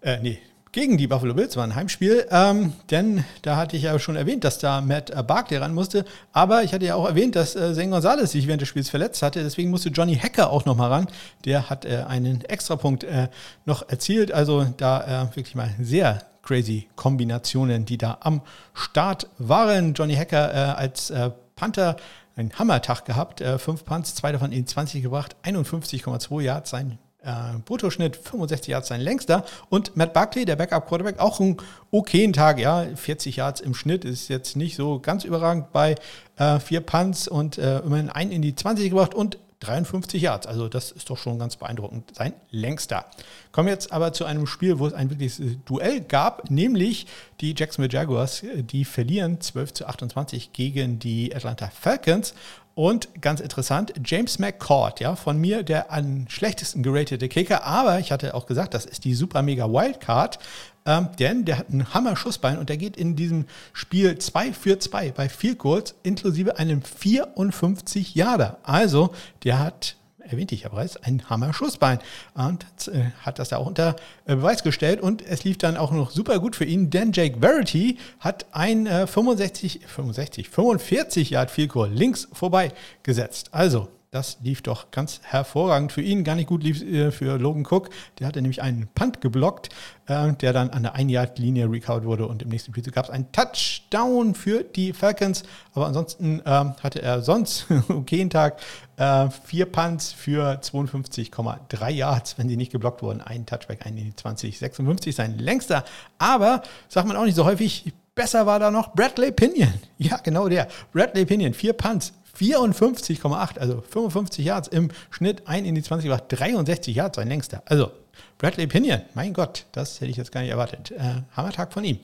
äh, 0.01 0.19
nee, 0.19 0.39
gegen 0.71 0.97
die 0.97 1.07
Buffalo 1.07 1.33
Bills 1.33 1.55
war 1.55 1.63
ein 1.63 1.75
Heimspiel, 1.75 2.27
ähm, 2.29 2.73
denn 2.89 3.23
da 3.41 3.55
hatte 3.55 3.77
ich 3.77 3.83
ja 3.83 3.97
schon 3.99 4.15
erwähnt, 4.15 4.43
dass 4.43 4.59
da 4.59 4.81
Matt 4.81 5.09
äh, 5.09 5.23
Barkley 5.23 5.57
ran 5.57 5.73
musste, 5.73 6.05
aber 6.33 6.63
ich 6.63 6.73
hatte 6.73 6.85
ja 6.85 6.95
auch 6.95 7.07
erwähnt, 7.07 7.35
dass 7.35 7.55
äh, 7.55 7.73
Zane 7.73 7.89
Gonzalez 7.89 8.31
sich 8.31 8.47
während 8.47 8.61
des 8.61 8.69
Spiels 8.69 8.89
verletzt 8.89 9.21
hatte, 9.21 9.43
deswegen 9.43 9.69
musste 9.69 9.89
Johnny 9.89 10.15
Hacker 10.15 10.51
auch 10.51 10.65
nochmal 10.65 10.91
ran. 10.91 11.07
Der 11.45 11.69
hat 11.69 11.85
äh, 11.85 12.03
einen 12.07 12.43
Extrapunkt 12.45 13.03
äh, 13.03 13.29
noch 13.65 13.87
erzielt, 13.89 14.31
also 14.31 14.65
da 14.77 15.29
äh, 15.31 15.35
wirklich 15.35 15.55
mal 15.55 15.73
sehr 15.79 16.23
crazy 16.43 16.87
Kombinationen, 16.95 17.85
die 17.85 17.97
da 17.97 18.17
am 18.21 18.41
Start 18.73 19.27
waren. 19.37 19.93
Johnny 19.93 20.15
Hacker 20.15 20.53
äh, 20.53 20.57
als 20.77 21.09
äh, 21.09 21.31
Panther 21.55 21.97
einen 22.35 22.53
Hammertag 22.53 23.05
gehabt, 23.05 23.43
fünf 23.57 23.83
Punts, 23.83 24.13
zwei 24.13 24.31
davon 24.31 24.51
in 24.51 24.67
20 24.67 25.01
gebracht, 25.01 25.35
51,2 25.43 26.41
Yards, 26.41 26.69
sein 26.69 26.99
äh, 27.27 27.59
Bruttoschnitt 27.65 28.15
65 28.15 28.71
Yards 28.71 28.87
sein 28.87 29.01
längster. 29.01 29.43
Und 29.69 29.95
Matt 29.97 30.13
Buckley, 30.13 30.45
der 30.45 30.55
Backup-Quarterback, 30.55 31.19
auch 31.19 31.39
einen 31.39 31.57
okayen 31.91 32.33
Tag, 32.33 32.59
ja, 32.59 32.85
40 32.95 33.35
Yards 33.35 33.61
im 33.61 33.73
Schnitt 33.73 34.05
ist 34.05 34.29
jetzt 34.29 34.55
nicht 34.55 34.75
so 34.75 34.99
ganz 34.99 35.25
überragend 35.25 35.71
bei 35.73 35.95
äh, 36.37 36.59
vier 36.59 36.81
Punts 36.81 37.27
und 37.27 37.57
äh, 37.57 37.79
immerhin 37.79 38.09
einen 38.09 38.31
in 38.31 38.41
die 38.41 38.55
20 38.55 38.89
gebracht 38.89 39.13
und 39.13 39.37
53 39.59 40.21
Yards. 40.21 40.47
Also 40.47 40.69
das 40.69 40.91
ist 40.91 41.09
doch 41.09 41.17
schon 41.17 41.39
ganz 41.39 41.55
beeindruckend. 41.55 42.15
Sein 42.15 42.33
längster. 42.51 43.05
Kommen 43.51 43.69
jetzt 43.69 43.91
aber 43.91 44.13
zu 44.13 44.25
einem 44.25 44.45
Spiel, 44.45 44.79
wo 44.79 44.85
es 44.87 44.93
ein 44.93 45.09
wirkliches 45.09 45.41
Duell 45.65 46.01
gab, 46.01 46.49
nämlich 46.51 47.07
die 47.41 47.55
Jacksonville 47.57 47.91
Jaguars. 47.91 48.43
Die 48.55 48.85
verlieren 48.85 49.41
12 49.41 49.73
zu 49.73 49.87
28 49.87 50.53
gegen 50.53 50.99
die 50.99 51.35
Atlanta 51.35 51.69
Falcons. 51.69 52.33
Und 52.77 53.09
ganz 53.21 53.39
interessant, 53.39 53.91
James 54.05 54.37
McCord, 54.37 54.99
ja, 54.99 55.15
von 55.15 55.39
mir 55.39 55.63
der 55.63 55.91
am 55.91 56.29
schlechtesten 56.29 56.83
geratete 56.83 57.27
Kicker, 57.27 57.63
aber 57.63 57.97
ich 57.97 58.11
hatte 58.11 58.35
auch 58.35 58.45
gesagt, 58.45 58.75
das 58.75 58.85
ist 58.85 59.03
die 59.03 59.15
super 59.15 59.41
mega 59.41 59.67
Wildcard, 59.67 60.37
ähm, 60.85 61.09
denn 61.17 61.43
der 61.43 61.57
hat 61.57 61.71
einen 61.71 61.91
Hammer-Schussbein 61.91 62.59
und 62.59 62.69
der 62.69 62.77
geht 62.77 62.95
in 62.95 63.15
diesem 63.15 63.45
Spiel 63.73 64.19
2 64.19 64.53
für 64.53 64.77
2 64.77 65.09
bei 65.09 65.27
viel 65.27 65.55
kurz, 65.55 65.95
inklusive 66.03 66.59
einem 66.59 66.83
54 66.83 68.13
Jahre. 68.13 68.57
Also, 68.61 69.11
der 69.43 69.57
hat 69.57 69.96
erwähnte 70.29 70.55
ich 70.55 70.61
ja 70.61 70.69
bereits, 70.69 70.97
ein 70.97 71.29
Hammer-Schussbein. 71.29 71.99
Und 72.35 72.65
äh, 72.87 73.11
hat 73.21 73.39
das 73.39 73.49
da 73.49 73.57
auch 73.57 73.67
unter 73.67 73.95
äh, 74.25 74.35
Beweis 74.35 74.63
gestellt. 74.63 75.01
Und 75.01 75.25
es 75.25 75.43
lief 75.43 75.57
dann 75.57 75.77
auch 75.77 75.91
noch 75.91 76.11
super 76.11 76.39
gut 76.39 76.55
für 76.55 76.65
ihn, 76.65 76.89
denn 76.89 77.11
Jake 77.11 77.39
Verity 77.39 77.97
hat 78.19 78.45
ein 78.51 78.87
äh, 78.87 79.07
65, 79.07 79.81
65, 79.85 80.49
45 80.49 81.29
Yard 81.31 81.51
Field 81.51 81.71
links 81.91 82.27
vorbei 82.31 82.71
gesetzt. 83.03 83.49
Also, 83.51 83.89
das 84.17 84.37
lief 84.41 84.63
doch 84.63 84.89
ganz 84.89 85.21
hervorragend 85.23 85.91
für 85.91 86.01
ihn. 86.01 86.23
Gar 86.23 86.35
nicht 86.35 86.47
gut 86.47 86.63
lief 86.63 86.81
äh, 86.81 87.11
für 87.11 87.37
Logan 87.37 87.65
Cook. 87.69 87.89
Der 88.17 88.27
hatte 88.27 88.41
nämlich 88.41 88.63
einen 88.63 88.87
Punt 88.95 89.21
geblockt, 89.21 89.69
äh, 90.07 90.33
der 90.33 90.53
dann 90.53 90.71
an 90.71 90.81
der 90.81 90.95
1-Yard-Linie 90.95 91.69
recount 91.69 92.03
wurde. 92.03 92.27
Und 92.27 92.41
im 92.41 92.49
nächsten 92.49 92.73
Spiel 92.73 92.91
gab 92.91 93.05
es 93.05 93.11
einen 93.11 93.31
Touchdown 93.31 94.33
für 94.33 94.63
die 94.63 94.93
Falcons. 94.93 95.43
Aber 95.73 95.85
ansonsten 95.85 96.41
ähm, 96.45 96.73
hatte 96.81 97.01
er 97.01 97.21
sonst 97.21 97.67
okay 97.89 98.21
einen 98.21 98.31
Tag. 98.31 98.59
Äh, 98.97 99.29
vier 99.45 99.67
Punts 99.67 100.11
für 100.13 100.59
52,3 100.59 101.89
Yards, 101.91 102.39
wenn 102.39 102.49
sie 102.49 102.57
nicht 102.57 102.71
geblockt 102.71 103.03
wurden. 103.03 103.21
Ein 103.21 103.45
Touchback, 103.45 103.85
ein 103.85 103.95
in 103.97 104.05
die 104.05 104.15
20, 104.15 104.57
56, 104.57 105.15
sein 105.15 105.37
längster. 105.37 105.85
Aber, 106.17 106.63
sagt 106.87 107.07
man 107.07 107.15
auch 107.15 107.25
nicht 107.25 107.35
so 107.35 107.45
häufig, 107.45 107.93
besser 108.15 108.47
war 108.47 108.57
da 108.57 108.71
noch 108.71 108.93
Bradley 108.93 109.31
Pinion. 109.31 109.73
Ja, 109.99 110.17
genau 110.17 110.47
der. 110.49 110.67
Bradley 110.91 111.25
Pinion, 111.25 111.53
vier 111.53 111.73
Punts, 111.73 112.13
54,8, 112.39 113.57
also 113.57 113.81
55 113.81 114.45
Yards 114.45 114.67
im 114.67 114.89
Schnitt, 115.09 115.47
ein 115.47 115.65
in 115.65 115.75
die 115.75 115.83
20 115.83 116.09
gebracht, 116.09 116.25
63 116.29 116.95
Yards 116.95 117.15
sein 117.15 117.27
längster. 117.27 117.63
Also 117.65 117.91
Bradley 118.37 118.67
Pinion, 118.67 119.01
mein 119.13 119.33
Gott, 119.33 119.65
das 119.71 119.99
hätte 119.99 120.11
ich 120.11 120.17
jetzt 120.17 120.31
gar 120.31 120.41
nicht 120.41 120.51
erwartet. 120.51 120.91
Äh, 120.91 121.21
Hammertag 121.35 121.73
von 121.73 121.83
ihm. 121.83 121.99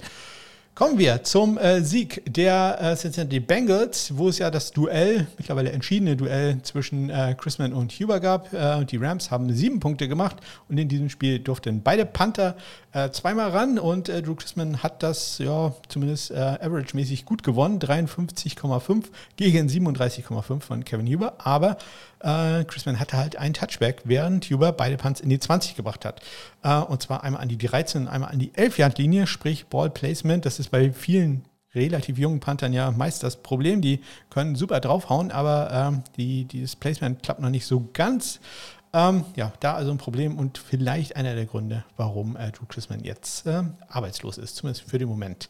Kommen 0.75 0.97
wir 0.97 1.23
zum 1.23 1.59
äh, 1.59 1.81
Sieg 1.81 2.23
der 2.25 2.79
äh, 2.81 2.95
Cincinnati 2.95 3.39
Bengals, 3.39 4.17
wo 4.17 4.29
es 4.29 4.39
ja 4.39 4.49
das 4.49 4.71
Duell, 4.71 5.27
mittlerweile 5.37 5.71
entschiedene 5.71 6.17
Duell 6.17 6.63
zwischen 6.63 7.11
äh, 7.11 7.35
Chrisman 7.37 7.73
und 7.73 7.91
Huber 7.91 8.19
gab. 8.19 8.51
Äh, 8.51 8.83
die 8.83 8.97
Rams 8.97 9.29
haben 9.29 9.53
sieben 9.53 9.79
Punkte 9.79 10.07
gemacht 10.07 10.37
und 10.69 10.79
in 10.79 10.89
diesem 10.89 11.09
Spiel 11.11 11.37
durften 11.37 11.83
beide 11.83 12.07
Panther 12.07 12.55
äh, 12.91 13.11
zweimal 13.11 13.51
ran 13.51 13.77
und 13.77 14.09
äh, 14.09 14.23
Drew 14.23 14.33
Chrisman 14.33 14.81
hat 14.81 15.03
das 15.03 15.37
ja 15.37 15.75
zumindest 15.89 16.33
average-mäßig 16.33 17.25
gut 17.25 17.43
gewonnen. 17.43 17.77
53,5 17.77 19.03
gegen 19.35 19.67
37,5 19.67 20.59
von 20.59 20.83
Kevin 20.83 21.05
Huber. 21.05 21.35
Aber 21.37 21.77
äh, 22.23 22.63
Chrisman 22.63 22.99
hatte 22.99 23.17
halt 23.17 23.35
einen 23.35 23.53
Touchback, 23.53 24.01
während 24.05 24.45
Huber 24.45 24.71
beide 24.71 24.97
Punts 24.97 25.19
in 25.19 25.29
die 25.29 25.39
20 25.39 25.75
gebracht 25.75 26.05
hat. 26.05 26.21
Äh, 26.63 26.79
und 26.79 27.01
zwar 27.01 27.23
einmal 27.23 27.41
an 27.41 27.49
die 27.49 27.57
13 27.57 28.03
und 28.03 28.07
einmal 28.07 28.31
an 28.31 28.39
die 28.39 28.51
11-Yard-Linie, 28.51 29.27
sprich 29.27 29.67
Ball 29.67 29.89
Placement. 29.89 30.45
Das 30.45 30.59
ist 30.59 30.71
bei 30.71 30.91
vielen 30.91 31.45
relativ 31.75 32.17
jungen 32.17 32.39
Panthern 32.39 32.73
ja 32.73 32.91
meist 32.91 33.23
das 33.23 33.37
Problem. 33.37 33.81
Die 33.81 34.01
können 34.29 34.55
super 34.55 34.79
draufhauen, 34.79 35.31
aber 35.31 35.93
äh, 35.93 36.11
die, 36.17 36.45
dieses 36.45 36.75
Placement 36.75 37.23
klappt 37.23 37.41
noch 37.41 37.49
nicht 37.49 37.65
so 37.65 37.89
ganz. 37.93 38.39
Ähm, 38.93 39.25
ja, 39.35 39.51
da 39.59 39.73
also 39.73 39.91
ein 39.91 39.97
Problem 39.97 40.37
und 40.37 40.59
vielleicht 40.59 41.15
einer 41.15 41.33
der 41.33 41.47
Gründe, 41.47 41.83
warum 41.97 42.35
äh, 42.35 42.51
Drew 42.51 42.65
Chrisman 42.67 43.03
jetzt 43.03 43.47
äh, 43.47 43.63
arbeitslos 43.87 44.37
ist, 44.37 44.55
zumindest 44.55 44.87
für 44.87 44.99
den 44.99 45.09
Moment 45.09 45.49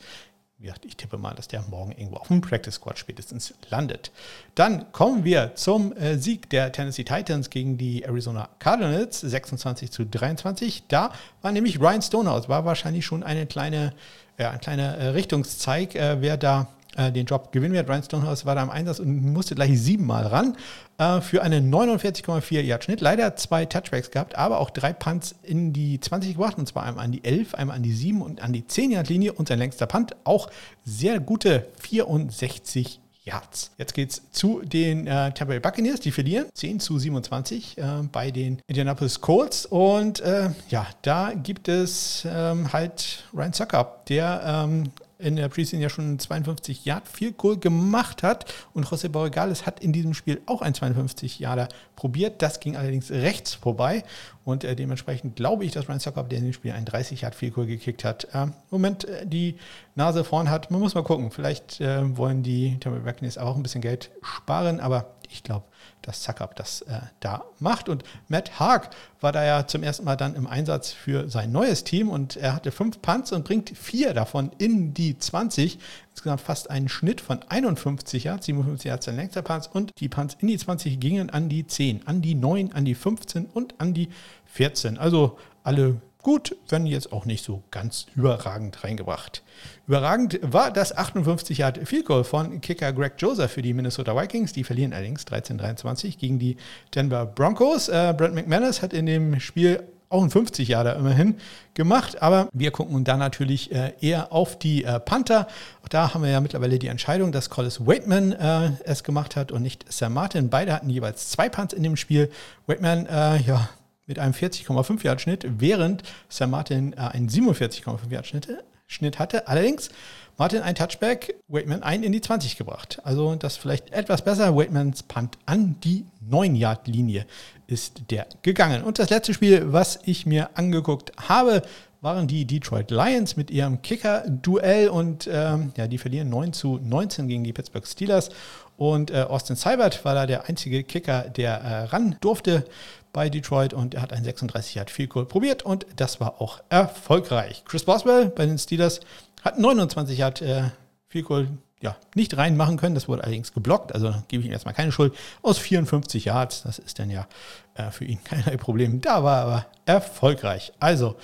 ich 0.84 0.98
tippe 0.98 1.18
mal, 1.18 1.34
dass 1.34 1.48
der 1.48 1.62
morgen 1.64 1.92
irgendwo 1.92 2.18
auf 2.18 2.28
dem 2.28 2.42
Practice 2.42 2.76
Squad 2.76 2.98
spätestens 2.98 3.54
landet. 3.70 4.12
Dann 4.56 4.92
kommen 4.92 5.24
wir 5.24 5.56
zum 5.56 5.96
äh, 5.98 6.18
Sieg 6.18 6.50
der 6.50 6.72
Tennessee 6.72 7.04
Titans 7.04 7.50
gegen 7.50 7.78
die 7.78 8.04
Arizona 8.04 8.50
Cardinals, 8.60 9.20
26 9.20 9.92
zu 9.92 10.06
23. 10.06 10.84
Da 10.88 11.12
war 11.42 11.52
nämlich 11.52 11.80
Ryan 11.82 12.02
Stonehouse, 12.02 12.48
war 12.48 12.66
wahrscheinlich 12.66 13.06
schon 13.06 13.24
eine 13.24 13.46
kleine, 13.46 13.94
äh, 14.38 14.46
ein 14.46 14.62
kleiner 14.62 14.98
äh, 14.98 15.08
Richtungszeig, 15.10 15.96
äh, 15.96 16.22
wer 16.22 16.38
da 16.38 16.68
äh, 16.98 17.12
den 17.12 17.26
Job 17.26 17.52
gewinnen 17.52 17.74
wird. 17.74 17.90
Ryan 17.90 18.04
Stonehouse 18.04 18.46
war 18.46 18.56
da 18.56 18.64
im 18.64 18.70
Einsatz 18.70 19.00
und 19.00 19.34
musste 19.34 19.56
gleich 19.56 19.80
siebenmal 19.80 20.28
ran 20.28 20.58
äh, 20.98 21.22
für 21.22 21.42
einen 21.42 21.74
49,4 21.74 22.62
Yard 22.62 22.84
Schnitt. 22.84 23.02
Leider 23.02 23.36
zwei 23.36 23.66
Touchbacks 23.66 24.12
gehabt, 24.12 24.38
aber 24.38 24.60
auch 24.60 24.70
drei 24.70 24.94
Punts 24.94 25.36
in 25.44 25.74
die 25.74 26.00
20 26.00 26.34
gebracht 26.34 26.58
und 26.58 26.68
zwar 26.68 26.84
einmal 26.84 27.06
an 27.06 27.12
die 27.12 27.24
11, 27.24 27.56
einmal 27.56 27.76
an 27.78 27.84
die 27.84 27.94
7 27.94 28.22
und 28.22 28.42
an 28.42 28.54
die 28.54 28.66
10 28.66 28.92
Yard 28.92 29.10
Linie 29.10 29.34
und 29.34 29.48
sein 29.48 29.60
längster 29.60 29.88
Punt 29.88 30.16
auch 30.24 30.50
sehr 30.86 31.20
gute 31.20 31.68
64 31.80 33.00
Yards. 33.26 33.72
Jetzt 33.78 33.94
geht 33.94 34.12
es 34.12 34.22
zu 34.32 34.62
den 34.62 35.08
äh, 35.08 35.32
Tampa 35.32 35.46
Bay 35.46 35.60
Buccaneers, 35.60 36.02
die 36.02 36.12
verlieren 36.12 36.48
10 36.54 36.80
zu 36.82 37.00
27 37.00 37.78
äh, 37.78 37.84
bei 38.12 38.32
den 38.32 38.60
Indianapolis 38.68 39.22
Colts. 39.22 39.66
Und 39.66 40.20
äh, 40.20 40.50
ja, 40.70 40.88
da 41.04 41.32
gibt 41.34 41.70
es 41.70 42.28
ähm, 42.30 42.74
halt 42.74 43.24
Ryan 43.34 43.54
Zucker, 43.54 43.96
der 44.10 44.66
ähm, 44.68 44.92
in 45.24 45.36
der 45.36 45.50
Preseason 45.50 45.80
ja 45.80 45.90
schon 45.90 46.20
52 46.20 46.86
Yard 46.86 47.08
viel 47.08 47.32
Goal 47.32 47.58
gemacht 47.58 48.24
hat 48.24 48.52
und 48.74 48.86
José 48.86 49.10
Borregales 49.10 49.66
hat 49.66 49.80
in 49.80 49.94
diesem 49.94 50.14
Spiel 50.14 50.42
auch 50.46 50.62
ein 50.62 50.74
52 50.74 51.40
Yarder 51.40 51.70
probiert. 51.96 52.42
Das 52.42 52.60
ging 52.60 52.76
allerdings 52.76 53.10
rechts 53.10 53.54
vorbei 53.54 54.04
und 54.44 54.64
äh, 54.64 54.76
dementsprechend 54.76 55.36
glaube 55.36 55.66
ich, 55.66 55.72
dass 55.72 55.88
Ryan 55.88 56.00
Suckup, 56.00 56.30
der 56.30 56.40
in 56.40 56.46
dem 56.46 56.54
Spiel 56.54 56.74
ein 56.74 56.86
30 56.86 57.22
Yard 57.22 57.36
viel 57.36 57.52
Goal 57.52 57.66
gekickt 57.66 58.04
hat, 58.04 58.28
äh, 58.34 58.44
im 58.44 58.54
Moment 58.70 59.06
äh, 59.06 59.26
die 59.26 59.56
Nase 59.96 60.24
vorn 60.24 60.50
hat. 60.50 60.70
Man 60.72 60.82
muss 60.82 60.96
mal 60.96 61.04
gucken. 61.04 61.32
Vielleicht 61.32 61.80
äh, 61.80 62.18
wollen 62.18 62.44
die 62.44 62.78
Tampa 62.80 63.00
Buccaneers 63.00 63.38
auch 63.38 63.56
ein 63.56 63.64
bisschen 63.64 63.82
Geld 63.82 64.12
sparen, 64.22 64.80
aber 64.80 65.14
ich 65.30 65.44
glaube, 65.44 65.66
dass 66.04 66.22
Zuckup 66.22 66.56
das 66.56 66.82
äh, 66.84 67.00
da 67.20 67.44
macht. 67.60 67.90
Und 67.90 68.04
Matt 68.28 68.60
Haag 68.60 68.92
war 69.20 69.32
da 69.32 69.44
ja 69.44 69.68
zum 69.68 69.84
ersten 69.84 70.06
Mal 70.06 70.16
dann 70.16 70.36
im 70.36 70.48
Einsatz 70.48 70.92
für 70.92 71.30
sein 71.30 71.52
neues 71.52 71.84
Team 71.84 72.10
und 72.10 72.36
er 72.36 72.54
hatte 72.54 72.72
fünf 72.72 73.02
Punts 73.02 73.32
und 73.32 73.46
bringt 73.46 73.76
vier 73.78 74.14
davon 74.14 74.52
in 74.58 74.94
die 74.94 75.18
20. 75.18 75.80
Insgesamt 76.12 76.42
fast 76.42 76.70
einen 76.70 76.90
Schnitt 76.90 77.22
von 77.22 77.42
51 77.48 78.26
Yards, 78.26 78.46
57 78.46 78.90
Yards 78.90 79.06
sein 79.06 79.16
längster 79.16 79.42
Punts 79.42 79.68
und 79.68 79.92
die 80.00 80.10
Punts 80.10 80.38
in 80.40 80.48
die 80.48 80.58
20 80.58 81.00
gingen 81.00 81.30
an 81.30 81.50
die 81.50 81.66
10, 81.66 82.08
an 82.08 82.22
die 82.22 82.36
9, 82.36 82.72
an 82.74 82.86
die 82.86 82.96
15 82.96 83.46
und 83.46 83.80
an 83.80 83.94
die 83.94 84.10
14. 84.46 84.98
Also 84.98 85.38
alle 85.64 86.02
Gut, 86.24 86.56
wenn 86.70 86.86
jetzt 86.86 87.12
auch 87.12 87.26
nicht 87.26 87.44
so 87.44 87.64
ganz 87.70 88.06
überragend 88.16 88.82
reingebracht. 88.86 89.44
Überragend 89.88 90.40
war 90.42 90.72
das 90.72 90.96
58 90.96 91.58
Yard 91.58 91.86
Field 91.86 92.06
Goal 92.06 92.24
von 92.24 92.62
Kicker 92.62 92.94
Greg 92.94 93.16
Joseph 93.18 93.52
für 93.52 93.62
die 93.62 93.74
Minnesota 93.74 94.16
Vikings. 94.16 94.54
Die 94.54 94.64
verlieren 94.64 94.94
allerdings 94.94 95.28
13-23 95.28 96.18
gegen 96.18 96.40
die 96.40 96.56
Denver 96.96 97.26
Broncos. 97.26 97.90
Äh, 97.90 98.14
Brent 98.18 98.36
McManus 98.36 98.82
hat 98.82 98.94
in 98.94 99.06
dem 99.06 99.42
Spiel 99.42 99.84
auch 100.08 100.24
ein 100.24 100.30
50 100.30 100.70
Jahre 100.70 100.94
immerhin 100.94 101.36
gemacht, 101.74 102.22
aber 102.22 102.48
wir 102.54 102.72
gucken 102.72 103.04
da 103.04 103.18
natürlich 103.18 103.74
äh, 103.74 103.94
eher 104.00 104.32
auf 104.32 104.58
die 104.58 104.86
äh, 104.86 105.02
Panther. 105.02 105.48
Auch 105.84 105.90
da 105.90 106.14
haben 106.14 106.24
wir 106.24 106.30
ja 106.30 106.40
mittlerweile 106.40 106.80
die 106.80 106.88
Entscheidung, 106.88 107.34
dass 107.34 107.50
Collis 107.50 107.86
Waitman 107.86 108.32
äh, 108.32 108.72
es 108.86 109.04
gemacht 109.04 109.36
hat 109.36 109.52
und 109.52 109.64
nicht 109.64 109.92
Sam 109.92 110.14
Martin. 110.14 110.50
Beide 110.50 110.72
hatten 110.72 110.90
jeweils 110.90 111.32
zwei 111.32 111.50
Punts 111.50 111.74
in 111.74 111.84
dem 111.84 111.98
Spiel. 111.98 112.32
Waitman, 112.68 113.08
äh, 113.08 113.42
ja, 113.42 113.68
mit 114.06 114.20
einem 114.20 114.34
40,5 114.34 115.04
Yard 115.04 115.22
Schnitt, 115.22 115.46
während 115.48 116.04
Sam 116.30 116.52
Martin 116.52 116.94
äh, 116.94 116.98
einen 116.98 117.30
47,5 117.30 118.12
Yard 118.12 118.28
Schnitt, 118.28 118.48
Schnitt 118.88 119.20
hatte. 119.20 119.48
Allerdings 119.48 119.90
Martin 120.38 120.62
ein 120.62 120.76
Touchback, 120.76 121.36
Waitman 121.48 121.84
ein 121.84 122.04
in 122.04 122.12
die 122.12 122.22
20 122.22 122.58
gebracht. 122.58 123.00
Also 123.04 123.36
das 123.36 123.58
vielleicht 123.58 123.92
etwas 123.92 124.24
besser. 124.24 124.56
Waitmans 124.56 125.04
Punt 125.04 125.38
an 125.46 125.76
die 125.84 126.06
9 126.22 126.56
Yard 126.56 126.88
Linie 126.88 127.26
ist 127.68 128.12
der 128.12 128.28
gegangen. 128.42 128.84
Und 128.84 129.00
das 129.00 129.10
letzte 129.10 129.34
Spiel, 129.34 129.72
was 129.72 130.00
ich 130.06 130.26
mir 130.26 130.50
angeguckt 130.56 131.12
habe, 131.30 131.62
waren 132.02 132.28
die 132.28 132.46
Detroit 132.46 132.92
Lions 132.92 133.38
mit 133.38 133.50
ihrem 133.50 133.82
Kicker-Duell 133.82 134.90
und 134.90 135.30
ähm, 135.32 135.72
ja, 135.78 135.88
die 135.88 135.98
verlieren 135.98 136.30
9 136.30 136.52
zu 136.52 136.78
19 136.84 137.30
gegen 137.30 137.46
die 137.46 137.54
Pittsburgh 137.54 137.88
Steelers. 137.88 138.30
Und 138.76 139.12
äh, 139.12 139.22
Austin 139.22 139.56
Seibert 139.56 140.04
war 140.04 140.14
da 140.14 140.26
der 140.26 140.50
einzige 140.50 140.84
Kicker, 140.84 141.22
der 141.30 141.62
äh, 141.62 141.84
ran 141.86 142.18
durfte 142.20 142.66
bei 143.14 143.30
Detroit 143.30 143.74
und 143.74 143.94
er 143.94 144.02
hat 144.02 144.12
ein 144.12 144.24
36 144.24 144.76
Yard 144.76 144.92
Field 144.92 145.12
Goal 145.12 145.26
probiert 145.26 145.64
und 145.64 145.86
das 145.96 146.20
war 146.20 146.42
auch 146.42 146.62
erfolgreich. 146.70 147.64
Chris 147.66 147.86
Boswell 147.86 148.30
bei 148.30 148.46
den 148.46 148.58
Steelers 148.58 149.00
hat 149.44 149.60
29 149.60 150.18
Yard 150.18 150.42
äh, 150.42 150.64
Field 151.08 151.26
Goal 151.26 151.48
ja, 151.84 151.98
nicht 152.16 152.36
reinmachen 152.38 152.78
können. 152.78 152.96
Das 152.96 153.08
wurde 153.08 153.24
allerdings 153.24 153.54
geblockt, 153.54 153.94
also 153.94 154.16
gebe 154.30 154.42
ich 154.42 154.48
ihm 154.48 154.54
erstmal 154.54 154.74
keine 154.74 154.92
Schuld. 154.92 155.14
Aus 155.42 155.60
54 155.60 156.26
Yards, 156.26 156.64
das 156.64 156.80
ist 156.80 156.98
dann 156.98 157.10
ja 157.10 157.28
äh, 157.76 157.92
für 157.92 158.06
ihn 158.06 158.24
kein 158.24 158.58
Problem. 158.58 159.02
Da 159.02 159.24
war 159.24 159.38
er 159.38 159.44
aber 159.44 159.66
erfolgreich. 159.86 160.74
Also, 160.80 161.18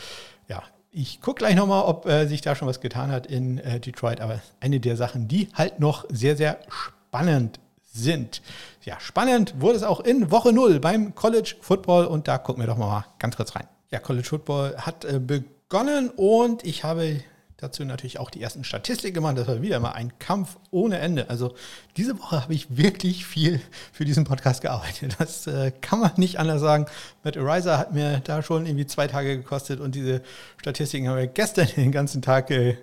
ja, 0.48 0.62
ich 0.92 1.22
gucke 1.22 1.40
gleich 1.40 1.56
nochmal, 1.56 1.86
ob 1.86 2.06
äh, 2.06 2.28
sich 2.28 2.42
da 2.42 2.56
schon 2.56 2.68
was 2.68 2.82
getan 2.82 3.12
hat 3.12 3.26
in 3.26 3.58
äh, 3.60 3.80
Detroit, 3.80 4.20
aber 4.20 4.42
eine 4.60 4.80
der 4.80 4.98
Sachen, 4.98 5.28
die 5.28 5.48
halt 5.54 5.80
noch 5.80 6.06
sehr, 6.10 6.36
sehr 6.36 6.60
spannend 6.68 7.60
sind. 7.92 8.42
Ja, 8.84 9.00
spannend 9.00 9.56
wurde 9.60 9.78
es 9.78 9.84
auch 9.84 10.00
in 10.00 10.32
Woche 10.32 10.54
0 10.54 10.80
beim 10.80 11.16
College 11.16 11.56
Football 11.62 12.06
und 12.06 12.28
da 12.28 12.38
gucken 12.38 12.64
wir 12.64 12.68
doch 12.68 12.78
mal 12.78 13.06
ganz 13.20 13.36
kurz 13.36 13.56
rein. 13.56 13.68
Ja, 13.92 14.00
College 14.00 14.28
Football 14.28 14.78
hat 14.78 15.06
äh, 15.06 15.20
begonnen 15.20 16.10
und 16.16 16.64
ich 16.66 16.84
habe 16.84 17.22
dazu 17.60 17.84
natürlich 17.84 18.20
auch 18.20 18.30
die 18.30 18.42
ersten 18.42 18.64
Statistiken 18.64 19.16
gemacht. 19.16 19.38
Das 19.38 19.48
war 19.48 19.62
wieder 19.62 19.80
mal 19.80 19.92
ein 19.92 20.18
Kampf 20.20 20.58
ohne 20.72 21.00
Ende. 21.00 21.30
Also 21.30 21.54
diese 21.98 22.18
Woche 22.20 22.42
habe 22.42 22.54
ich 22.54 22.78
wirklich 22.78 23.26
viel 23.26 23.62
für 23.92 24.06
diesen 24.06 24.24
Podcast 24.24 24.62
gearbeitet. 24.62 25.16
Das 25.20 25.48
äh, 25.48 25.72
kann 25.82 26.00
man 26.00 26.12
nicht 26.18 26.40
anders 26.40 26.62
sagen. 26.62 26.86
Matt 27.24 27.38
Ariza 27.38 27.78
hat 27.78 27.94
mir 27.94 28.22
da 28.24 28.42
schon 28.42 28.66
irgendwie 28.66 28.86
zwei 28.86 29.08
Tage 29.08 29.38
gekostet 29.38 29.80
und 29.80 29.96
diese 29.96 30.22
Statistiken 30.58 31.10
haben 31.10 31.18
wir 31.18 31.28
gestern 31.28 31.68
den 31.76 31.92
ganzen 31.92 32.22
Tag 32.22 32.50
äh, 32.52 32.78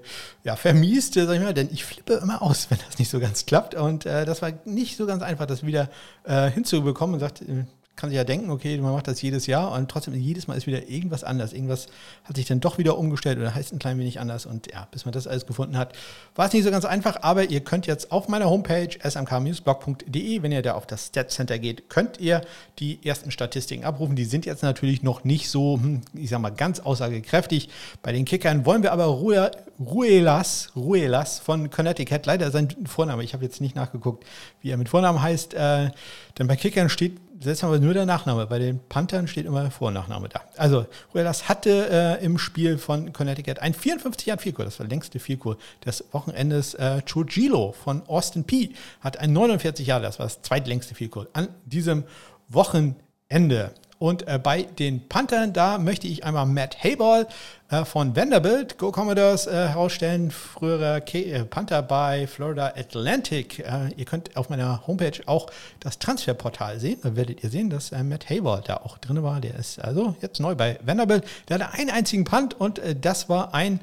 ja, 0.44 0.56
vermiest, 0.56 1.14
sag 1.14 1.34
ich 1.34 1.40
mal, 1.40 1.54
denn 1.54 1.68
ich 1.72 1.84
flippe 1.84 2.14
immer 2.14 2.42
aus, 2.42 2.70
wenn 2.70 2.78
das 2.86 2.98
nicht 2.98 3.10
so 3.10 3.18
ganz 3.18 3.46
klappt. 3.46 3.74
Und 3.74 4.06
äh, 4.06 4.24
das 4.24 4.42
war 4.42 4.52
nicht 4.64 4.96
so 4.96 5.06
ganz 5.06 5.22
einfach, 5.22 5.46
das 5.46 5.64
wieder 5.64 5.88
äh, 6.24 6.50
hinzubekommen 6.50 7.14
und 7.14 7.20
sagt, 7.20 7.42
äh, 7.42 7.64
kann 7.96 8.10
sich 8.10 8.16
ja 8.16 8.24
denken, 8.24 8.50
okay, 8.50 8.76
man 8.78 8.92
macht 8.92 9.08
das 9.08 9.22
jedes 9.22 9.46
Jahr 9.46 9.72
und 9.72 9.90
trotzdem 9.90 10.14
jedes 10.14 10.46
Mal 10.46 10.54
ist 10.54 10.66
wieder 10.66 10.88
irgendwas 10.88 11.24
anders. 11.24 11.54
Irgendwas 11.54 11.86
hat 12.24 12.36
sich 12.36 12.44
dann 12.44 12.60
doch 12.60 12.76
wieder 12.76 12.98
umgestellt 12.98 13.38
oder 13.38 13.54
heißt 13.54 13.72
ein 13.72 13.78
klein 13.78 13.98
wenig 13.98 14.20
anders. 14.20 14.44
Und 14.44 14.70
ja, 14.70 14.86
bis 14.90 15.06
man 15.06 15.12
das 15.12 15.26
alles 15.26 15.46
gefunden 15.46 15.78
hat, 15.78 15.94
war 16.34 16.46
es 16.46 16.52
nicht 16.52 16.64
so 16.64 16.70
ganz 16.70 16.84
einfach. 16.84 17.22
Aber 17.22 17.44
ihr 17.44 17.60
könnt 17.60 17.86
jetzt 17.86 18.12
auf 18.12 18.28
meiner 18.28 18.50
Homepage 18.50 18.90
smknewsblog.de, 19.02 20.42
wenn 20.42 20.52
ihr 20.52 20.60
da 20.60 20.74
auf 20.74 20.86
das 20.86 21.06
Stat 21.06 21.30
Center 21.30 21.58
geht, 21.58 21.88
könnt 21.88 22.20
ihr 22.20 22.42
die 22.78 23.04
ersten 23.06 23.30
Statistiken 23.30 23.84
abrufen. 23.84 24.14
Die 24.14 24.26
sind 24.26 24.44
jetzt 24.44 24.62
natürlich 24.62 25.02
noch 25.02 25.24
nicht 25.24 25.48
so, 25.48 25.78
hm, 25.80 26.02
ich 26.12 26.28
sag 26.28 26.40
mal, 26.40 26.50
ganz 26.50 26.80
aussagekräftig. 26.80 27.70
Bei 28.02 28.12
den 28.12 28.26
Kickern 28.26 28.66
wollen 28.66 28.82
wir 28.82 28.92
aber 28.92 29.06
Ruhe, 29.06 29.50
Ruelas, 29.80 30.70
Ruelas 30.76 31.38
von 31.38 31.70
Connecticut, 31.70 32.26
leider 32.26 32.50
sein 32.50 32.68
Vorname, 32.86 33.24
ich 33.24 33.32
habe 33.32 33.44
jetzt 33.44 33.60
nicht 33.60 33.74
nachgeguckt, 33.74 34.24
wie 34.60 34.70
er 34.70 34.76
mit 34.76 34.88
Vornamen 34.88 35.20
heißt, 35.20 35.54
äh, 35.54 35.90
denn 36.38 36.46
bei 36.46 36.56
Kickern 36.56 36.88
steht 36.88 37.18
Jetzt 37.40 37.62
haben 37.62 37.72
wir 37.72 37.80
nur 37.80 37.92
der 37.92 38.06
Nachname. 38.06 38.46
Bei 38.46 38.58
den 38.58 38.80
Panthern 38.88 39.28
steht 39.28 39.46
immer 39.46 39.70
Vor- 39.70 39.88
und 39.88 39.94
Nachname 39.94 40.28
da. 40.28 40.40
Also, 40.56 40.86
Ruelas 41.14 41.48
hatte 41.48 42.18
äh, 42.20 42.24
im 42.24 42.38
Spiel 42.38 42.78
von 42.78 43.12
Connecticut 43.12 43.58
ein 43.58 43.74
54 43.74 44.26
Yard 44.26 44.40
Vielkur. 44.40 44.64
Das 44.64 44.78
war 44.78 44.86
der 44.86 44.90
längste 44.90 45.18
Vielkur 45.18 45.58
des 45.84 46.04
Wochenendes. 46.12 46.74
Äh, 46.74 47.02
Chogilo 47.02 47.72
von 47.72 48.02
Austin 48.08 48.44
P. 48.44 48.70
hat 49.00 49.18
ein 49.18 49.32
49 49.32 49.86
Jahre, 49.86 50.02
das 50.02 50.18
war 50.18 50.26
das 50.26 50.40
zweitlängste 50.42 50.94
Vielkur 50.94 51.28
an 51.34 51.48
diesem 51.66 52.04
Wochenende. 52.48 53.72
Und 53.98 54.28
äh, 54.28 54.38
bei 54.38 54.62
den 54.62 55.08
Panthern, 55.08 55.54
da 55.54 55.78
möchte 55.78 56.06
ich 56.06 56.24
einmal 56.24 56.44
Matt 56.44 56.82
Hayball 56.84 57.26
äh, 57.70 57.86
von 57.86 58.14
Vanderbilt, 58.14 58.76
Go 58.76 58.92
Commodores, 58.92 59.46
äh, 59.46 59.68
herausstellen. 59.68 60.30
Früherer 60.30 61.00
K 61.00 61.22
äh, 61.22 61.44
Panther 61.44 61.80
bei 61.80 62.26
Florida 62.26 62.74
Atlantic. 62.76 63.60
Äh, 63.60 63.92
ihr 63.96 64.04
könnt 64.04 64.36
auf 64.36 64.50
meiner 64.50 64.86
Homepage 64.86 65.18
auch 65.24 65.46
das 65.80 65.98
Transferportal 65.98 66.78
sehen. 66.78 66.98
Da 67.02 67.16
werdet 67.16 67.42
ihr 67.42 67.48
sehen, 67.48 67.70
dass 67.70 67.90
äh, 67.90 68.02
Matt 68.02 68.28
Hayball 68.28 68.62
da 68.66 68.76
auch 68.78 68.98
drin 68.98 69.22
war. 69.22 69.40
Der 69.40 69.54
ist 69.54 69.78
also 69.78 70.14
jetzt 70.20 70.40
neu 70.40 70.54
bei 70.54 70.78
Vanderbilt. 70.84 71.24
Der 71.48 71.58
hatte 71.58 71.72
einen 71.72 71.90
einzigen 71.90 72.24
Punt 72.24 72.52
und 72.52 72.80
das 73.00 73.30
war 73.30 73.54
ein 73.54 73.80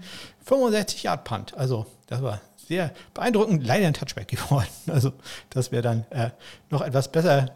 65-Yard-Punt. 0.48 1.58
Also 1.58 1.88
das 2.06 2.22
war 2.22 2.40
sehr 2.68 2.92
beeindruckend. 3.16 3.66
Leider 3.66 3.88
ein 3.88 3.96
Touchback 3.96 4.28
geworden. 4.28 4.68
Also 4.88 5.14
das 5.50 5.72
wäre 5.72 5.82
dann 5.82 6.06
noch 6.70 6.82
etwas 6.82 7.12
besser 7.12 7.48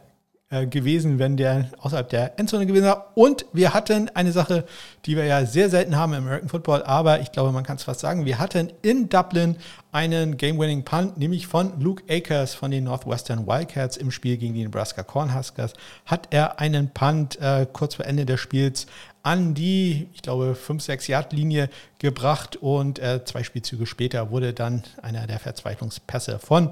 gewesen, 0.49 1.19
wenn 1.19 1.35
der 1.35 1.71
außerhalb 1.79 2.07
der 2.09 2.39
Endzone 2.39 2.65
gewesen 2.65 2.85
war. 2.85 3.11
Und 3.15 3.45
wir 3.51 3.73
hatten 3.73 4.09
eine 4.13 4.31
Sache, 4.31 4.63
die 5.05 5.17
wir 5.17 5.25
ja 5.25 5.45
sehr 5.45 5.69
selten 5.69 5.97
haben 5.97 6.13
im 6.13 6.23
American 6.23 6.47
Football, 6.47 6.83
aber 6.83 7.19
ich 7.19 7.33
glaube, 7.33 7.51
man 7.51 7.65
kann 7.65 7.75
es 7.75 7.83
fast 7.83 7.99
sagen, 7.99 8.25
wir 8.25 8.39
hatten 8.39 8.71
in 8.81 9.09
Dublin 9.09 9.57
einen 9.91 10.37
Game-Winning 10.37 10.85
Punt, 10.85 11.17
nämlich 11.17 11.47
von 11.47 11.77
Luke 11.81 12.03
Akers 12.09 12.53
von 12.53 12.71
den 12.71 12.85
Northwestern 12.85 13.45
Wildcats 13.45 13.97
im 13.97 14.09
Spiel 14.09 14.37
gegen 14.37 14.53
die 14.53 14.63
Nebraska 14.63 15.03
Cornhuskers. 15.03 15.73
Hat 16.05 16.27
er 16.29 16.59
einen 16.59 16.91
Punt 16.93 17.37
äh, 17.41 17.67
kurz 17.71 17.95
vor 17.95 18.05
Ende 18.05 18.25
des 18.25 18.39
Spiels 18.39 18.87
an 19.27 19.53
die, 19.53 20.07
ich 20.13 20.21
glaube, 20.21 20.55
5-6-Yard-Linie 20.55 21.69
gebracht 21.99 22.55
und 22.55 22.97
äh, 22.99 23.25
zwei 23.25 23.43
Spielzüge 23.43 23.85
später 23.85 24.31
wurde 24.31 24.53
dann 24.53 24.83
einer 25.01 25.27
der 25.27 25.37
Verzweiflungspässe 25.37 26.39
von 26.39 26.69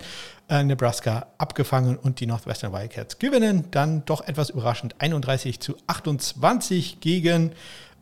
äh, 0.47 0.63
Nebraska 0.63 1.27
abgefangen 1.37 1.97
und 1.97 2.21
die 2.21 2.27
Northwestern 2.27 2.71
Wildcats 2.71 3.19
gewinnen 3.19 3.65
dann 3.71 4.05
doch 4.05 4.25
etwas 4.25 4.51
überraschend 4.51 4.95
31 4.99 5.59
zu 5.59 5.75
28 5.87 7.01
gegen 7.01 7.51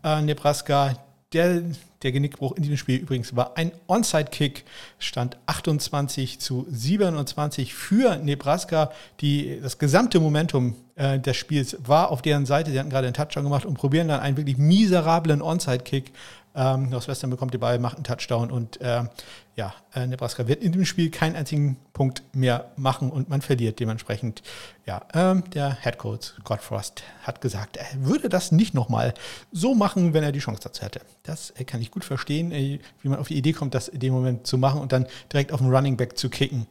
äh, 0.03 0.21
Nebraska. 0.21 0.99
Der, 1.33 1.63
der 2.03 2.11
Genickbruch 2.11 2.53
in 2.53 2.63
diesem 2.63 2.77
Spiel 2.77 2.99
übrigens 2.99 3.35
war 3.35 3.57
ein 3.57 3.71
Onside-Kick, 3.87 4.63
stand 4.99 5.37
28 5.45 6.39
zu 6.39 6.65
27 6.69 7.73
für 7.73 8.17
Nebraska. 8.17 8.91
Die, 9.21 9.59
das 9.61 9.77
gesamte 9.77 10.19
Momentum 10.19 10.75
äh, 10.95 11.19
des 11.19 11.37
Spiels 11.37 11.77
war 11.85 12.11
auf 12.11 12.21
deren 12.21 12.45
Seite. 12.45 12.71
Sie 12.71 12.79
hatten 12.79 12.89
gerade 12.89 13.07
einen 13.07 13.15
Touchdown 13.15 13.43
gemacht 13.43 13.65
und 13.65 13.75
probieren 13.75 14.07
dann 14.07 14.19
einen 14.19 14.37
wirklich 14.37 14.57
miserablen 14.57 15.41
Onside-Kick 15.41 16.11
ähm, 16.55 16.89
Northwestern 16.89 17.29
bekommt 17.29 17.53
die 17.53 17.57
Ball, 17.57 17.79
macht 17.79 17.95
einen 17.95 18.03
Touchdown 18.03 18.51
und 18.51 18.79
äh, 18.81 19.03
ja, 19.55 19.73
äh, 19.93 20.07
Nebraska 20.07 20.47
wird 20.47 20.63
in 20.63 20.71
dem 20.71 20.85
Spiel 20.85 21.09
keinen 21.11 21.35
einzigen 21.35 21.77
Punkt 21.93 22.23
mehr 22.33 22.71
machen 22.75 23.11
und 23.11 23.29
man 23.29 23.41
verliert 23.41 23.79
dementsprechend. 23.79 24.41
Ja, 24.85 25.01
ähm, 25.13 25.43
der 25.51 25.77
Head 25.81 25.97
Coach 25.97 26.33
Scott 26.39 26.61
Frost 26.61 27.03
hat 27.23 27.41
gesagt, 27.41 27.77
er 27.77 27.87
würde 27.97 28.29
das 28.29 28.51
nicht 28.51 28.73
nochmal 28.73 29.13
so 29.51 29.75
machen, 29.75 30.13
wenn 30.13 30.23
er 30.23 30.31
die 30.31 30.39
Chance 30.39 30.61
dazu 30.63 30.83
hätte. 30.83 31.01
Das 31.23 31.51
äh, 31.51 31.63
kann 31.63 31.81
ich 31.81 31.91
gut 31.91 32.03
verstehen, 32.03 32.51
äh, 32.51 32.79
wie 33.01 33.09
man 33.09 33.19
auf 33.19 33.27
die 33.27 33.37
Idee 33.37 33.53
kommt, 33.53 33.73
das 33.73 33.87
in 33.87 33.99
dem 33.99 34.13
Moment 34.13 34.47
zu 34.47 34.57
machen 34.57 34.81
und 34.81 34.91
dann 34.91 35.07
direkt 35.31 35.51
auf 35.51 35.59
den 35.59 35.73
Running 35.73 35.97
Back 35.97 36.17
zu 36.17 36.29
kicken. 36.29 36.67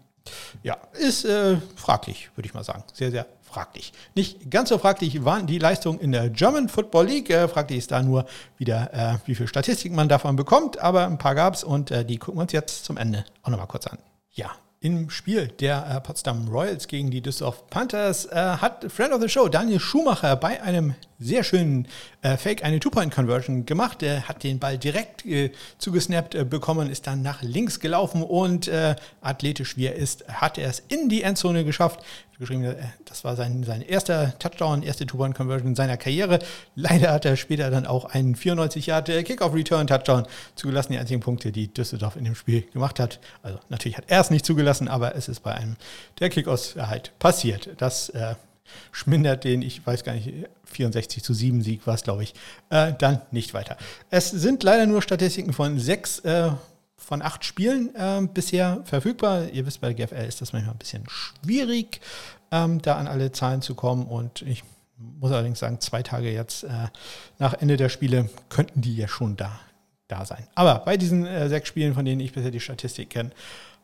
Ja, 0.62 0.76
ist 0.92 1.24
äh, 1.24 1.56
fraglich, 1.76 2.30
würde 2.36 2.46
ich 2.46 2.54
mal 2.54 2.64
sagen. 2.64 2.84
Sehr, 2.92 3.10
sehr 3.10 3.26
fraglich. 3.52 3.92
Nicht 4.14 4.50
ganz 4.50 4.70
so 4.70 4.78
fraglich 4.78 5.24
waren 5.24 5.46
die 5.46 5.58
Leistungen 5.58 6.00
in 6.00 6.12
der 6.12 6.30
German 6.30 6.68
Football 6.68 7.06
League. 7.06 7.30
Äh, 7.30 7.48
fraglich 7.48 7.78
ist 7.78 7.90
da 7.90 8.02
nur 8.02 8.26
wieder, 8.56 8.92
äh, 8.92 9.18
wie 9.26 9.34
viel 9.34 9.46
Statistik 9.46 9.92
man 9.92 10.08
davon 10.08 10.36
bekommt, 10.36 10.78
aber 10.78 11.06
ein 11.06 11.18
paar 11.18 11.34
gab 11.34 11.54
es 11.54 11.64
und 11.64 11.90
äh, 11.90 12.04
die 12.04 12.18
gucken 12.18 12.38
wir 12.38 12.42
uns 12.42 12.52
jetzt 12.52 12.84
zum 12.84 12.96
Ende 12.96 13.24
auch 13.42 13.50
nochmal 13.50 13.66
kurz 13.66 13.86
an. 13.86 13.98
Ja, 14.30 14.52
im 14.80 15.10
Spiel 15.10 15.48
der 15.48 15.86
äh, 15.86 16.00
Potsdam 16.00 16.48
Royals 16.48 16.88
gegen 16.88 17.10
die 17.10 17.20
Düsseldorf 17.20 17.68
Panthers 17.68 18.24
äh, 18.26 18.34
hat 18.34 18.90
Friend 18.90 19.12
of 19.12 19.20
the 19.20 19.28
Show 19.28 19.48
Daniel 19.48 19.78
Schumacher 19.78 20.34
bei 20.34 20.60
einem 20.60 20.94
sehr 21.22 21.44
schönen 21.44 21.86
äh, 22.22 22.36
Fake 22.36 22.64
eine 22.64 22.80
Two-Point-Conversion 22.80 23.66
gemacht. 23.66 24.02
Er 24.02 24.28
hat 24.28 24.42
den 24.42 24.58
Ball 24.58 24.78
direkt 24.78 25.24
äh, 25.24 25.52
zugesnappt 25.78 26.34
äh, 26.34 26.44
bekommen, 26.44 26.90
ist 26.90 27.06
dann 27.06 27.22
nach 27.22 27.42
links 27.42 27.80
gelaufen 27.80 28.22
und 28.22 28.68
äh, 28.68 28.96
athletisch 29.20 29.76
wie 29.76 29.86
er 29.86 29.94
ist, 29.94 30.26
hat 30.28 30.58
er 30.58 30.68
es 30.68 30.80
in 30.88 31.08
die 31.08 31.22
Endzone 31.22 31.64
geschafft. 31.64 32.00
Geschrieben, 32.38 32.64
äh, 32.64 32.74
das 33.04 33.24
war 33.24 33.36
sein, 33.36 33.62
sein 33.62 33.82
erster 33.82 34.38
Touchdown, 34.38 34.82
erste 34.82 35.06
Two-Point-Conversion 35.06 35.68
in 35.68 35.74
seiner 35.76 35.96
Karriere. 35.96 36.40
Leider 36.74 37.12
hat 37.12 37.24
er 37.24 37.36
später 37.36 37.70
dann 37.70 37.86
auch 37.86 38.04
einen 38.06 38.34
94 38.34 38.86
Yard 38.86 39.08
äh, 39.08 39.22
Kickoff-Return-Touchdown 39.22 40.26
zugelassen. 40.56 40.92
Die 40.92 40.98
einzigen 40.98 41.20
Punkte, 41.20 41.52
die 41.52 41.72
Düsseldorf 41.72 42.16
in 42.16 42.24
dem 42.24 42.34
Spiel 42.34 42.62
gemacht 42.72 42.98
hat. 42.98 43.20
Also 43.42 43.58
natürlich 43.68 43.96
hat 43.96 44.04
er 44.08 44.20
es 44.20 44.30
nicht 44.30 44.44
zugelassen, 44.44 44.88
aber 44.88 45.14
es 45.14 45.28
ist 45.28 45.40
bei 45.40 45.54
einem 45.54 45.76
der 46.18 46.30
Kickoffs 46.30 46.74
halt 46.76 47.16
passiert. 47.18 47.70
Das 47.78 48.08
äh, 48.10 48.34
schmindert 48.90 49.44
den, 49.44 49.62
ich 49.62 49.86
weiß 49.86 50.04
gar 50.04 50.14
nicht, 50.14 50.32
64 50.72 51.22
zu 51.22 51.34
7 51.34 51.62
Sieg 51.62 51.86
war 51.86 51.94
es, 51.94 52.02
glaube 52.02 52.22
ich, 52.22 52.34
äh, 52.70 52.92
dann 52.98 53.20
nicht 53.30 53.54
weiter. 53.54 53.76
Es 54.10 54.30
sind 54.30 54.62
leider 54.62 54.86
nur 54.86 55.02
Statistiken 55.02 55.52
von 55.52 55.78
sechs 55.78 56.18
äh, 56.20 56.50
von 56.96 57.20
acht 57.20 57.44
Spielen 57.44 57.94
äh, 57.94 58.26
bisher 58.32 58.80
verfügbar. 58.84 59.48
Ihr 59.48 59.66
wisst, 59.66 59.80
bei 59.80 59.92
der 59.92 60.06
GFL 60.06 60.26
ist 60.26 60.40
das 60.40 60.52
manchmal 60.52 60.74
ein 60.74 60.78
bisschen 60.78 61.04
schwierig, 61.08 62.00
ähm, 62.50 62.80
da 62.80 62.96
an 62.96 63.08
alle 63.08 63.32
Zahlen 63.32 63.60
zu 63.60 63.74
kommen. 63.74 64.06
Und 64.06 64.42
ich 64.42 64.62
muss 64.96 65.32
allerdings 65.32 65.58
sagen, 65.58 65.80
zwei 65.80 66.02
Tage 66.02 66.32
jetzt 66.32 66.64
äh, 66.64 66.88
nach 67.38 67.54
Ende 67.54 67.76
der 67.76 67.88
Spiele 67.88 68.30
könnten 68.48 68.80
die 68.80 68.96
ja 68.96 69.08
schon 69.08 69.36
da, 69.36 69.58
da 70.08 70.24
sein. 70.24 70.46
Aber 70.54 70.78
bei 70.84 70.96
diesen 70.96 71.26
äh, 71.26 71.48
sechs 71.48 71.68
Spielen, 71.68 71.94
von 71.94 72.04
denen 72.04 72.20
ich 72.20 72.32
bisher 72.32 72.50
die 72.50 72.60
Statistik 72.60 73.10
kenne, 73.10 73.30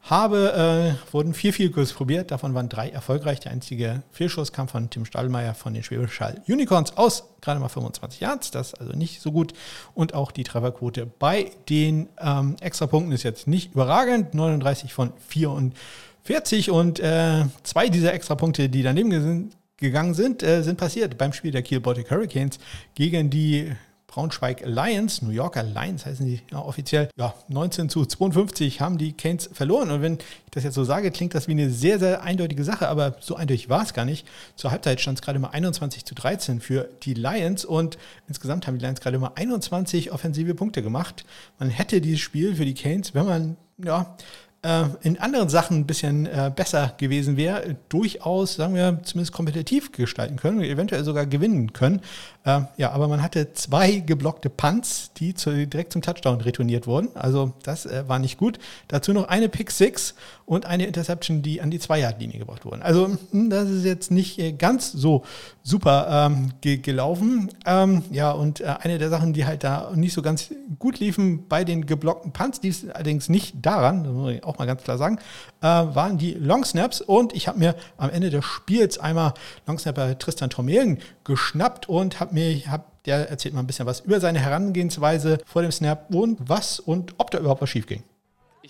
habe, 0.02 0.96
äh, 1.08 1.12
wurden 1.12 1.34
vier 1.34 1.52
Fehlkurs 1.52 1.92
probiert, 1.92 2.30
davon 2.30 2.54
waren 2.54 2.68
drei 2.68 2.88
erfolgreich. 2.88 3.40
Der 3.40 3.52
einzige 3.52 4.02
Fehlschuss 4.10 4.52
kam 4.52 4.68
von 4.68 4.88
Tim 4.90 5.04
Stahlmeier 5.04 5.54
von 5.54 5.74
den 5.74 5.82
Schwäbisch 5.82 6.20
Unicorns 6.46 6.96
aus, 6.96 7.24
gerade 7.40 7.60
mal 7.60 7.68
25 7.68 8.20
Yards, 8.20 8.50
das 8.50 8.68
ist 8.68 8.80
also 8.80 8.92
nicht 8.92 9.20
so 9.20 9.32
gut. 9.32 9.52
Und 9.94 10.14
auch 10.14 10.30
die 10.32 10.44
Trefferquote 10.44 11.06
bei 11.06 11.50
den 11.68 12.08
ähm, 12.18 12.56
Extrapunkten 12.60 13.12
ist 13.12 13.22
jetzt 13.22 13.46
nicht 13.46 13.72
überragend, 13.72 14.34
39 14.34 14.94
von 14.94 15.12
44 15.28 16.70
und 16.70 17.00
äh, 17.00 17.44
zwei 17.62 17.88
dieser 17.88 18.14
Extrapunkte, 18.14 18.68
die 18.68 18.82
daneben 18.82 19.50
gegangen 19.76 20.14
sind, 20.14 20.42
äh, 20.42 20.62
sind 20.62 20.78
passiert 20.78 21.18
beim 21.18 21.32
Spiel 21.32 21.50
der 21.50 21.62
Kiel 21.62 21.80
Baltic 21.80 22.10
Hurricanes 22.10 22.58
gegen 22.94 23.30
die 23.30 23.72
Braunschweig 24.08 24.62
Lions, 24.64 25.20
New 25.20 25.30
Yorker 25.30 25.62
Lions 25.62 26.06
heißen 26.06 26.26
sie 26.26 26.40
ja, 26.50 26.60
offiziell, 26.60 27.10
ja, 27.16 27.34
19 27.48 27.90
zu 27.90 28.06
52 28.06 28.80
haben 28.80 28.96
die 28.96 29.12
Canes 29.12 29.50
verloren. 29.52 29.90
Und 29.90 30.00
wenn 30.00 30.14
ich 30.14 30.50
das 30.50 30.64
jetzt 30.64 30.74
so 30.74 30.82
sage, 30.82 31.10
klingt 31.10 31.34
das 31.34 31.46
wie 31.46 31.52
eine 31.52 31.70
sehr, 31.70 31.98
sehr 31.98 32.22
eindeutige 32.22 32.64
Sache, 32.64 32.88
aber 32.88 33.16
so 33.20 33.36
eindeutig 33.36 33.68
war 33.68 33.82
es 33.82 33.92
gar 33.92 34.06
nicht. 34.06 34.26
Zur 34.56 34.70
Halbzeit 34.70 35.00
stand 35.02 35.18
es 35.18 35.22
gerade 35.22 35.38
mal 35.38 35.50
21 35.50 36.06
zu 36.06 36.14
13 36.14 36.60
für 36.60 36.88
die 37.02 37.12
Lions 37.12 37.66
und 37.66 37.98
insgesamt 38.28 38.66
haben 38.66 38.78
die 38.78 38.84
Lions 38.84 39.00
gerade 39.00 39.18
mal 39.18 39.32
21 39.34 40.10
offensive 40.10 40.54
Punkte 40.54 40.82
gemacht. 40.82 41.26
Man 41.58 41.68
hätte 41.68 42.00
dieses 42.00 42.20
Spiel 42.20 42.56
für 42.56 42.64
die 42.64 42.74
Canes, 42.74 43.14
wenn 43.14 43.26
man 43.26 43.56
ja, 43.76 44.16
äh, 44.62 44.84
in 45.02 45.18
anderen 45.18 45.48
Sachen 45.48 45.78
ein 45.78 45.86
bisschen 45.86 46.26
äh, 46.26 46.50
besser 46.54 46.94
gewesen 46.98 47.36
wäre, 47.36 47.76
durchaus, 47.88 48.54
sagen 48.54 48.74
wir, 48.74 49.00
zumindest 49.04 49.32
kompetitiv 49.32 49.92
gestalten 49.92 50.36
können, 50.36 50.62
eventuell 50.62 51.04
sogar 51.04 51.26
gewinnen 51.26 51.72
können. 51.72 52.00
Äh, 52.44 52.62
ja, 52.76 52.90
aber 52.90 53.08
man 53.08 53.22
hatte 53.22 53.52
zwei 53.52 53.96
geblockte 54.00 54.50
Punts, 54.50 55.12
die 55.14 55.34
zu, 55.34 55.66
direkt 55.66 55.92
zum 55.92 56.02
Touchdown 56.02 56.40
retourniert 56.40 56.86
wurden. 56.86 57.08
Also 57.14 57.52
das 57.62 57.86
äh, 57.86 58.08
war 58.08 58.18
nicht 58.18 58.38
gut. 58.38 58.58
Dazu 58.88 59.12
noch 59.12 59.28
eine 59.28 59.48
Pick 59.48 59.70
Six 59.70 60.14
und 60.48 60.64
eine 60.64 60.86
Interception, 60.86 61.42
die 61.42 61.60
an 61.60 61.70
die 61.70 61.78
Zwei-Yard-Linie 61.78 62.38
gebracht 62.38 62.64
wurden. 62.64 62.80
Also 62.80 63.18
hm, 63.30 63.50
das 63.50 63.68
ist 63.68 63.84
jetzt 63.84 64.10
nicht 64.10 64.38
äh, 64.38 64.52
ganz 64.52 64.90
so 64.90 65.24
super 65.62 66.08
ähm, 66.10 66.52
ge 66.62 66.78
gelaufen. 66.78 67.50
Ähm, 67.66 68.02
ja, 68.10 68.30
und 68.30 68.60
äh, 68.60 68.74
eine 68.80 68.96
der 68.96 69.10
Sachen, 69.10 69.34
die 69.34 69.44
halt 69.44 69.62
da 69.62 69.92
nicht 69.94 70.14
so 70.14 70.22
ganz 70.22 70.50
gut 70.78 71.00
liefen 71.00 71.46
bei 71.48 71.64
den 71.64 71.84
geblockten 71.84 72.32
Punts, 72.32 72.60
die 72.60 72.68
ist 72.68 72.90
allerdings 72.90 73.28
nicht 73.28 73.56
daran, 73.60 74.04
das 74.04 74.12
muss 74.12 74.32
ich 74.32 74.44
auch 74.44 74.58
mal 74.58 74.64
ganz 74.64 74.82
klar 74.82 74.96
sagen, 74.96 75.18
äh, 75.60 75.66
waren 75.66 76.16
die 76.16 76.32
Long 76.32 76.64
Snaps. 76.64 77.02
Und 77.02 77.34
ich 77.34 77.46
habe 77.46 77.58
mir 77.58 77.74
am 77.98 78.08
Ende 78.08 78.30
des 78.30 78.44
Spiels 78.44 78.98
einmal 78.98 79.34
Longsnapper 79.66 80.18
Tristan 80.18 80.48
Tormelen 80.48 80.98
geschnappt 81.24 81.90
und 81.90 82.20
habe 82.20 82.32
mir, 82.32 82.58
hab, 82.70 83.04
der 83.04 83.28
erzählt 83.28 83.52
mal 83.52 83.60
ein 83.60 83.66
bisschen 83.66 83.84
was 83.84 84.00
über 84.00 84.18
seine 84.18 84.38
Herangehensweise 84.38 85.38
vor 85.44 85.60
dem 85.60 85.72
Snap 85.72 86.06
und 86.14 86.38
was 86.48 86.80
und 86.80 87.14
ob 87.18 87.30
da 87.30 87.38
überhaupt 87.38 87.60
was 87.60 87.68
schief 87.68 87.86
ging. 87.86 88.02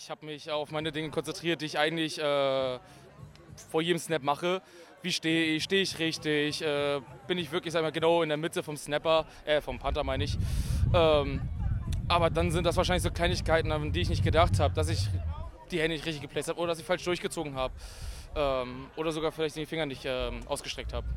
Ich 0.01 0.11
habe 0.11 0.25
mich 0.25 0.49
auf 0.49 0.71
meine 0.71 0.93
Dinge 0.93 1.11
konzentriert, 1.11 1.61
die 1.61 1.67
ich 1.67 1.77
eigentlich 1.77 2.21
äh, 2.21 2.79
vor 3.69 3.83
jedem 3.83 3.99
Snap 3.99 4.23
mache. 4.23 4.63
Wie 5.03 5.11
stehe 5.11 5.57
ich? 5.57 5.65
Stehe 5.65 5.83
ich 5.83 5.99
richtig? 5.99 6.63
Äh, 6.63 7.01
bin 7.27 7.37
ich 7.37 7.51
wirklich 7.51 7.77
einmal 7.77 7.91
genau 7.91 8.23
in 8.23 8.29
der 8.29 8.39
Mitte 8.39 8.63
vom 8.63 8.77
Snapper, 8.77 9.27
äh, 9.45 9.61
vom 9.61 9.81
Panther 9.81 10.05
meine 10.05 10.23
ich. 10.23 10.39
Ähm, 10.95 11.41
aber 12.07 12.31
dann 12.31 12.53
sind 12.53 12.63
das 12.63 12.77
wahrscheinlich 12.77 13.03
so 13.03 13.11
Kleinigkeiten, 13.11 13.73
an 13.73 13.91
die 13.91 14.03
ich 14.03 14.09
nicht 14.09 14.23
gedacht 14.23 14.61
habe, 14.61 14.73
dass 14.73 14.89
ich 14.89 15.09
die 15.73 15.81
Hände 15.81 15.97
nicht 15.97 16.07
richtig 16.07 16.23
geplaced 16.23 16.51
habe 16.51 16.61
oder 16.61 16.69
dass 16.69 16.79
ich 16.79 16.87
falsch 16.87 17.03
durchgezogen 17.03 17.57
habe. 17.57 17.75
Ähm, 18.37 18.87
oder 18.95 19.11
sogar 19.11 19.33
vielleicht 19.33 19.57
den 19.57 19.67
Finger 19.67 19.87
nicht 19.87 20.03
ähm, 20.05 20.43
ausgestreckt 20.47 20.93
habe. 20.93 21.09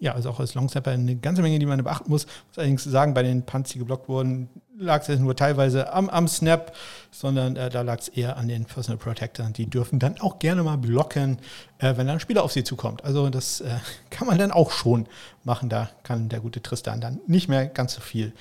Ja, 0.00 0.14
also 0.14 0.30
auch 0.30 0.40
als 0.40 0.54
Longsnapper 0.54 0.92
eine 0.92 1.16
ganze 1.16 1.42
Menge, 1.42 1.58
die 1.58 1.66
man 1.66 1.82
beachten 1.82 2.10
muss. 2.10 2.26
Muss 2.26 2.58
allerdings 2.58 2.84
sagen, 2.84 3.14
bei 3.14 3.22
den 3.22 3.42
Punts, 3.42 3.72
die 3.72 3.78
geblockt 3.78 4.08
wurden, 4.08 4.48
lag 4.78 5.06
es 5.08 5.18
nur 5.18 5.34
teilweise 5.34 5.92
am, 5.92 6.08
am 6.08 6.28
Snap, 6.28 6.74
sondern 7.10 7.56
äh, 7.56 7.68
da 7.68 7.82
lag 7.82 7.98
es 7.98 8.08
eher 8.08 8.36
an 8.36 8.48
den 8.48 8.64
Personal 8.64 8.98
Protectors. 8.98 9.52
Die 9.54 9.66
dürfen 9.66 9.98
dann 9.98 10.20
auch 10.20 10.38
gerne 10.38 10.62
mal 10.62 10.78
blocken, 10.78 11.38
äh, 11.78 11.96
wenn 11.96 12.06
da 12.06 12.12
ein 12.12 12.20
Spieler 12.20 12.44
auf 12.44 12.52
sie 12.52 12.64
zukommt. 12.64 13.04
Also 13.04 13.28
das 13.28 13.60
äh, 13.60 13.70
kann 14.10 14.28
man 14.28 14.38
dann 14.38 14.52
auch 14.52 14.70
schon 14.70 15.06
machen. 15.44 15.68
Da 15.68 15.90
kann 16.04 16.28
der 16.28 16.40
gute 16.40 16.62
Tristan 16.62 17.00
dann 17.00 17.20
nicht 17.26 17.48
mehr 17.48 17.66
ganz 17.66 17.94
so 17.94 18.00
viel 18.00 18.32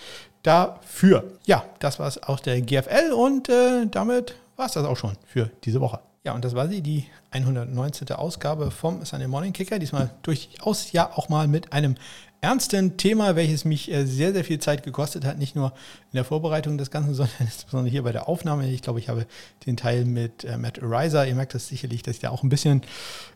dafür. 0.44 1.24
Ja, 1.46 1.66
das 1.80 2.00
war 2.00 2.08
es 2.08 2.22
aus 2.22 2.42
der 2.42 2.62
GFL 2.62 3.14
und 3.14 3.50
äh, 3.50 3.88
damit 3.90 4.36
war 4.56 4.68
es 4.68 4.74
das 4.74 4.86
auch 4.86 4.98
schon 4.98 5.18
für 5.26 5.50
diese 5.64 5.82
Woche. 5.82 6.00
Ja, 6.28 6.34
und 6.34 6.44
das 6.44 6.56
war 6.56 6.68
sie, 6.68 6.82
die 6.82 7.06
119. 7.32 8.12
Ausgabe 8.12 8.70
vom 8.70 9.06
Sunday 9.06 9.30
Morning 9.30 9.54
Kicker. 9.54 9.80
Diesmal 9.80 10.10
durchaus 10.24 10.92
ja 10.92 11.10
auch 11.16 11.30
mal 11.30 11.48
mit 11.48 11.72
einem 11.72 11.96
ernsten 12.42 12.98
Thema, 12.98 13.36
welches 13.36 13.66
mich 13.66 13.92
äh, 13.92 14.06
sehr, 14.06 14.32
sehr 14.32 14.44
viel 14.44 14.60
Zeit 14.60 14.84
gekostet 14.84 15.26
hat. 15.26 15.38
Nicht 15.38 15.56
nur 15.56 15.74
in 16.12 16.16
der 16.16 16.24
Vorbereitung 16.24 16.78
des 16.78 16.92
Ganzen, 16.92 17.14
sondern 17.16 17.36
insbesondere 17.40 17.92
hier 17.92 18.04
bei 18.04 18.12
der 18.12 18.28
Aufnahme. 18.28 18.70
Ich 18.70 18.82
glaube, 18.82 19.00
ich 19.00 19.10
habe 19.10 19.26
den 19.66 19.78
Teil 19.78 20.06
mit 20.06 20.44
äh, 20.44 20.58
Matt 20.58 20.82
Ariser, 20.82 21.28
ihr 21.28 21.36
merkt 21.36 21.56
das 21.56 21.68
sicherlich, 21.68 22.04
dass 22.04 22.16
ich 22.16 22.22
da 22.22 22.30
auch 22.30 22.44
ein 22.44 22.50
bisschen 22.50 22.82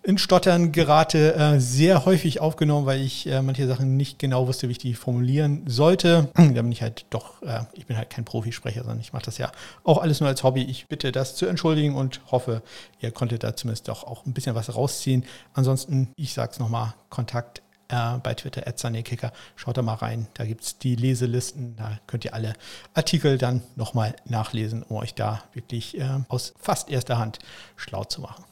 in 0.04 0.18
Stottern 0.18 0.72
gerate, 0.72 1.36
äh, 1.36 1.60
sehr 1.60 2.06
häufig 2.06 2.40
aufgenommen, 2.40 2.86
weil 2.86 3.02
ich 3.02 3.30
manche 3.44 3.68
Sachen 3.68 3.98
nicht 3.98 4.20
genau 4.20 4.48
wusste, 4.48 4.68
wie 4.68 4.74
ich 4.74 4.78
die 4.78 4.94
formulieren 4.94 5.64
sollte. 5.68 6.30
Da 6.52 6.62
bin 6.62 6.72
ich 6.72 6.82
halt 6.82 7.06
doch, 7.10 7.42
ich 7.74 7.86
bin 7.86 7.98
halt 7.98 8.10
kein 8.10 8.26
Profisprecher, 8.26 8.82
sondern 8.82 9.00
ich 9.00 9.14
mache 9.14 9.24
das 9.24 9.38
ja 9.38 9.52
auch 9.84 10.00
alles 10.00 10.20
nur 10.20 10.28
als 10.28 10.44
Hobby. 10.44 10.64
Ich 10.64 10.88
bitte 10.88 11.12
das 11.12 11.36
zu 11.36 11.46
entschuldigen 11.46 11.96
und 11.96 12.20
hoffe, 12.30 12.62
ihr 13.00 13.12
konntet 13.12 13.44
da 13.44 13.56
zumindest 13.56 13.88
doch 13.88 14.04
auch 14.04 14.26
ein 14.26 14.34
bisschen 14.34 14.54
was 14.54 14.76
rausziehen. 14.76 15.24
Ansonsten, 15.54 16.10
ich 16.18 16.34
sage 16.34 16.52
es 16.52 16.60
nochmal, 16.60 16.94
Kontakt 17.10 17.62
äh, 17.92 18.18
bei 18.20 18.34
Twitter, 18.34 18.62
Kicker. 19.04 19.32
Schaut 19.56 19.78
da 19.78 19.82
mal 19.82 19.96
rein. 19.96 20.28
Da 20.34 20.46
gibt 20.46 20.64
es 20.64 20.78
die 20.78 20.96
Leselisten. 20.96 21.76
Da 21.76 22.00
könnt 22.08 22.26
ihr 22.26 22.34
alle 22.34 22.54
Artikel 22.94 23.38
dann 23.38 23.62
nochmal 23.76 24.16
nachlesen, 24.26 24.84
um 24.84 24.98
euch 24.98 25.14
da 25.14 25.44
wirklich 25.54 26.00
äh, 26.00 26.08
aus 26.30 26.54
fast 26.60 26.90
erster 26.90 27.18
Hand 27.18 27.40
schlau 27.76 28.04
zu 28.04 28.22
machen. 28.22 28.46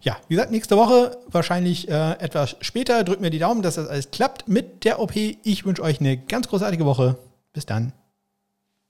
Ja, 0.00 0.16
wie 0.28 0.34
gesagt, 0.34 0.52
nächste 0.52 0.76
Woche 0.76 1.18
wahrscheinlich 1.26 1.88
äh, 1.88 2.12
etwas 2.12 2.56
später. 2.60 3.04
Drückt 3.04 3.20
mir 3.20 3.30
die 3.30 3.38
Daumen, 3.38 3.62
dass 3.62 3.74
das 3.74 3.88
alles 3.88 4.10
klappt 4.10 4.48
mit 4.48 4.84
der 4.84 5.00
OP. 5.00 5.16
Ich 5.16 5.64
wünsche 5.64 5.82
euch 5.82 6.00
eine 6.00 6.16
ganz 6.16 6.48
großartige 6.48 6.84
Woche. 6.86 7.18
Bis 7.52 7.66
dann. 7.66 7.92